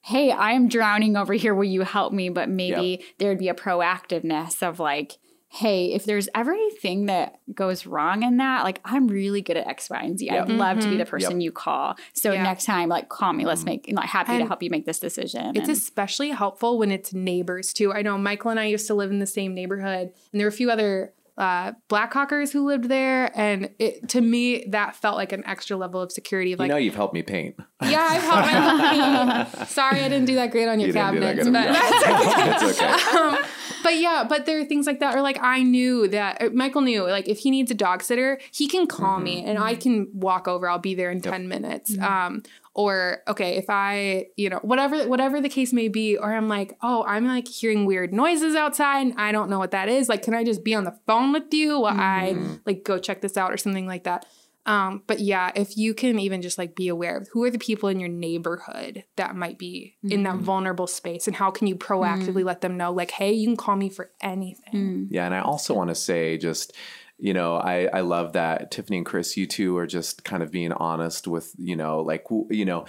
hey, 0.05 0.31
I'm 0.31 0.69
drowning 0.69 1.17
over 1.17 1.33
here. 1.33 1.55
Will 1.55 1.65
you 1.65 1.81
help 1.81 2.13
me? 2.13 2.29
But 2.29 2.51
maybe 2.51 2.99
yep. 3.01 3.03
there'd 3.17 3.39
be 3.39 3.49
a 3.49 3.55
proactiveness 3.55 4.63
of 4.63 4.79
like, 4.79 5.17
hey, 5.49 5.95
if 5.95 6.05
there's 6.05 6.29
ever 6.35 6.53
anything 6.53 7.07
that 7.07 7.41
goes 7.55 7.87
wrong 7.87 8.23
in 8.23 8.37
that, 8.37 8.65
like 8.65 8.83
I'm 8.85 9.09
really 9.09 9.41
good 9.41 9.57
at 9.57 9.67
X, 9.67 9.89
Y, 9.89 10.03
and 10.03 10.19
Z. 10.19 10.27
Yep. 10.27 10.43
I'd 10.45 10.51
love 10.51 10.77
mm-hmm. 10.77 10.81
to 10.81 10.91
be 10.91 10.97
the 10.99 11.05
mm-hmm. 11.05 11.11
person 11.11 11.41
yep. 11.41 11.45
you 11.45 11.53
call. 11.53 11.97
So 12.13 12.33
yeah. 12.33 12.43
next 12.43 12.67
time, 12.67 12.91
like 12.91 13.09
call 13.09 13.33
me. 13.33 13.47
Let's 13.47 13.63
mm-hmm. 13.63 13.71
make 13.71 13.91
like 13.95 14.11
happy 14.11 14.33
and 14.33 14.43
to 14.43 14.47
help 14.47 14.63
you 14.63 14.69
make 14.69 14.85
this 14.85 14.99
decision. 14.99 15.57
It's 15.57 15.69
and, 15.69 15.71
especially 15.71 16.31
helpful 16.31 16.77
when 16.79 16.91
it's 16.91 17.15
neighbors 17.15 17.73
too. 17.73 17.95
I 17.95 18.03
know 18.03 18.19
Michael 18.19 18.51
and 18.51 18.61
I 18.61 18.67
used 18.67 18.87
to 18.89 18.95
live 18.95 19.11
in 19.11 19.21
the 19.21 19.27
same 19.27 19.55
neighborhood, 19.55 20.13
and 20.33 20.41
there 20.41 20.45
were 20.45 20.49
a 20.49 20.53
few 20.53 20.71
other 20.71 21.15
uh, 21.37 21.73
Blackhawkers 21.89 22.53
who 22.53 22.67
lived 22.67 22.89
there, 22.89 23.31
and 23.35 23.71
it, 23.79 24.09
to 24.11 24.21
me 24.21 24.67
that 24.69 24.95
felt 24.97 25.17
like 25.17 25.33
an 25.33 25.45
extra 25.47 25.77
level 25.77 26.01
of 26.01 26.13
security. 26.13 26.53
Of 26.53 26.59
like, 26.59 26.69
you 26.69 26.75
know, 26.75 26.79
you've 26.79 26.95
helped 26.95 27.15
me 27.15 27.23
paint. 27.23 27.57
Yeah, 27.91 28.07
I've 28.11 28.23
helped 28.23 29.61
me. 29.61 29.67
Sorry, 29.67 30.01
I 30.01 30.09
didn't 30.09 30.27
do 30.27 30.35
that 30.37 30.51
great 30.51 30.69
on 30.69 30.81
your 30.81 30.89
you 30.89 30.95
cabinets, 30.95 31.45
but 31.45 31.53
that's 31.53 32.63
okay. 32.63 32.93
okay. 32.95 33.19
Um, 33.19 33.39
but 33.83 33.97
yeah, 33.97 34.25
but 34.29 34.47
there 34.47 34.59
are 34.59 34.65
things 34.65 34.87
like 34.87 35.01
that, 35.01 35.15
or 35.15 35.23
like 35.23 35.39
I 35.41 35.63
knew 35.63 36.09
that 36.09 36.43
uh, 36.43 36.51
Michael 36.53 36.81
knew, 36.81 37.03
like 37.03 37.29
if 37.29 37.39
he 37.39 37.51
needs 37.51 37.71
a 37.71 37.75
dog 37.75 38.03
sitter, 38.03 38.41
he 38.51 38.67
can 38.67 38.87
call 38.87 39.17
mm-hmm. 39.17 39.25
me 39.25 39.45
and 39.45 39.59
I 39.59 39.75
can 39.75 40.09
walk 40.15 40.49
over. 40.49 40.69
I'll 40.69 40.79
be 40.79 40.95
there 40.95 41.11
in 41.11 41.19
yep. 41.19 41.33
ten 41.33 41.49
minutes. 41.49 41.93
Mm-hmm. 41.93 42.05
Um, 42.05 42.43
or 42.75 43.23
okay 43.29 43.57
if 43.57 43.67
i 43.69 44.27
you 44.37 44.51
know 44.51 44.59
whatever 44.63 45.07
whatever 45.09 45.41
the 45.41 45.49
case 45.49 45.73
may 45.73 45.87
be 45.87 46.17
or 46.17 46.35
i'm 46.35 46.49
like 46.49 46.77
oh 46.83 47.05
i'm 47.07 47.25
like 47.25 47.47
hearing 47.47 47.87
weird 47.87 48.13
noises 48.13 48.57
outside 48.57 49.01
and 49.01 49.15
i 49.17 49.31
don't 49.31 49.49
know 49.49 49.61
what 49.61 49.71
that 49.71 49.89
is 49.89 50.09
like 50.09 50.23
can 50.23 50.35
i 50.35 50.43
just 50.43 50.65
be 50.65 50.75
on 50.75 50.83
the 50.85 50.99
phone 51.07 51.33
with 51.33 51.55
you 51.55 51.79
while 51.79 51.93
mm-hmm. 51.93 52.55
i 52.55 52.59
like 52.67 52.85
go 52.85 52.99
check 52.99 53.21
this 53.21 53.37
out 53.37 53.53
or 53.53 53.57
something 53.57 53.87
like 53.87 54.05
that 54.05 54.27
um, 54.67 55.03
but 55.07 55.21
yeah, 55.21 55.53
if 55.55 55.77
you 55.77 55.93
can 55.93 56.19
even 56.19 56.41
just 56.41 56.57
like 56.57 56.75
be 56.75 56.89
aware 56.89 57.19
of 57.19 57.29
who 57.33 57.45
are 57.45 57.51
the 57.51 57.59
people 57.59 57.89
in 57.89 58.01
your 58.01 58.09
neighborhood 58.09 59.05
that 59.17 59.37
might 59.37 59.59
be 59.59 59.97
mm-hmm. 59.99 60.13
in 60.13 60.23
that 60.23 60.37
mm-hmm. 60.37 60.45
vulnerable 60.45 60.87
space 60.87 61.27
and 61.27 61.37
how 61.37 61.51
can 61.51 61.67
you 61.67 61.77
proactively 61.77 62.27
mm-hmm. 62.27 62.47
let 62.47 62.61
them 62.63 62.77
know, 62.77 62.93
like, 62.93 63.11
hey, 63.11 63.33
you 63.33 63.47
can 63.47 63.57
call 63.57 63.77
me 63.77 63.91
for 63.91 64.11
anything. 64.23 64.75
Mm. 64.75 65.09
Yeah. 65.11 65.27
And 65.27 65.35
I 65.35 65.41
also 65.41 65.75
want 65.75 65.91
to 65.91 65.95
say 65.95 66.39
just, 66.39 66.73
you 67.19 67.33
know, 67.33 67.57
I, 67.57 67.89
I 67.93 68.01
love 68.01 68.33
that 68.33 68.71
Tiffany 68.73 68.99
and 68.99 69.07
Chris, 69.07 69.37
you 69.37 69.47
two 69.47 69.77
are 69.79 69.87
just 69.87 70.25
kind 70.25 70.43
of 70.43 70.51
being 70.51 70.73
honest 70.73 71.29
with, 71.29 71.55
you 71.57 71.77
know, 71.77 72.01
like, 72.01 72.27
you 72.51 72.65
know, 72.65 72.87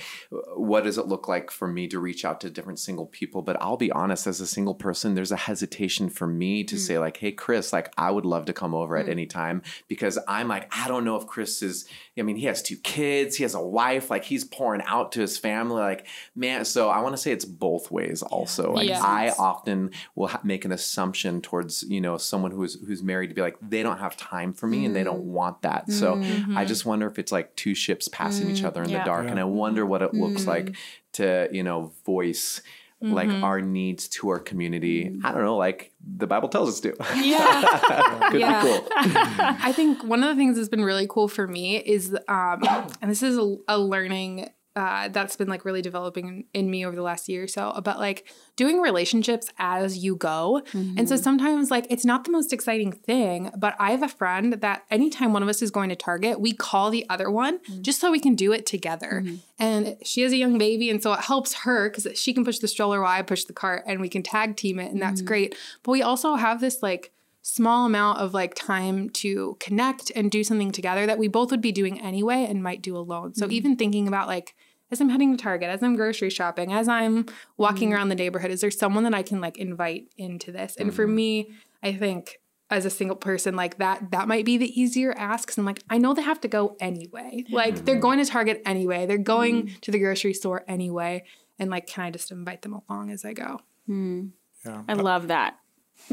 what 0.55 0.83
does 0.83 0.97
it 0.97 1.07
look 1.07 1.27
like 1.27 1.51
for 1.51 1.67
me 1.67 1.87
to 1.89 1.99
reach 1.99 2.25
out 2.25 2.41
to 2.41 2.49
different 2.49 2.79
single 2.79 3.05
people? 3.05 3.43
But 3.43 3.61
I'll 3.61 3.77
be 3.77 3.91
honest, 3.91 4.25
as 4.25 4.41
a 4.41 4.47
single 4.47 4.73
person, 4.73 5.13
there's 5.13 5.31
a 5.31 5.37
hesitation 5.37 6.09
for 6.09 6.25
me 6.25 6.63
to 6.63 6.75
mm. 6.75 6.79
say, 6.79 6.97
like, 6.97 7.17
hey, 7.17 7.31
Chris, 7.31 7.71
like, 7.71 7.93
I 7.97 8.09
would 8.09 8.25
love 8.25 8.45
to 8.45 8.53
come 8.53 8.73
over 8.73 8.95
mm. 8.95 9.01
at 9.01 9.09
any 9.09 9.27
time 9.27 9.61
because 9.87 10.17
I'm 10.27 10.47
like, 10.47 10.67
I 10.75 10.87
don't 10.87 11.05
know 11.05 11.17
if 11.17 11.27
Chris 11.27 11.61
is, 11.61 11.87
I 12.17 12.21
mean, 12.21 12.37
he 12.37 12.45
has 12.45 12.61
two 12.61 12.77
kids, 12.77 13.35
he 13.35 13.43
has 13.43 13.55
a 13.55 13.61
wife, 13.61 14.09
like, 14.09 14.23
he's 14.23 14.45
pouring 14.45 14.81
out 14.85 15.11
to 15.13 15.21
his 15.21 15.37
family. 15.37 15.81
Like, 15.81 16.07
man, 16.35 16.63
so 16.63 16.89
I 16.89 17.01
want 17.01 17.13
to 17.13 17.21
say 17.21 17.31
it's 17.31 17.43
both 17.45 17.91
ways 17.91 18.21
also. 18.21 18.71
Like, 18.71 18.87
yes. 18.87 19.01
I 19.01 19.31
often 19.37 19.91
will 20.15 20.27
ha- 20.27 20.41
make 20.43 20.63
an 20.63 20.71
assumption 20.71 21.41
towards, 21.41 21.83
you 21.83 21.99
know, 21.99 22.17
someone 22.17 22.51
who's, 22.51 22.75
who's 22.85 23.03
married 23.03 23.27
to 23.27 23.33
be 23.33 23.41
like, 23.41 23.57
they 23.61 23.83
don't 23.83 23.99
have 23.99 24.15
time 24.15 24.53
for 24.53 24.67
me 24.67 24.83
mm. 24.83 24.85
and 24.87 24.95
they 24.95 25.03
don't 25.03 25.25
mm. 25.25 25.31
want 25.31 25.61
that. 25.63 25.91
So 25.91 26.15
mm-hmm. 26.15 26.57
I 26.57 26.63
just 26.63 26.85
wonder 26.85 27.07
if 27.07 27.19
it's 27.19 27.31
like 27.31 27.55
two 27.55 27.75
ships 27.75 28.07
passing 28.07 28.47
mm. 28.47 28.51
each 28.51 28.63
other 28.63 28.81
in 28.83 28.89
yeah. 28.89 28.99
the 28.99 29.05
dark. 29.05 29.25
Yeah. 29.25 29.31
And 29.31 29.39
I 29.39 29.43
wonder 29.43 29.85
what 29.85 30.01
it 30.01 30.13
looks 30.13 30.47
like 30.47 30.67
mm. 30.67 30.75
to, 31.13 31.49
you 31.51 31.63
know, 31.63 31.91
voice 32.05 32.61
mm-hmm. 33.03 33.13
like 33.13 33.29
our 33.29 33.61
needs 33.61 34.07
to 34.09 34.29
our 34.29 34.39
community. 34.39 35.05
Mm. 35.05 35.25
I 35.25 35.31
don't 35.31 35.43
know, 35.43 35.57
like 35.57 35.93
the 36.05 36.27
Bible 36.27 36.49
tells 36.49 36.69
us 36.69 36.79
to. 36.81 36.95
Yeah. 37.15 38.29
Could 38.31 38.41
yeah. 38.41 38.63
be 38.63 38.69
cool. 38.69 38.87
I 38.95 39.71
think 39.73 40.03
one 40.03 40.23
of 40.23 40.29
the 40.29 40.35
things 40.35 40.57
that's 40.57 40.69
been 40.69 40.83
really 40.83 41.07
cool 41.09 41.27
for 41.27 41.47
me 41.47 41.77
is, 41.77 42.15
um, 42.27 42.61
and 43.01 43.09
this 43.09 43.23
is 43.23 43.37
a, 43.37 43.55
a 43.67 43.77
learning 43.77 44.49
uh, 44.75 45.07
that's 45.07 45.37
been 45.37 45.47
like 45.47 45.63
really 45.63 45.81
developing 45.81 46.45
in 46.53 46.69
me 46.69 46.85
over 46.85 46.95
the 46.95 47.01
last 47.01 47.29
year 47.29 47.43
or 47.43 47.47
so 47.47 47.69
about 47.71 47.97
like 47.97 48.27
doing 48.57 48.81
relationships 48.81 49.47
as 49.57 49.99
you 49.99 50.17
go. 50.17 50.61
Mm-hmm. 50.73 50.97
And 50.97 51.07
so 51.07 51.15
mm-hmm. 51.15 51.23
sometimes 51.23 51.71
like 51.71 51.87
it's 51.89 52.03
not 52.03 52.25
the 52.25 52.31
most 52.31 52.51
exciting 52.51 52.91
thing, 52.91 53.51
but 53.55 53.75
I 53.79 53.91
have 53.91 54.03
a 54.03 54.09
friend 54.09 54.53
that 54.53 54.83
anytime 54.91 55.31
one 55.31 55.43
of 55.43 55.47
us 55.47 55.61
is 55.61 55.71
going 55.71 55.89
to 55.89 55.95
Target, 55.95 56.41
we 56.41 56.51
call 56.51 56.89
the 56.89 57.05
other 57.09 57.31
one 57.31 57.59
mm-hmm. 57.59 57.83
just 57.83 58.01
so 58.01 58.11
we 58.11 58.19
can 58.19 58.35
do 58.35 58.51
it 58.51 58.65
together. 58.65 59.21
Mm-hmm. 59.23 59.35
And 59.57 59.97
she 60.03 60.21
has 60.23 60.33
a 60.33 60.37
young 60.37 60.57
baby, 60.57 60.89
and 60.89 61.01
so 61.01 61.13
it 61.13 61.21
helps 61.21 61.53
her 61.53 61.89
because 61.89 62.07
she 62.19 62.33
can 62.33 62.43
push 62.43 62.59
the 62.59 62.67
stroller 62.67 62.99
while 62.99 63.17
I 63.17 63.21
push 63.21 63.45
the 63.45 63.53
cart, 63.53 63.83
and 63.87 64.01
we 64.01 64.09
can 64.09 64.21
tag 64.21 64.57
team 64.57 64.79
it, 64.79 64.91
and 64.91 65.01
that's 65.01 65.21
mm-hmm. 65.21 65.27
great. 65.27 65.55
But 65.83 65.91
we 65.91 66.01
also 66.01 66.35
have 66.35 66.59
this 66.59 66.83
like 66.83 67.13
small 67.47 67.85
amount 67.85 68.17
of 68.17 68.33
like 68.33 68.55
time 68.55 69.07
to 69.11 69.55
connect 69.59 70.11
and 70.15 70.31
do 70.31 70.43
something 70.43 70.71
together 70.71 71.05
that 71.05 71.19
we 71.19 71.27
both 71.27 71.51
would 71.51 71.61
be 71.61 71.71
doing 71.71 72.01
anyway 72.01 72.43
and 72.49 72.63
might 72.63 72.81
do 72.81 72.97
alone. 72.97 73.35
So 73.35 73.45
mm-hmm. 73.45 73.53
even 73.53 73.75
thinking 73.75 74.07
about 74.07 74.27
like 74.27 74.55
as 74.95 75.01
I'm 75.01 75.09
heading 75.09 75.35
to 75.35 75.43
Target, 75.43 75.69
as 75.69 75.83
I'm 75.83 75.97
grocery 75.97 76.29
shopping, 76.29 76.71
as 76.71 76.87
I'm 76.87 77.25
walking 77.57 77.89
mm 77.89 77.95
around 77.95 78.09
the 78.09 78.15
neighborhood, 78.15 78.49
is 78.49 78.61
there 78.61 78.71
someone 78.71 79.03
that 79.03 79.13
I 79.13 79.23
can 79.23 79.41
like 79.41 79.57
invite 79.57 80.07
into 80.17 80.53
this? 80.53 80.77
And 80.77 80.89
mm 80.89 80.93
for 80.93 81.05
me, 81.05 81.51
I 81.83 81.91
think 81.91 82.39
as 82.69 82.85
a 82.85 82.89
single 82.89 83.17
person 83.17 83.55
like 83.55 83.77
that 83.77 84.09
that 84.11 84.27
might 84.27 84.45
be 84.45 84.57
the 84.57 84.81
easier 84.81 85.13
ask 85.17 85.45
because 85.45 85.57
i'm 85.59 85.65
like 85.65 85.83
i 85.87 85.99
know 85.99 86.15
they 86.15 86.21
have 86.23 86.41
to 86.41 86.47
go 86.47 86.75
anyway. 86.79 87.43
Like 87.51 87.85
they're 87.85 87.99
going 87.99 88.17
to 88.17 88.25
target 88.25 88.63
anyway. 88.65 89.05
They're 89.05 89.19
going 89.19 89.67
mm 89.67 89.81
to 89.81 89.91
the 89.91 89.99
grocery 89.99 90.33
store 90.33 90.63
anyway. 90.67 91.25
And 91.59 91.69
like 91.69 91.85
can 91.85 92.05
i 92.05 92.09
just 92.09 92.31
invite 92.31 92.63
them 92.63 92.73
along 92.73 93.11
as 93.11 93.23
i 93.23 93.33
go? 93.33 93.59
Mm. 93.87 94.31
yeah. 94.65 94.81
i 94.87 94.93
love 94.93 95.27
that 95.27 95.59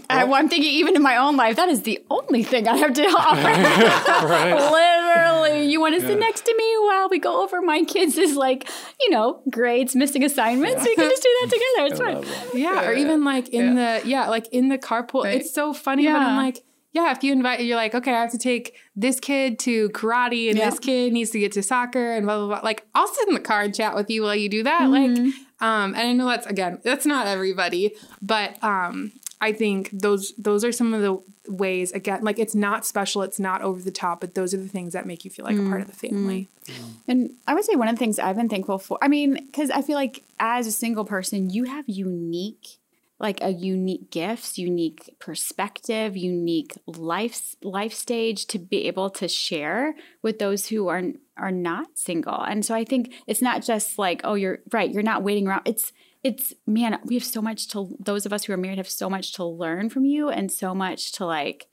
I, 0.08 0.24
am 0.24 0.48
thinking, 0.48 0.70
even 0.70 0.96
in 0.96 1.02
my 1.02 1.16
own 1.16 1.36
life, 1.36 1.56
that 1.56 1.68
is 1.68 1.82
the 1.82 2.02
only 2.10 2.42
thing 2.42 2.66
I 2.66 2.76
have 2.76 2.92
to 2.94 3.02
offer. 3.06 3.48
Literally, 4.72 5.70
you 5.70 5.80
want 5.80 5.94
to 5.94 6.00
yeah. 6.00 6.08
sit 6.08 6.18
next 6.18 6.44
to 6.46 6.54
me 6.56 6.76
while 6.86 7.08
we 7.08 7.18
go 7.18 7.42
over 7.42 7.60
my 7.60 7.84
kids' 7.84 8.16
is 8.16 8.34
like, 8.34 8.68
you 9.00 9.10
know, 9.10 9.42
grades, 9.50 9.94
missing 9.94 10.24
assignments. 10.24 10.78
Yeah. 10.78 10.84
We 10.84 10.94
can 10.96 11.10
just 11.10 11.22
do 11.22 11.36
that 11.40 11.50
together. 11.50 12.14
It's 12.16 12.26
fun. 12.26 12.58
Yeah, 12.58 12.88
or 12.88 12.94
even 12.94 13.24
like 13.24 13.50
in 13.50 13.74
the 13.74 14.02
yeah, 14.04 14.28
like 14.28 14.48
in 14.48 14.68
the 14.68 14.78
carpool. 14.78 15.24
Right. 15.24 15.40
It's 15.40 15.52
so 15.52 15.72
funny, 15.72 16.04
yeah. 16.04 16.12
but 16.12 16.22
I'm 16.22 16.36
like. 16.36 16.64
Yeah, 16.94 17.10
if 17.12 17.24
you 17.24 17.32
invite, 17.32 17.64
you're 17.64 17.78
like, 17.78 17.94
okay, 17.94 18.12
I 18.12 18.20
have 18.20 18.32
to 18.32 18.38
take 18.38 18.76
this 18.94 19.18
kid 19.18 19.58
to 19.60 19.88
karate 19.90 20.50
and 20.50 20.58
this 20.58 20.78
kid 20.78 21.14
needs 21.14 21.30
to 21.30 21.38
get 21.38 21.52
to 21.52 21.62
soccer 21.62 22.12
and 22.12 22.26
blah 22.26 22.36
blah 22.36 22.46
blah. 22.48 22.60
Like, 22.62 22.86
I'll 22.94 23.08
sit 23.08 23.28
in 23.28 23.32
the 23.32 23.40
car 23.40 23.62
and 23.62 23.74
chat 23.74 23.94
with 23.94 24.10
you 24.10 24.24
while 24.24 24.36
you 24.36 24.50
do 24.50 24.62
that. 24.64 24.82
Mm-hmm. 24.82 25.24
Like, 25.24 25.34
um, 25.62 25.94
and 25.94 26.06
I 26.06 26.12
know 26.12 26.28
that's 26.28 26.46
again, 26.46 26.80
that's 26.84 27.06
not 27.06 27.26
everybody, 27.26 27.94
but 28.20 28.62
um, 28.62 29.12
I 29.42 29.52
think 29.52 29.90
those 29.90 30.32
those 30.38 30.64
are 30.64 30.70
some 30.70 30.94
of 30.94 31.02
the 31.02 31.20
ways 31.52 31.90
again 31.90 32.22
like 32.22 32.38
it's 32.38 32.54
not 32.54 32.86
special 32.86 33.22
it's 33.22 33.40
not 33.40 33.60
over 33.60 33.82
the 33.82 33.90
top 33.90 34.20
but 34.20 34.36
those 34.36 34.54
are 34.54 34.58
the 34.58 34.68
things 34.68 34.92
that 34.92 35.04
make 35.04 35.24
you 35.24 35.30
feel 35.32 35.44
like 35.44 35.56
mm. 35.56 35.66
a 35.66 35.68
part 35.68 35.80
of 35.80 35.88
the 35.88 35.96
family. 35.96 36.48
Mm. 36.66 36.84
And 37.08 37.30
I 37.48 37.54
would 37.54 37.64
say 37.64 37.74
one 37.74 37.88
of 37.88 37.96
the 37.96 37.98
things 37.98 38.20
I've 38.20 38.36
been 38.36 38.48
thankful 38.48 38.78
for 38.78 38.98
I 39.02 39.08
mean 39.08 39.50
cuz 39.50 39.68
I 39.68 39.82
feel 39.82 39.96
like 39.96 40.22
as 40.38 40.68
a 40.68 40.72
single 40.72 41.04
person 41.04 41.50
you 41.50 41.64
have 41.64 41.84
unique 41.88 42.78
like 43.18 43.40
a 43.40 43.50
unique 43.50 44.10
gifts, 44.10 44.58
unique 44.58 45.14
perspective, 45.18 46.16
unique 46.16 46.74
life 46.86 47.56
life 47.62 47.92
stage 47.92 48.46
to 48.46 48.58
be 48.60 48.86
able 48.86 49.10
to 49.10 49.26
share 49.26 49.94
with 50.22 50.38
those 50.38 50.68
who 50.68 50.86
are 50.86 51.02
are 51.36 51.52
not 51.52 51.86
single. 51.94 52.40
And 52.42 52.64
so 52.64 52.76
I 52.76 52.84
think 52.84 53.12
it's 53.26 53.42
not 53.42 53.62
just 53.62 53.98
like 53.98 54.20
oh 54.22 54.34
you're 54.34 54.60
right, 54.72 54.92
you're 54.92 55.02
not 55.02 55.24
waiting 55.24 55.48
around. 55.48 55.62
It's 55.64 55.92
it's 56.22 56.54
man, 56.66 56.98
we 57.04 57.14
have 57.14 57.24
so 57.24 57.42
much 57.42 57.68
to 57.68 57.96
those 57.98 58.26
of 58.26 58.32
us 58.32 58.44
who 58.44 58.52
are 58.52 58.56
married 58.56 58.78
have 58.78 58.88
so 58.88 59.10
much 59.10 59.32
to 59.34 59.44
learn 59.44 59.90
from 59.90 60.04
you 60.04 60.28
and 60.28 60.50
so 60.50 60.74
much 60.74 61.12
to 61.12 61.26
like 61.26 61.66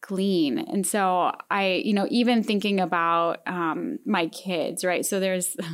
glean. 0.00 0.58
And 0.58 0.86
so 0.86 1.32
I, 1.50 1.82
you 1.84 1.92
know, 1.92 2.06
even 2.10 2.42
thinking 2.42 2.80
about 2.80 3.40
um, 3.46 3.98
my 4.06 4.28
kids, 4.28 4.84
right? 4.84 5.04
So 5.04 5.20
there's 5.20 5.56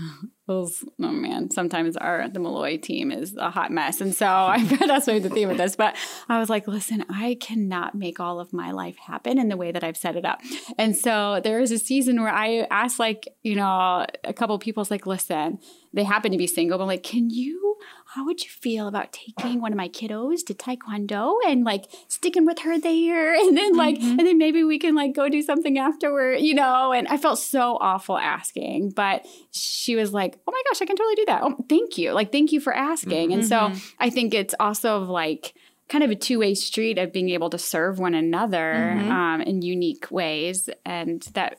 those 0.47 0.85
oh 1.01 1.11
man 1.11 1.51
sometimes 1.51 1.97
our 1.97 2.29
the 2.29 2.39
malloy 2.39 2.77
team 2.77 3.11
is 3.11 3.35
a 3.37 3.51
hot 3.51 3.71
mess 3.71 4.03
and 4.03 4.15
so 4.15 4.27
i 4.27 4.63
that's 4.87 5.07
maybe 5.07 5.21
the 5.21 5.31
theme 5.31 5.49
of 5.49 5.57
this 5.57 5.75
but 5.75 5.97
i 6.29 6.39
was 6.39 6.51
like 6.51 6.69
listen 6.69 7.03
i 7.09 7.37
cannot 7.41 7.95
make 7.95 8.21
all 8.21 8.39
of 8.39 8.53
my 8.53 8.71
life 8.71 8.97
happen 8.99 9.39
in 9.39 9.49
the 9.49 9.57
way 9.57 9.73
that 9.73 9.83
i've 9.83 9.97
set 9.97 10.17
it 10.17 10.25
up 10.27 10.43
and 10.77 10.97
so 10.97 11.41
there 11.43 11.61
was 11.61 11.71
a 11.71 11.79
season 11.79 12.21
where 12.21 12.33
i 12.33 12.67
asked 12.71 12.99
like 12.99 13.27
you 13.43 13.55
know 13.55 14.05
a 14.23 14.35
couple 14.35 14.59
people 14.59 14.87
like 14.91 15.07
listen 15.07 15.59
they 15.95 16.05
happen 16.05 16.33
to 16.33 16.39
be 16.39 16.47
single 16.47 16.79
but 16.79 16.85
I'm 16.85 16.89
like 16.89 17.03
can 17.03 17.31
you 17.31 17.77
how 18.07 18.25
would 18.25 18.43
you 18.43 18.51
feel 18.51 18.87
about 18.87 19.13
taking 19.13 19.61
one 19.61 19.73
of 19.73 19.77
my 19.77 19.89
kiddos 19.89 20.45
to 20.47 20.55
taekwondo 20.55 21.37
and 21.47 21.65
like 21.65 21.87
sticking 22.09 22.45
with 22.45 22.61
her 22.61 22.79
there 22.79 23.35
and 23.41 23.57
then 23.57 23.77
like 23.77 23.97
mm-hmm. 23.97 24.19
and 24.19 24.21
then 24.21 24.39
maybe 24.39 24.65
we 24.65 24.79
can 24.79 24.95
like 24.95 25.15
go 25.15 25.29
do 25.29 25.43
something 25.43 25.79
afterward 25.79 26.37
you 26.41 26.55
know 26.55 26.93
and 26.93 27.09
i 27.09 27.17
felt 27.17 27.39
so 27.39 27.79
awful 27.81 28.19
asking 28.19 28.91
but 28.91 29.27
she 29.51 29.97
was 29.97 30.13
like 30.13 30.39
oh 30.47 30.53
my 30.53 30.63
gosh 30.69 30.83
i 30.83 30.87
can 30.87 30.97
totally 30.97 31.17
do 31.17 31.25
that 31.27 31.43
oh 31.43 31.57
thank 31.69 31.97
you 31.99 32.13
like 32.13 32.33
thank 32.33 32.53
you 32.53 32.61
for 32.61 32.75
asking 32.75 33.31
mm-hmm. 33.31 33.41
and 33.41 33.47
so 33.47 33.57
mm-hmm. 33.57 33.79
i 33.99 34.11
think 34.11 34.35
it's 34.35 34.55
also 34.61 35.01
like 35.01 35.55
kind 35.89 36.03
of 36.03 36.11
a 36.11 36.15
two-way 36.15 36.55
street 36.55 36.97
of 36.99 37.13
being 37.13 37.29
able 37.29 37.51
to 37.51 37.59
serve 37.59 37.99
one 37.99 38.15
another 38.15 38.75
mm-hmm. 38.75 39.11
um, 39.11 39.41
in 39.43 39.61
unique 39.61 40.11
ways 40.11 40.71
and 40.85 41.23
that 41.35 41.59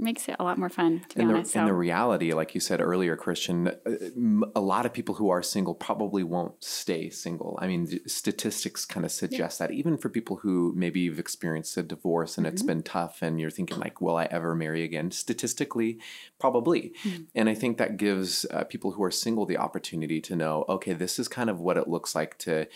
makes 0.00 0.28
it 0.28 0.36
a 0.38 0.44
lot 0.44 0.58
more 0.58 0.68
fun 0.68 1.04
to 1.08 1.16
be 1.16 1.22
and 1.22 1.30
honest. 1.32 1.52
The, 1.52 1.54
so. 1.54 1.60
And 1.60 1.68
the 1.68 1.74
reality, 1.74 2.32
like 2.32 2.54
you 2.54 2.60
said 2.60 2.80
earlier, 2.80 3.16
Christian, 3.16 3.68
uh, 3.68 4.50
a 4.54 4.60
lot 4.60 4.86
of 4.86 4.92
people 4.92 5.16
who 5.16 5.30
are 5.30 5.42
single 5.42 5.74
probably 5.74 6.22
won't 6.22 6.62
stay 6.64 7.10
single. 7.10 7.58
I 7.60 7.66
mean, 7.66 8.00
statistics 8.06 8.84
kind 8.84 9.04
of 9.04 9.12
suggest 9.12 9.60
yeah. 9.60 9.66
that 9.66 9.72
even 9.72 9.98
for 9.98 10.08
people 10.08 10.36
who 10.36 10.72
maybe 10.76 11.00
you've 11.00 11.18
experienced 11.18 11.76
a 11.76 11.82
divorce 11.82 12.36
and 12.36 12.46
mm-hmm. 12.46 12.54
it's 12.54 12.62
been 12.62 12.82
tough 12.82 13.22
and 13.22 13.40
you're 13.40 13.50
thinking 13.50 13.78
like, 13.78 14.00
will 14.00 14.16
I 14.16 14.24
ever 14.30 14.54
marry 14.54 14.82
again? 14.82 15.10
Statistically, 15.10 15.98
probably. 16.38 16.92
Mm-hmm. 17.04 17.22
And 17.34 17.48
I 17.48 17.54
think 17.54 17.78
that 17.78 17.96
gives 17.96 18.46
uh, 18.50 18.64
people 18.64 18.92
who 18.92 19.02
are 19.02 19.10
single 19.10 19.46
the 19.46 19.58
opportunity 19.58 20.20
to 20.22 20.36
know, 20.36 20.64
okay, 20.68 20.92
this 20.92 21.18
is 21.18 21.28
kind 21.28 21.50
of 21.50 21.60
what 21.60 21.76
it 21.76 21.88
looks 21.88 22.14
like 22.14 22.38
to 22.38 22.66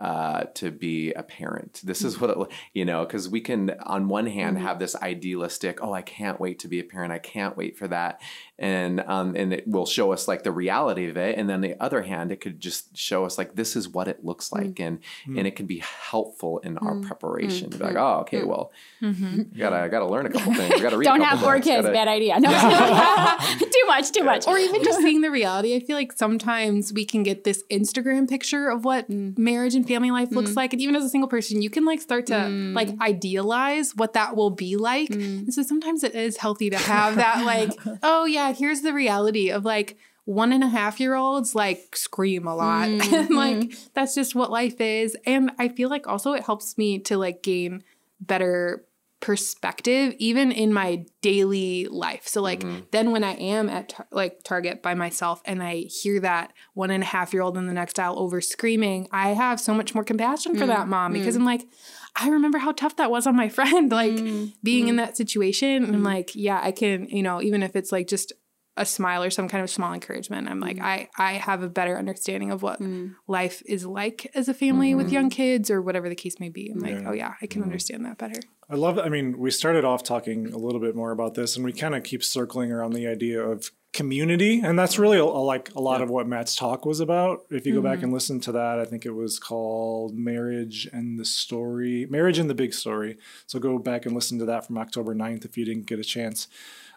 uh, 0.00 0.44
to 0.54 0.70
be 0.70 1.12
a 1.12 1.22
parent. 1.22 1.80
This 1.84 2.02
is 2.02 2.20
what, 2.20 2.30
it, 2.30 2.48
you 2.72 2.84
know, 2.84 3.04
because 3.04 3.28
we 3.28 3.40
can, 3.40 3.70
on 3.84 4.08
one 4.08 4.26
hand, 4.26 4.56
mm-hmm. 4.56 4.66
have 4.66 4.78
this 4.78 4.96
idealistic, 4.96 5.82
oh, 5.82 5.92
I 5.92 6.02
can't 6.02 6.40
wait 6.40 6.58
to 6.60 6.68
be 6.68 6.80
a 6.80 6.84
parent. 6.84 7.12
I 7.12 7.18
can't 7.18 7.56
wait 7.56 7.76
for 7.76 7.86
that. 7.88 8.20
And, 8.60 9.00
um, 9.00 9.34
and 9.36 9.52
it 9.52 9.66
will 9.66 9.86
show 9.86 10.12
us 10.12 10.28
like 10.28 10.42
the 10.42 10.52
reality 10.52 11.08
of 11.08 11.16
it. 11.16 11.38
And 11.38 11.48
then 11.48 11.62
the 11.62 11.74
other 11.80 12.02
hand, 12.02 12.30
it 12.30 12.40
could 12.40 12.60
just 12.60 12.96
show 12.96 13.24
us 13.24 13.38
like, 13.38 13.56
this 13.56 13.74
is 13.74 13.88
what 13.88 14.06
it 14.06 14.24
looks 14.24 14.50
mm. 14.50 14.58
like. 14.58 14.74
Mm-hmm. 14.74 14.82
And, 14.82 15.00
mm-hmm. 15.00 15.38
and 15.38 15.46
it 15.46 15.56
can 15.56 15.66
be 15.66 15.78
helpful 15.78 16.58
in 16.58 16.78
our 16.78 16.94
mm. 16.94 17.06
preparation 17.06 17.70
to 17.70 17.78
be 17.78 17.84
like, 17.84 17.96
oh, 17.96 18.20
okay, 18.20 18.44
well, 18.44 18.72
you 19.00 19.46
gotta, 19.56 19.88
gotta 19.88 20.06
learn 20.06 20.26
a 20.26 20.30
couple 20.30 20.54
things. 20.54 20.74
You 20.74 20.82
gotta 20.82 20.98
read 20.98 21.04
Don't 21.10 21.22
have 21.22 21.40
four 21.40 21.58
kids. 21.60 21.82
Gotta, 21.82 21.92
bad 21.92 22.08
idea. 22.08 22.38
No, 22.38 22.50
too 23.58 23.86
much, 23.86 24.12
too 24.12 24.24
much. 24.24 24.46
Or 24.46 24.58
even 24.58 24.84
just 24.84 24.98
seeing 24.98 25.22
the 25.22 25.30
reality. 25.30 25.74
I 25.74 25.80
feel 25.80 25.96
like 25.96 26.12
sometimes 26.12 26.92
we 26.92 27.04
can 27.04 27.22
get 27.22 27.44
this 27.44 27.64
Instagram 27.70 28.28
picture 28.28 28.68
of 28.68 28.84
what 28.84 29.10
mm. 29.10 29.36
marriage 29.38 29.74
and 29.74 29.86
family 29.86 30.10
life 30.10 30.30
looks 30.30 30.52
mm. 30.52 30.56
like 30.56 30.72
and 30.72 30.80
even 30.80 30.94
as 30.96 31.04
a 31.04 31.08
single 31.08 31.28
person 31.28 31.62
you 31.62 31.70
can 31.70 31.84
like 31.84 32.00
start 32.00 32.26
to 32.26 32.34
mm. 32.34 32.74
like 32.74 32.88
idealize 33.00 33.94
what 33.96 34.12
that 34.12 34.36
will 34.36 34.50
be 34.50 34.76
like 34.76 35.08
mm. 35.08 35.40
and 35.40 35.54
so 35.54 35.62
sometimes 35.62 36.04
it 36.04 36.14
is 36.14 36.36
healthy 36.36 36.70
to 36.70 36.78
have 36.78 37.16
that 37.16 37.44
like 37.44 37.70
oh 38.02 38.24
yeah 38.24 38.49
here's 38.56 38.82
the 38.82 38.92
reality 38.92 39.50
of 39.50 39.64
like 39.64 39.96
one 40.24 40.52
and 40.52 40.62
a 40.62 40.68
half 40.68 41.00
year 41.00 41.14
olds 41.14 41.54
like 41.54 41.96
scream 41.96 42.46
a 42.46 42.54
lot 42.54 42.88
mm. 42.88 43.12
and 43.12 43.30
like 43.30 43.72
that's 43.94 44.14
just 44.14 44.34
what 44.34 44.50
life 44.50 44.80
is 44.80 45.16
and 45.26 45.50
i 45.58 45.68
feel 45.68 45.88
like 45.88 46.06
also 46.06 46.32
it 46.32 46.44
helps 46.44 46.78
me 46.78 46.98
to 46.98 47.16
like 47.16 47.42
gain 47.42 47.82
better 48.20 48.84
perspective 49.18 50.14
even 50.18 50.50
in 50.50 50.72
my 50.72 51.04
daily 51.20 51.86
life 51.88 52.26
so 52.26 52.40
like 52.40 52.60
mm-hmm. 52.60 52.80
then 52.90 53.10
when 53.10 53.22
i 53.22 53.32
am 53.32 53.68
at 53.68 53.90
tar- 53.90 54.06
like 54.10 54.42
target 54.44 54.82
by 54.82 54.94
myself 54.94 55.42
and 55.44 55.62
i 55.62 55.76
hear 55.80 56.18
that 56.20 56.54
one 56.72 56.90
and 56.90 57.02
a 57.02 57.06
half 57.06 57.34
year 57.34 57.42
old 57.42 57.58
in 57.58 57.66
the 57.66 57.72
next 57.74 57.98
aisle 57.98 58.18
over 58.18 58.40
screaming 58.40 59.06
i 59.12 59.30
have 59.30 59.60
so 59.60 59.74
much 59.74 59.94
more 59.94 60.04
compassion 60.04 60.54
for 60.54 60.60
mm-hmm. 60.60 60.68
that 60.68 60.88
mom 60.88 61.12
because 61.12 61.34
mm-hmm. 61.34 61.42
i'm 61.42 61.58
like 61.58 61.68
i 62.16 62.30
remember 62.30 62.56
how 62.56 62.72
tough 62.72 62.96
that 62.96 63.10
was 63.10 63.26
on 63.26 63.36
my 63.36 63.48
friend 63.50 63.92
like 63.92 64.12
mm-hmm. 64.12 64.46
being 64.62 64.88
in 64.88 64.96
mm-hmm. 64.96 65.04
that 65.04 65.18
situation 65.18 65.84
and 65.84 66.02
like 66.02 66.30
yeah 66.34 66.60
i 66.62 66.72
can 66.72 67.06
you 67.08 67.22
know 67.22 67.42
even 67.42 67.62
if 67.62 67.76
it's 67.76 67.92
like 67.92 68.06
just 68.06 68.32
a 68.76 68.86
smile 68.86 69.22
or 69.22 69.30
some 69.30 69.48
kind 69.48 69.62
of 69.62 69.70
small 69.70 69.92
encouragement 69.92 70.48
i'm 70.48 70.60
like 70.60 70.76
mm. 70.76 70.82
i 70.82 71.08
i 71.18 71.32
have 71.32 71.62
a 71.62 71.68
better 71.68 71.98
understanding 71.98 72.50
of 72.50 72.62
what 72.62 72.80
mm. 72.80 73.14
life 73.26 73.62
is 73.66 73.84
like 73.84 74.30
as 74.34 74.48
a 74.48 74.54
family 74.54 74.90
mm-hmm. 74.90 74.98
with 74.98 75.12
young 75.12 75.28
kids 75.28 75.70
or 75.70 75.82
whatever 75.82 76.08
the 76.08 76.14
case 76.14 76.38
may 76.40 76.48
be 76.48 76.70
i'm 76.70 76.78
like 76.78 76.92
yeah. 76.92 77.08
oh 77.08 77.12
yeah 77.12 77.34
i 77.42 77.46
can 77.46 77.60
mm-hmm. 77.60 77.68
understand 77.68 78.04
that 78.04 78.16
better 78.18 78.40
i 78.68 78.74
love 78.74 78.98
i 78.98 79.08
mean 79.08 79.38
we 79.38 79.50
started 79.50 79.84
off 79.84 80.02
talking 80.02 80.52
a 80.52 80.58
little 80.58 80.80
bit 80.80 80.94
more 80.94 81.10
about 81.10 81.34
this 81.34 81.56
and 81.56 81.64
we 81.64 81.72
kind 81.72 81.94
of 81.94 82.02
keep 82.02 82.22
circling 82.22 82.70
around 82.72 82.92
the 82.92 83.06
idea 83.06 83.42
of 83.42 83.70
community 83.92 84.60
and 84.60 84.78
that's 84.78 85.00
really 85.00 85.18
a, 85.18 85.24
a, 85.24 85.24
like 85.24 85.74
a 85.74 85.80
lot 85.80 85.98
yeah. 85.98 86.04
of 86.04 86.10
what 86.10 86.28
matt's 86.28 86.54
talk 86.54 86.86
was 86.86 87.00
about 87.00 87.40
if 87.50 87.66
you 87.66 87.74
go 87.74 87.80
mm-hmm. 87.80 87.92
back 87.92 88.02
and 88.04 88.12
listen 88.12 88.38
to 88.38 88.52
that 88.52 88.78
i 88.78 88.84
think 88.84 89.04
it 89.04 89.10
was 89.10 89.40
called 89.40 90.14
marriage 90.14 90.88
and 90.92 91.18
the 91.18 91.24
story 91.24 92.06
marriage 92.08 92.38
and 92.38 92.48
the 92.48 92.54
big 92.54 92.72
story 92.72 93.18
so 93.46 93.58
go 93.58 93.78
back 93.80 94.06
and 94.06 94.14
listen 94.14 94.38
to 94.38 94.44
that 94.44 94.64
from 94.64 94.78
october 94.78 95.12
9th 95.12 95.44
if 95.44 95.58
you 95.58 95.64
didn't 95.64 95.86
get 95.86 95.98
a 95.98 96.04
chance 96.04 96.46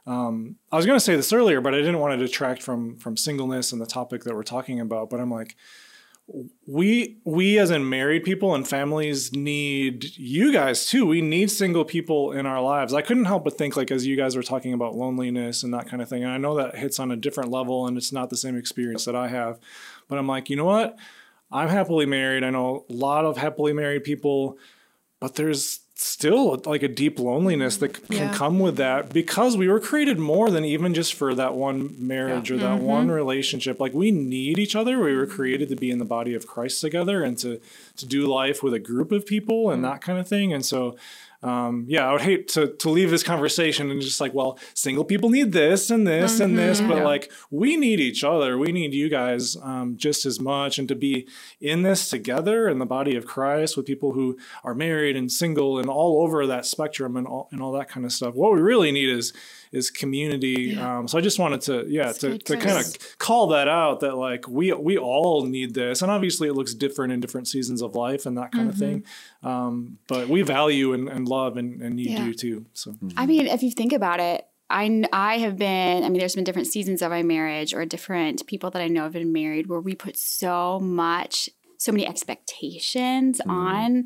um, 0.06 0.58
I 0.72 0.76
was 0.76 0.86
going 0.86 0.98
to 0.98 1.04
say 1.04 1.16
this 1.16 1.32
earlier, 1.32 1.62
but 1.62 1.74
I 1.74 1.78
didn't 1.78 2.00
want 2.00 2.20
to 2.20 2.26
detract 2.26 2.62
from 2.62 2.98
from 2.98 3.16
singleness 3.16 3.72
and 3.72 3.82
the 3.82 3.86
topic 3.86 4.24
that 4.24 4.36
we're 4.36 4.44
talking 4.44 4.80
about. 4.80 5.10
But 5.10 5.20
I'm 5.20 5.32
like, 5.32 5.56
we 6.68 7.18
we 7.26 7.58
as 7.58 7.72
in 7.72 7.88
married 7.88 8.24
people 8.24 8.56
and 8.56 8.68
families 8.68 9.34
need 9.34 10.16
you 10.18 10.52
guys 10.52 10.88
too. 10.88 11.06
We 11.06 11.22
need 11.22 11.52
single 11.52 11.86
people 11.86 12.32
in 12.32 12.46
our 12.46 12.62
lives. 12.62 12.94
I 12.94 13.02
couldn't 13.02 13.26
help 13.26 13.44
but 13.44 13.58
think 13.58 13.78
like 13.78 13.92
as 13.92 14.06
you 14.06 14.16
guys 14.16 14.36
were 14.36 14.44
talking 14.44 14.74
about 14.74 14.96
loneliness 14.96 15.64
and 15.64 15.74
that 15.74 15.88
kind 15.88 16.02
of 16.02 16.10
thing. 16.10 16.24
And 16.24 16.32
I 16.32 16.38
know 16.38 16.56
that 16.56 16.78
hits 16.78 17.00
on 17.00 17.12
a 17.12 17.18
different 17.18 17.52
level 17.52 17.88
and 17.88 17.98
it's 17.98 18.12
not 18.12 18.30
the 18.30 18.38
same 18.38 18.58
experience 18.58 19.06
that 19.06 19.16
I 19.16 19.28
have. 19.30 19.60
But 20.08 20.18
I'm 20.18 20.28
like, 20.28 20.50
you 20.50 20.56
know 20.56 20.66
what? 20.66 20.98
I'm 21.52 21.70
happily 21.70 22.06
married. 22.06 22.44
I 22.44 22.50
know 22.50 22.86
a 22.90 22.94
lot 22.94 23.26
of 23.26 23.38
happily 23.38 23.74
married 23.74 24.04
people, 24.04 24.58
but 25.20 25.36
there's 25.36 25.82
still 25.96 26.60
like 26.66 26.82
a 26.82 26.88
deep 26.88 27.20
loneliness 27.20 27.78
that 27.78 27.94
can 28.08 28.30
yeah. 28.30 28.34
come 28.34 28.58
with 28.58 28.78
that 28.78 29.14
because 29.14 29.56
we 29.56 29.68
were 29.68 29.80
created 29.80 30.18
more 30.18 30.50
than 30.50 30.66
even 30.66 30.92
just 30.94 31.14
for 31.14 31.36
that 31.36 31.54
one 31.54 31.96
marriage 32.00 32.50
yeah. 32.50 32.56
or 32.56 32.60
that 32.60 32.78
mm-hmm. 32.78 32.86
one 32.86 33.12
relationship 33.12 33.80
like 33.80 33.94
we 33.94 34.10
need 34.10 34.58
each 34.58 34.76
other 34.76 35.00
we 35.00 35.16
were 35.16 35.28
created 35.28 35.70
to 35.70 35.76
be 35.76 35.92
in 35.92 36.00
the 36.00 36.06
body 36.06 36.34
of 36.34 36.48
christ 36.48 36.82
together 36.82 37.24
and 37.24 37.38
to 37.38 37.62
to 37.96 38.08
do 38.08 38.26
life 38.26 38.64
with 38.64 38.74
a 38.74 38.80
group 38.80 39.12
of 39.12 39.24
people 39.24 39.70
and 39.70 39.84
mm-hmm. 39.84 39.92
that 39.92 40.02
kind 40.02 40.18
of 40.18 40.28
thing 40.28 40.52
and 40.52 40.66
so 40.66 40.96
um, 41.44 41.86
yeah, 41.88 42.08
I 42.08 42.14
would 42.14 42.22
hate 42.22 42.48
to 42.50 42.74
to 42.76 42.90
leave 42.90 43.10
this 43.10 43.24
conversation 43.24 43.92
and 43.92 44.02
just 44.02 44.22
like, 44.22 44.34
well, 44.34 44.58
single 44.74 45.04
people 45.04 45.30
need 45.30 45.52
this 45.52 45.90
and 45.90 46.08
this 46.08 46.36
mm-hmm. 46.36 46.44
and 46.44 46.58
this, 46.58 46.80
but 46.80 46.98
yeah. 46.98 47.04
like 47.04 47.32
we 47.52 47.76
need 47.76 48.00
each 48.00 48.24
other. 48.24 48.58
We 48.58 48.72
need 48.72 48.94
you 48.94 49.10
guys 49.10 49.58
um, 49.58 49.98
just 49.98 50.26
as 50.26 50.40
much, 50.40 50.80
and 50.80 50.88
to 50.88 50.96
be 50.96 51.28
in 51.60 51.82
this 51.82 52.10
together 52.10 52.70
in 52.70 52.80
the 52.80 52.86
body 52.86 53.16
of 53.16 53.26
Christ 53.26 53.76
with 53.76 53.86
people 53.86 54.14
who 54.14 54.38
are 54.64 54.74
married 54.74 55.16
and 55.16 55.32
single 55.32 55.78
and 55.78 55.90
all 55.90 56.24
over 56.24 56.48
that 56.48 56.66
spectrum 56.66 57.18
and 57.18 57.28
all 57.28 57.50
and 57.52 57.62
all 57.62 57.74
that 57.74 57.90
kind 57.90 58.06
of 58.06 58.12
stuff. 58.12 58.36
What 58.36 58.54
we 58.54 58.62
really 58.62 58.92
need 58.92 59.10
is 59.10 59.34
is 59.74 59.90
community. 59.90 60.74
Yeah. 60.76 61.00
Um, 61.00 61.08
so 61.08 61.18
I 61.18 61.22
just 61.22 61.40
wanted 61.40 61.62
to, 61.62 61.86
yeah, 61.90 62.12
to, 62.14 62.38
to 62.38 62.58
kind 62.58 62.78
of 62.78 63.18
call 63.18 63.48
that 63.48 63.68
out 63.68 64.00
that 64.02 64.16
like 64.16 64.48
we 64.48 64.72
we 64.72 64.98
all 64.98 65.46
need 65.46 65.74
this, 65.74 66.02
and 66.02 66.10
obviously 66.10 66.48
it 66.48 66.54
looks 66.54 66.74
different 66.74 67.12
in 67.12 67.20
different 67.20 67.48
seasons 67.48 67.82
of 67.82 67.96
life 67.96 68.26
and 68.26 68.38
that 68.38 68.52
kind 68.52 68.70
mm-hmm. 68.70 68.70
of 68.70 68.78
thing. 68.78 69.04
Um, 69.42 69.98
but 70.08 70.30
we 70.30 70.44
value 70.44 70.94
and, 70.94 71.10
and 71.10 71.28
love 71.28 71.58
and, 71.58 71.82
and 71.82 71.96
need 71.96 72.12
yeah. 72.12 72.26
you 72.26 72.34
too. 72.34 72.66
So 72.74 72.92
mm-hmm. 72.92 73.10
I 73.18 73.26
mean, 73.26 73.48
if 73.48 73.64
you 73.64 73.72
think 73.72 73.92
about 73.92 74.20
it, 74.20 74.46
I, 74.70 75.04
I 75.12 75.40
have 75.40 75.58
been, 75.58 76.04
I 76.04 76.10
mean, 76.10 76.20
there's 76.20 76.36
been 76.36 76.44
different 76.44 76.68
seasons 76.68 77.02
of 77.02 77.12
my 77.12 77.22
marriage 77.22 77.74
or 77.74 77.86
different 77.86 78.48
people 78.48 78.72
that 78.72 78.82
I 78.82 78.88
know 78.88 79.04
have 79.04 79.14
been 79.14 79.34
married 79.34 79.68
where 79.68 79.82
we 79.82 79.96
put 79.96 80.18
so 80.18 80.80
much, 80.80 81.50
so 81.78 81.92
many 81.92 82.08
expectations 82.08 83.42
mm. 83.46 83.52
on 83.52 84.06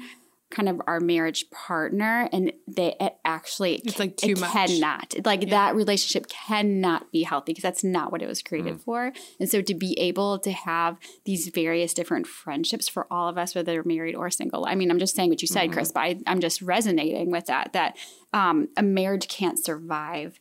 kind 0.50 0.70
of 0.70 0.82
our 0.88 1.02
marriage 1.02 1.50
partner 1.52 2.30
and 2.32 2.54
they 2.68 2.96
it 3.02 3.18
actually 3.26 3.76
it's 3.84 4.00
like 4.00 4.16
too 4.16 4.32
it 4.32 4.40
much 4.40 4.52
cannot 4.52 5.14
like 5.26 5.44
yeah. 5.44 5.50
that 5.50 5.76
relationship 5.76 6.30
cannot 6.30 7.12
be 7.12 7.24
healthy 7.24 7.52
because 7.52 7.64
that's 7.64 7.84
not 7.84 8.14
what 8.14 8.22
it 8.22 8.28
was 8.28 8.42
created 8.42 8.76
mm. 8.76 8.80
for 8.80 9.12
and 9.42 9.50
so 9.50 9.62
to 9.62 9.74
be 9.74 9.94
able 10.00 10.40
to 10.40 10.52
have 10.52 10.98
these 11.26 11.50
various 11.50 11.94
different 11.94 12.26
friendships 12.26 12.88
for 12.88 13.06
all 13.12 13.28
of 13.28 13.38
us 13.38 13.54
whether 13.56 13.74
they're 13.74 13.84
married 13.84 14.16
or 14.16 14.30
single 14.30 14.66
i 14.66 14.74
mean 14.74 14.90
i'm 14.90 15.00
just 15.00 15.16
saying 15.16 15.30
what 15.30 15.42
you 15.42 15.48
said 15.50 15.66
mm-hmm. 15.66 15.74
chris 15.74 15.92
but 15.92 16.00
I, 16.02 16.20
am 16.26 16.40
just 16.40 16.62
resonating 16.62 17.30
with 17.30 17.48
that 17.48 17.74
that 17.74 17.98
um, 18.34 18.70
a 18.78 18.84
marriage 18.84 19.28
can't 19.28 19.62
survive 19.62 20.40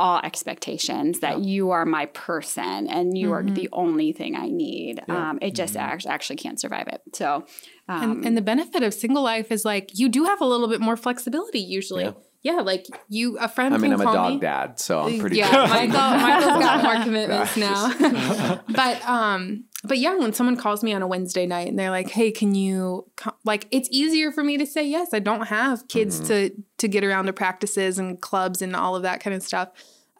all 0.00 0.20
expectations 0.22 1.20
that 1.20 1.40
yeah. 1.40 1.44
you 1.44 1.70
are 1.70 1.84
my 1.84 2.06
person 2.06 2.86
and 2.86 3.18
you 3.18 3.30
mm-hmm. 3.30 3.50
are 3.50 3.54
the 3.54 3.68
only 3.72 4.12
thing 4.12 4.36
I 4.36 4.46
need. 4.48 5.00
Yeah. 5.08 5.30
Um, 5.30 5.38
it 5.42 5.54
just 5.54 5.74
mm-hmm. 5.74 5.90
act- 5.90 6.06
actually 6.06 6.36
can't 6.36 6.60
survive 6.60 6.86
it. 6.88 7.02
So, 7.14 7.46
um, 7.88 8.02
and, 8.02 8.26
and, 8.26 8.36
the 8.36 8.42
benefit 8.42 8.82
of 8.82 8.92
single 8.92 9.22
life 9.22 9.50
is 9.50 9.64
like 9.64 9.98
you 9.98 10.08
do 10.08 10.24
have 10.24 10.40
a 10.40 10.44
little 10.44 10.68
bit 10.68 10.80
more 10.80 10.96
flexibility 10.96 11.60
usually. 11.60 12.04
Yeah. 12.04 12.12
yeah 12.42 12.60
like 12.60 12.86
you, 13.08 13.38
a 13.38 13.48
friend. 13.48 13.74
I 13.74 13.78
mean, 13.78 13.92
I'm 13.92 14.00
a 14.00 14.04
dog 14.04 14.34
me. 14.34 14.40
dad, 14.40 14.78
so 14.78 15.00
I'm 15.00 15.18
pretty. 15.18 15.36
Yeah, 15.38 15.50
Michael, 15.50 15.88
Michael's 15.88 16.62
got 16.62 16.82
more 16.82 16.94
commitments 17.04 17.56
now. 17.56 18.60
but 18.68 19.08
um, 19.08 19.64
but 19.84 19.98
yeah, 19.98 20.16
when 20.16 20.34
someone 20.34 20.56
calls 20.56 20.82
me 20.82 20.92
on 20.92 21.00
a 21.00 21.06
Wednesday 21.06 21.46
night 21.46 21.68
and 21.68 21.78
they're 21.78 21.90
like, 21.90 22.10
"Hey, 22.10 22.30
can 22.30 22.54
you 22.54 23.06
come? 23.16 23.34
like?" 23.44 23.66
It's 23.70 23.88
easier 23.90 24.32
for 24.32 24.44
me 24.44 24.58
to 24.58 24.66
say 24.66 24.86
yes. 24.86 25.14
I 25.14 25.20
don't 25.20 25.46
have 25.46 25.88
kids 25.88 26.16
mm-hmm. 26.20 26.26
to 26.26 26.50
to 26.78 26.88
get 26.88 27.04
around 27.04 27.26
to 27.26 27.32
practices 27.32 27.98
and 27.98 28.20
clubs 28.20 28.60
and 28.60 28.76
all 28.76 28.96
of 28.96 29.02
that 29.02 29.20
kind 29.20 29.34
of 29.34 29.42
stuff. 29.42 29.70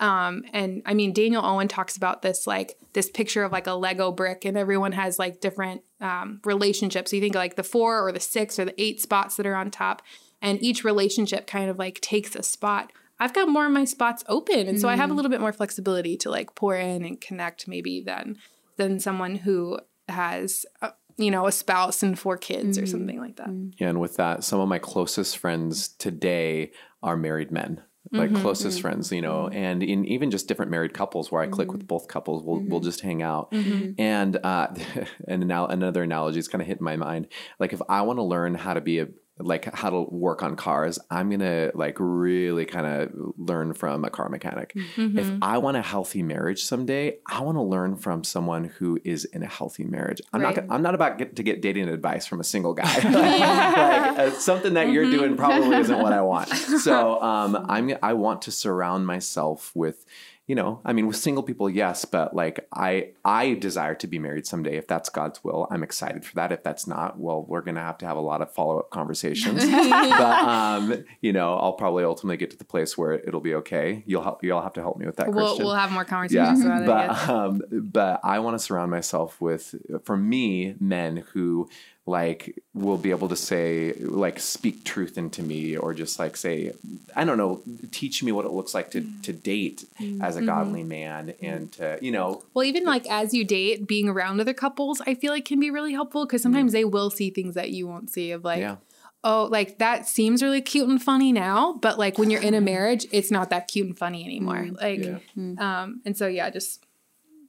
Um, 0.01 0.45
and 0.53 0.83
I 0.87 0.95
mean, 0.95 1.13
Daniel 1.13 1.45
Owen 1.45 1.69
talks 1.69 1.97
about 1.97 2.23
this 2.23 2.47
like 2.47 2.79
this 2.93 3.11
picture 3.11 3.43
of 3.43 3.53
like 3.53 3.67
a 3.67 3.73
Lego 3.73 4.13
brick, 4.13 4.45
and 4.45 4.57
everyone 4.57 4.93
has 4.93 5.19
like 5.19 5.41
different 5.41 5.83
um, 6.01 6.41
relationships. 6.45 7.11
So 7.11 7.17
you 7.17 7.23
think 7.23 7.35
like 7.35 7.57
the 7.57 7.63
four 7.63 8.07
or 8.07 8.13
the 8.13 8.21
six 8.21 8.59
or 8.59 8.65
the 8.65 8.81
eight 8.81 9.01
spots 9.01 9.37
that 9.37 9.47
are 9.47 9.57
on 9.57 9.71
top, 9.71 10.03
and 10.41 10.63
each 10.63 10.85
relationship 10.85 11.47
kind 11.47 11.69
of 11.69 11.79
like 11.79 12.01
takes 12.01 12.37
a 12.37 12.43
spot. 12.43 12.93
I've 13.21 13.35
got 13.35 13.49
more 13.49 13.67
of 13.67 13.73
my 13.73 13.85
spots 13.85 14.23
open, 14.29 14.69
and 14.69 14.81
so 14.81 14.89
I 14.89 14.95
have 14.95 15.11
a 15.11 15.15
little 15.15 15.31
bit 15.31 15.41
more 15.41 15.53
flexibility 15.53 16.17
to 16.19 16.31
like 16.31 16.55
pour 16.55 16.77
in 16.77 17.05
and 17.05 17.21
connect 17.21 17.67
maybe 17.67 18.01
than 18.01 18.37
than 18.77 19.01
someone 19.01 19.37
who 19.37 19.79
has. 20.09 20.65
Uh, 20.81 20.91
you 21.21 21.33
know, 21.33 21.49
a 21.49 21.53
spouse 21.53 22.05
and 22.05 22.17
four 22.17 22.39
kids 22.39 22.79
or 22.79 22.87
something 22.87 23.19
like 23.19 23.35
that. 23.39 23.49
Yeah. 23.79 23.89
And 23.89 24.01
with 24.01 24.15
that, 24.19 24.45
some 24.45 24.61
of 24.61 24.69
my 24.69 24.79
closest 24.79 25.37
friends 25.37 25.89
today 25.89 26.71
are 27.03 27.17
married 27.17 27.51
men. 27.51 27.83
Like 28.11 28.31
mm-hmm, 28.31 28.41
closest 28.41 28.79
mm-hmm. 28.79 28.83
friends, 28.83 29.13
you 29.13 29.21
know, 29.21 29.49
and 29.49 29.83
in 29.83 30.07
even 30.07 30.31
just 30.31 30.49
different 30.49 30.71
married 30.71 30.95
couples 30.95 31.31
where 31.31 31.43
I 31.43 31.47
click 31.47 31.71
with 31.71 31.83
mm-hmm. 31.83 31.89
both 31.89 32.09
couples, 32.09 32.43
we'll 32.43 32.61
we'll 32.61 32.81
just 32.81 33.01
hang 33.01 33.23
out. 33.23 33.53
And 33.99 34.37
uh, 34.43 34.69
and 35.29 35.47
now 35.47 35.67
another 35.67 36.03
analogy 36.03 36.39
is 36.39 36.49
kind 36.49 36.63
of 36.63 36.69
hit 36.69 36.79
in 36.79 36.85
my 36.85 36.97
mind. 36.97 37.29
Like 37.59 37.73
if 37.73 37.83
I 37.89 38.03
want 38.03 38.19
to 38.19 38.23
learn 38.23 38.55
how 38.55 38.75
to 38.75 38.81
be 38.81 39.01
a 39.01 39.09
like 39.39 39.73
how 39.75 39.91
to 39.91 40.03
work 40.03 40.43
on 40.43 40.57
cars, 40.57 40.99
I'm 41.11 41.31
gonna 41.31 41.71
like 41.75 41.97
really 41.99 42.65
kind 42.65 42.87
of 42.87 43.33
learn 43.37 43.73
from 43.73 44.05
a 44.05 44.11
car 44.11 44.29
mechanic. 44.29 44.73
If 44.97 45.31
I 45.43 45.59
want 45.59 45.77
a 45.77 45.83
healthy 45.83 46.23
marriage 46.23 46.65
someday, 46.65 47.19
I 47.27 47.41
want 47.41 47.57
to 47.57 47.63
learn 47.63 47.97
from 47.97 48.25
someone 48.25 48.65
who 48.65 48.99
is 49.05 49.25
in 49.25 49.43
a 49.43 49.47
healthy 49.47 49.85
marriage. 49.85 50.21
I'm 50.33 50.43
not. 50.43 50.49
Right. 50.49 50.57
Gonna, 50.57 50.75
I'm 50.75 50.83
not 50.83 50.95
about 50.95 51.19
get, 51.19 51.37
to 51.37 51.43
get 51.43 51.63
dating 51.63 51.89
advice 51.89 52.27
from 52.27 52.41
a 52.41 52.45
single 52.45 52.75
guy. 52.75 52.85
like, 53.05 54.19
uh, 54.19 54.31
something 54.33 54.75
that 54.75 54.91
you're 54.91 55.11
doing 55.11 55.37
probably 55.37 55.77
isn't 55.77 55.99
what 56.03 56.13
I 56.13 56.23
want. 56.23 56.49
So 56.79 57.21
um, 57.21 57.67
I'm. 57.69 57.93
I 58.03 58.13
want 58.13 58.43
to 58.43 58.51
surround 58.51 59.07
myself 59.07 59.73
with. 59.75 60.05
You 60.49 60.55
know, 60.55 60.81
I 60.85 60.95
mean, 60.95 61.07
with 61.07 61.17
single 61.17 61.43
people, 61.43 61.69
yes, 61.69 62.05
but 62.07 62.35
like 62.35 62.67
I, 62.73 63.11
I 63.25 63.55
desire 63.55 63.95
to 63.97 64.07
be 64.07 64.19
married 64.19 64.47
someday. 64.47 64.77
If 64.77 64.87
that's 64.87 65.11
God's 65.11 65.45
will, 65.45 65.69
I'm 65.71 65.83
excited 65.83 66.25
for 66.25 66.35
that. 66.37 66.53
If 66.53 66.63
that's 66.63 66.87
not, 66.87 67.21
well, 67.21 67.45
we're 67.47 67.61
gonna 67.61 67.83
have 67.83 67.99
to 67.99 68.07
have 68.07 68.17
a 68.17 68.21
lot 68.21 68.41
of 68.41 68.51
follow 68.53 68.79
up 68.79 68.89
conversations. 68.89 69.65
but 69.71 70.23
um, 70.23 71.05
you 71.21 71.35
know, 71.35 71.55
I'll 71.55 71.75
probably 71.75 72.03
ultimately 72.03 72.39
get 72.39 72.51
to 72.51 72.57
the 72.57 72.65
place 72.65 72.97
where 72.97 73.13
it'll 73.13 73.43
be 73.43 73.55
okay. 73.57 74.03
You'll 74.07 74.23
help. 74.23 74.43
You'll 74.43 74.63
have 74.63 74.73
to 74.73 74.81
help 74.81 74.97
me 74.97 75.07
with 75.07 75.17
that. 75.17 75.31
We'll 75.31 75.49
Christian 75.49 75.67
we'll 75.67 75.75
have 75.75 75.93
more 75.93 76.07
conversations 76.07 76.65
about 76.65 76.83
it. 76.83 76.89
yeah. 76.89 77.27
but 77.27 77.29
um, 77.29 77.63
but 77.71 78.21
I 78.25 78.39
want 78.39 78.55
to 78.55 78.59
surround 78.59 78.91
myself 78.91 79.41
with, 79.41 79.75
for 80.05 80.17
me, 80.17 80.75
men 80.81 81.25
who 81.33 81.69
like 82.09 82.59
will 82.75 82.97
be 82.97 83.11
able 83.11 83.29
to 83.29 83.37
say 83.37 83.93
like 84.01 84.41
speak 84.41 84.83
truth 84.85 85.19
into 85.19 85.43
me 85.43 85.77
or 85.77 85.93
just 85.93 86.19
like 86.19 86.37
say 86.37 86.73
I 87.15 87.25
don't 87.25 87.37
know, 87.37 87.61
teach 87.93 88.23
me 88.23 88.33
what 88.33 88.47
it 88.47 88.53
looks 88.53 88.75
like 88.75 88.91
to 88.93 89.03
mm. 89.03 89.23
to 89.23 89.33
date 89.33 89.85
mm. 90.01 90.23
as 90.23 90.37
a 90.37 90.43
godly 90.43 90.81
mm-hmm. 90.81 90.89
man 90.89 91.35
and 91.43 91.71
to 91.73 91.99
you 92.01 92.11
know 92.11 92.43
Well, 92.55 92.65
even 92.65 92.85
like 92.85 93.07
as 93.11 93.35
you 93.35 93.45
date, 93.45 93.87
being 93.87 94.09
around 94.09 94.41
other 94.41 94.55
couples, 94.55 95.03
I 95.07 95.15
feel 95.15 95.33
like 95.33 95.45
can 95.45 95.61
be 95.61 95.71
really 95.71 95.93
helpful 95.93 96.25
because 96.25 96.43
sometimes 96.43 96.71
mm. 96.71 96.75
they 96.75 96.85
will 96.85 97.11
see 97.11 97.31
things 97.31 97.55
that 97.55 97.71
you 97.71 97.87
won't 97.87 98.11
see. 98.11 98.33
Of 98.33 98.43
like, 98.43 98.61
Yeah. 98.61 98.77
oh, 99.23 99.49
like 99.51 99.79
that 99.79 100.09
seems 100.09 100.43
really 100.43 100.63
cute 100.63 100.89
and 100.89 101.03
funny 101.03 101.31
now, 101.31 101.75
but 101.75 101.99
like 101.99 102.19
when 102.19 102.31
you're 102.31 102.43
in 102.43 102.55
a 102.55 102.61
marriage, 102.73 103.07
it's 103.13 103.31
not 103.31 103.51
that 103.51 103.69
cute 103.69 103.87
and 103.87 103.99
funny 103.99 104.25
anymore. 104.25 104.69
Like, 104.73 105.05
um, 105.37 106.01
and 106.07 106.17
so 106.17 106.27
yeah, 106.27 106.49
just 106.49 106.85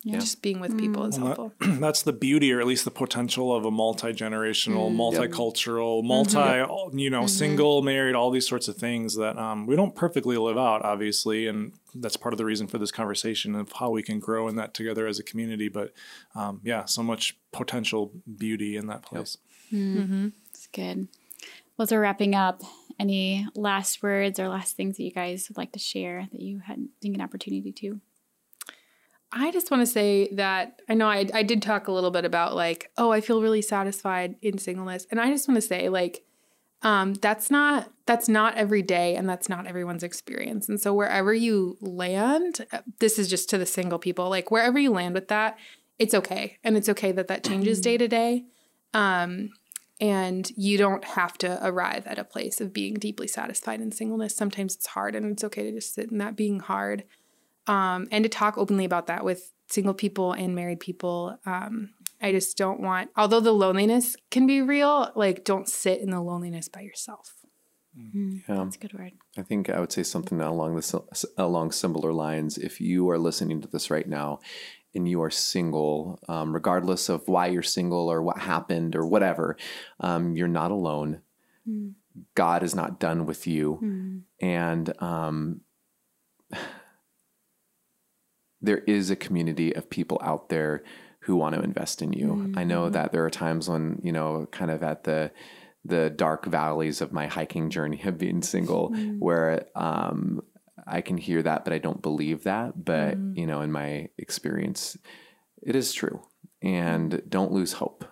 just 0.08 0.41
being 0.41 0.60
with 0.60 0.78
people 0.78 1.06
is 1.06 1.18
mm. 1.18 1.24
helpful. 1.24 1.54
that's 1.60 2.04
the 2.04 2.14
beauty 2.14 2.54
or 2.54 2.62
at 2.62 2.68
least 2.68 2.86
the 2.86 2.91
potential 2.91 3.54
of 3.54 3.66
a 3.66 3.72
multi-generational 3.72 4.89
mm. 4.89 4.95
multicultural 4.95 6.04
multi 6.04 6.36
mm-hmm. 6.36 6.97
you 6.97 7.10
know 7.10 7.20
mm-hmm. 7.20 7.28
single 7.28 7.82
married 7.82 8.16
all 8.16 8.32
these 8.32 8.47
sorts 8.47 8.70
of 8.70 8.78
things 8.78 9.18
that 9.18 9.38
um, 9.38 9.66
we 9.66 9.76
don't 9.76 9.95
perfectly 9.95 10.38
live 10.38 10.58
out 10.58 10.84
obviously 10.86 11.47
and 11.47 11.74
that's 11.95 12.16
part 12.16 12.34
of 12.34 12.38
the 12.38 12.45
reason 12.45 12.66
for 12.66 12.78
this 12.78 12.91
conversation 12.91 13.56
of 13.56 13.74
how 13.74 13.89
we 13.89 14.02
can 14.02 14.20
grow 14.20 14.47
in 14.47 14.56
that 14.56 14.74
together 14.74 15.06
as 15.06 15.20
a 15.20 15.24
community 15.24 15.68
but 15.68 15.91
um, 16.34 16.62
yeah 16.64 16.86
so 16.86 17.04
much 17.04 17.38
potential 17.52 18.12
beauty 18.38 18.76
in 18.76 18.88
that 18.88 19.02
place. 19.02 19.38
Mm. 19.72 19.97
Mm-hmm. 19.97 20.28
It's 20.50 20.68
good. 20.68 21.08
Well, 21.78 21.84
as 21.84 21.91
we're 21.91 22.02
wrapping 22.02 22.36
up, 22.36 22.62
any 23.00 23.47
last 23.56 24.04
words 24.04 24.39
or 24.39 24.50
last 24.50 24.76
things 24.76 24.97
that 24.97 25.04
you 25.04 25.12
guys 25.12 25.47
would 25.50 25.58
like 25.58 25.72
to 25.74 25.80
share 25.80 26.28
that 26.32 26.41
you 26.41 26.60
hadn't 26.60 26.89
taken 27.02 27.22
an 27.22 27.24
opportunity 27.24 27.72
to? 27.72 28.02
I 29.32 29.52
just 29.52 29.70
want 29.70 29.82
to 29.82 29.86
say 29.86 30.30
that 30.34 30.82
I 30.90 30.96
know 30.96 31.08
I, 31.08 31.28
I 31.34 31.44
did 31.44 31.62
talk 31.62 31.88
a 31.88 31.92
little 31.92 32.12
bit 32.12 32.26
about 32.26 32.56
like, 32.56 32.92
oh, 32.98 33.12
I 33.12 33.22
feel 33.22 33.42
really 33.42 33.62
satisfied 33.62 34.36
in 34.42 34.58
singleness. 34.58 35.06
And 35.12 35.20
I 35.20 35.30
just 35.30 35.48
want 35.48 35.58
to 35.58 35.68
say, 35.68 35.88
like, 35.90 36.24
um, 36.82 37.14
that's 37.16 37.52
not 37.52 37.92
that's 38.06 38.30
not 38.30 38.56
every 38.56 38.82
day 38.82 39.16
and 39.16 39.28
that's 39.28 39.50
not 39.50 39.68
everyone's 39.68 40.04
experience. 40.04 40.70
And 40.70 40.80
so 40.80 40.94
wherever 40.94 41.34
you 41.34 41.78
land, 41.82 42.66
uh, 42.72 42.80
this 43.00 43.20
is 43.20 43.30
just 43.30 43.50
to 43.50 43.58
the 43.58 43.66
single 43.66 44.00
people, 44.00 44.30
like 44.30 44.50
wherever 44.50 44.80
you 44.80 44.92
land 44.92 45.14
with 45.14 45.28
that, 45.28 45.60
it's 46.00 46.14
okay. 46.14 46.58
And 46.64 46.78
it's 46.78 46.90
okay 46.90 47.12
that 47.12 47.28
that 47.28 47.44
changes 47.44 47.82
day 47.82 47.98
to 47.98 48.08
day. 48.08 48.46
Um, 48.94 49.50
and 50.02 50.50
you 50.56 50.78
don't 50.78 51.04
have 51.04 51.38
to 51.40 51.60
arrive 51.62 52.08
at 52.08 52.18
a 52.18 52.24
place 52.24 52.62
of 52.62 52.72
being 52.72 52.94
deeply 52.94 53.28
satisfied 53.28 53.82
in 53.82 53.92
singleness. 53.92 54.36
Sometimes 54.36 54.76
it's 54.76 54.88
hard 54.88 55.14
and 55.14 55.26
it's 55.26 55.44
okay 55.44 55.64
to 55.64 55.74
just 55.74 55.94
sit 55.94 56.10
in 56.10 56.18
that 56.20 56.38
being 56.38 56.62
hard 56.62 57.04
um, 57.68 58.07
and 58.12 58.24
to 58.24 58.30
talk 58.30 58.57
openly 58.57 58.86
about 58.86 59.07
that 59.07 59.24
with 59.24 59.53
single 59.68 59.93
people 59.93 60.34
and 60.34 60.55
married 60.55 60.80
people. 60.80 61.38
Um, 61.45 61.91
I 62.22 62.32
just 62.32 62.57
don't 62.57 62.82
want, 62.82 63.12
although 63.16 63.39
the 63.39 63.53
loneliness 63.53 64.18
can 64.30 64.45
be 64.45 64.62
real, 64.62 65.12
like 65.16 65.43
don't 65.45 65.70
sit 65.70 66.01
in 66.01 66.10
the 66.10 66.20
loneliness 66.22 66.68
by 66.68 66.82
yourself. 66.82 67.36
yeah. 67.95 68.55
That's 68.64 68.76
a 68.76 68.80
good 68.80 68.93
word. 68.93 69.14
I 69.38 69.41
think 69.41 69.70
I 69.70 69.80
would 69.80 69.91
say 69.91 70.03
something 70.03 70.39
along 70.39 70.76
this 70.76 70.93
along 71.38 71.72
similar 71.72 72.12
lines. 72.14 72.57
If 72.57 72.82
you 72.82 73.10
are 73.10 73.18
listening 73.18 73.62
to 73.62 73.68
this 73.68 73.89
right 73.89 74.07
now 74.07 74.39
and 74.93 75.07
you 75.07 75.22
are 75.22 75.30
single, 75.30 76.20
um, 76.28 76.53
regardless 76.53 77.10
of 77.10 77.28
why 77.28 77.47
you're 77.47 77.62
single 77.62 78.10
or 78.12 78.22
what 78.22 78.39
happened 78.39 78.95
or 78.95 79.05
whatever, 79.05 79.55
um, 79.99 80.36
you're 80.36 80.47
not 80.47 80.72
alone. 80.72 81.22
God 82.36 82.64
is 82.64 82.74
not 82.76 82.99
done 82.99 83.26
with 83.26 83.45
you, 83.47 84.24
and 84.41 85.01
um, 85.01 85.62
there 88.62 88.80
is 88.80 89.10
a 89.10 89.16
community 89.16 89.76
of 89.76 89.89
people 89.89 90.20
out 90.24 90.49
there 90.49 90.84
who 91.22 91.36
want 91.36 91.55
to 91.55 91.62
invest 91.62 92.01
in 92.01 92.14
you. 92.14 92.53
I 92.55 92.64
know 92.64 92.89
mm. 92.89 92.93
that 92.93 93.12
there 93.12 93.26
are 93.26 93.30
times 93.30 93.70
when 93.70 93.99
you 94.03 94.12
know, 94.12 94.47
kind 94.51 94.72
of 94.72 94.84
at 94.84 95.03
the 95.03 95.32
the 95.86 96.10
dark 96.10 96.45
valleys 96.45 97.01
of 97.01 97.14
my 97.14 97.28
hiking 97.28 97.70
journey 97.70 98.01
of 98.05 98.18
being 98.18 98.41
single, 98.41 98.91
mm. 98.91 99.20
where 99.20 99.66
um, 99.76 100.41
I 100.88 101.01
can 101.01 101.18
hear 101.18 101.41
that, 101.43 101.64
but 101.64 101.74
I 101.74 101.78
don't 101.78 102.01
believe 102.01 102.43
that. 102.43 102.84
But 102.84 103.18
mm. 103.18 103.38
you 103.38 103.45
know, 103.45 103.62
in 103.62 103.72
my 103.72 104.10
experience, 104.18 104.97
it 105.62 105.76
is 105.76 105.93
true. 105.93 106.22
And 106.62 107.22
don't 107.30 107.53
lose 107.53 107.74
hope. 107.74 108.03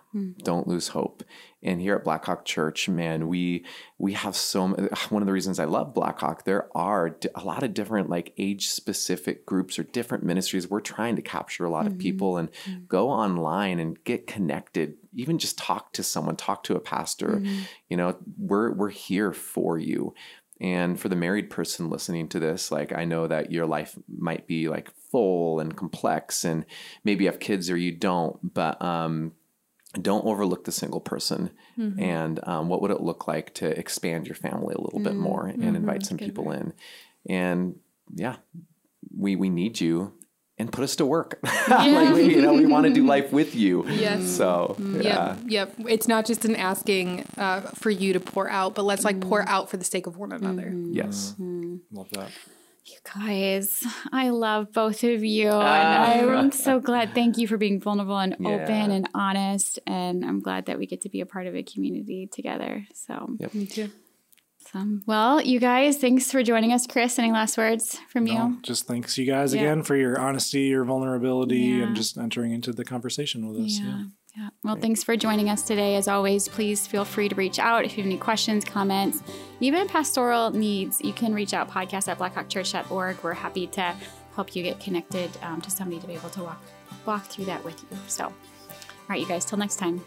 Don't 0.42 0.66
lose 0.66 0.88
hope. 0.88 1.22
And 1.62 1.80
here 1.80 1.96
at 1.96 2.04
Blackhawk 2.04 2.44
Church, 2.44 2.88
man, 2.88 3.26
we 3.26 3.64
we 3.98 4.12
have 4.12 4.36
so 4.36 4.68
one 5.08 5.22
of 5.22 5.26
the 5.26 5.32
reasons 5.32 5.58
I 5.58 5.64
love 5.64 5.92
Blackhawk. 5.92 6.44
There 6.44 6.68
are 6.76 7.16
a 7.34 7.44
lot 7.44 7.62
of 7.62 7.74
different 7.74 8.08
like 8.08 8.32
age 8.38 8.68
specific 8.68 9.44
groups 9.44 9.78
or 9.78 9.82
different 9.82 10.24
ministries. 10.24 10.70
We're 10.70 10.80
trying 10.80 11.16
to 11.16 11.22
capture 11.22 11.64
a 11.64 11.70
lot 11.70 11.86
of 11.86 11.92
mm-hmm. 11.94 12.00
people 12.00 12.36
and 12.36 12.52
mm-hmm. 12.52 12.84
go 12.86 13.10
online 13.10 13.80
and 13.80 14.02
get 14.04 14.26
connected. 14.26 14.94
Even 15.14 15.38
just 15.38 15.58
talk 15.58 15.92
to 15.94 16.02
someone, 16.02 16.36
talk 16.36 16.62
to 16.64 16.76
a 16.76 16.80
pastor. 16.80 17.40
Mm-hmm. 17.40 17.62
You 17.88 17.96
know, 17.96 18.16
we're 18.38 18.72
we're 18.72 18.90
here 18.90 19.32
for 19.32 19.78
you. 19.78 20.14
And 20.60 20.98
for 20.98 21.08
the 21.08 21.16
married 21.16 21.50
person 21.50 21.88
listening 21.88 22.28
to 22.30 22.40
this, 22.40 22.72
like 22.72 22.92
I 22.92 23.04
know 23.04 23.28
that 23.28 23.52
your 23.52 23.66
life 23.66 23.96
might 24.08 24.46
be 24.46 24.68
like 24.68 24.90
full 25.10 25.60
and 25.60 25.76
complex, 25.76 26.44
and 26.44 26.64
maybe 27.04 27.24
you 27.24 27.30
have 27.30 27.38
kids 27.38 27.70
or 27.70 27.76
you 27.76 27.92
don't, 27.92 28.54
but 28.54 28.80
um, 28.82 29.32
don't 29.94 30.24
overlook 30.26 30.64
the 30.64 30.72
single 30.72 31.00
person. 31.00 31.50
Mm-hmm. 31.78 32.00
And 32.00 32.40
um, 32.46 32.68
what 32.68 32.82
would 32.82 32.90
it 32.90 33.00
look 33.00 33.26
like 33.26 33.54
to 33.54 33.78
expand 33.78 34.26
your 34.26 34.34
family 34.34 34.74
a 34.74 34.80
little 34.80 35.00
bit 35.00 35.14
mm, 35.14 35.20
more 35.20 35.46
and 35.46 35.62
invite 35.62 36.00
mm-hmm. 36.00 36.08
some 36.08 36.18
people 36.18 36.52
in? 36.52 36.72
And 37.28 37.78
yeah, 38.14 38.36
we 39.16 39.36
we 39.36 39.48
need 39.48 39.80
you. 39.80 40.14
And 40.60 40.72
put 40.72 40.82
us 40.82 40.96
to 40.96 41.06
work. 41.06 41.38
like 41.68 42.14
we, 42.14 42.34
you 42.34 42.42
know, 42.42 42.52
we 42.52 42.66
want 42.66 42.84
to 42.84 42.92
do 42.92 43.06
life 43.06 43.30
with 43.30 43.54
you. 43.54 43.88
Yes. 43.88 44.28
So 44.28 44.74
mm-hmm. 44.76 45.02
yeah. 45.02 45.36
Yep. 45.46 45.76
Yep. 45.78 45.88
It's 45.88 46.08
not 46.08 46.26
just 46.26 46.44
an 46.44 46.56
asking 46.56 47.24
uh, 47.36 47.60
for 47.60 47.90
you 47.90 48.12
to 48.12 48.18
pour 48.18 48.50
out, 48.50 48.74
but 48.74 48.84
let's 48.84 49.04
like 49.04 49.20
pour 49.20 49.48
out 49.48 49.70
for 49.70 49.76
the 49.76 49.84
sake 49.84 50.08
of 50.08 50.16
one 50.16 50.32
another. 50.32 50.74
Yes. 50.74 51.36
love 51.38 52.10
that 52.10 52.32
You 52.88 52.96
guys, 53.14 53.84
I 54.12 54.30
love 54.30 54.72
both 54.72 55.04
of 55.04 55.22
you. 55.24 55.50
And 55.50 56.30
I'm 56.30 56.52
so 56.52 56.80
glad. 56.88 57.14
Thank 57.14 57.36
you 57.38 57.46
for 57.46 57.56
being 57.58 57.80
vulnerable 57.80 58.18
and 58.18 58.34
Yeah. 58.40 58.48
open 58.50 58.90
and 58.90 59.08
honest. 59.14 59.78
And 59.86 60.24
I'm 60.24 60.40
glad 60.40 60.66
that 60.66 60.78
we 60.78 60.86
get 60.86 61.02
to 61.02 61.08
be 61.08 61.20
a 61.20 61.26
part 61.26 61.46
of 61.46 61.54
a 61.54 61.62
community 61.62 62.26
together. 62.32 62.86
So, 62.94 63.36
yep. 63.38 63.52
Me 63.54 63.66
too. 63.66 63.90
so 64.72 64.98
well, 65.06 65.40
you 65.40 65.60
guys, 65.60 65.96
thanks 65.98 66.30
for 66.30 66.42
joining 66.42 66.72
us. 66.72 66.86
Chris, 66.86 67.18
any 67.18 67.32
last 67.32 67.56
words 67.58 67.98
from 68.10 68.26
you? 68.26 68.34
No, 68.34 68.56
just 68.62 68.86
thanks 68.86 69.16
you 69.18 69.26
guys 69.26 69.54
Yeah. 69.54 69.62
again 69.62 69.82
for 69.82 69.96
your 69.96 70.18
honesty 70.20 70.62
your 70.62 70.84
vulnerability 70.84 71.56
Yeah. 71.58 71.84
and 71.84 71.96
just 71.96 72.16
entering 72.18 72.52
into 72.52 72.72
the 72.72 72.84
conversation 72.84 73.48
with 73.48 73.64
us 73.64 73.78
yeah. 73.80 73.86
Yeah. 73.86 74.04
Yeah. 74.36 74.50
Well, 74.62 74.76
thanks 74.76 75.02
for 75.02 75.16
joining 75.16 75.48
us 75.48 75.62
today. 75.62 75.96
As 75.96 76.06
always, 76.06 76.48
please 76.48 76.86
feel 76.86 77.04
free 77.04 77.28
to 77.28 77.34
reach 77.34 77.58
out 77.58 77.84
if 77.84 77.96
you 77.96 78.04
have 78.04 78.10
any 78.10 78.18
questions, 78.18 78.64
comments, 78.64 79.22
even 79.60 79.88
pastoral 79.88 80.50
needs. 80.50 81.00
You 81.00 81.12
can 81.12 81.34
reach 81.34 81.54
out 81.54 81.68
podcast 81.70 82.08
at 82.08 82.18
blackhawkchurch.org. 82.18 83.16
We're 83.22 83.32
happy 83.32 83.66
to 83.68 83.96
help 84.34 84.54
you 84.54 84.62
get 84.62 84.78
connected 84.80 85.30
um, 85.42 85.60
to 85.62 85.70
somebody 85.70 86.00
to 86.00 86.06
be 86.06 86.14
able 86.14 86.30
to 86.30 86.42
walk 86.42 86.62
walk 87.04 87.24
through 87.26 87.46
that 87.46 87.64
with 87.64 87.82
you. 87.90 87.98
So, 88.06 88.26
all 88.26 88.32
right, 89.08 89.20
you 89.20 89.26
guys. 89.26 89.44
Till 89.44 89.58
next 89.58 89.76
time. 89.76 90.04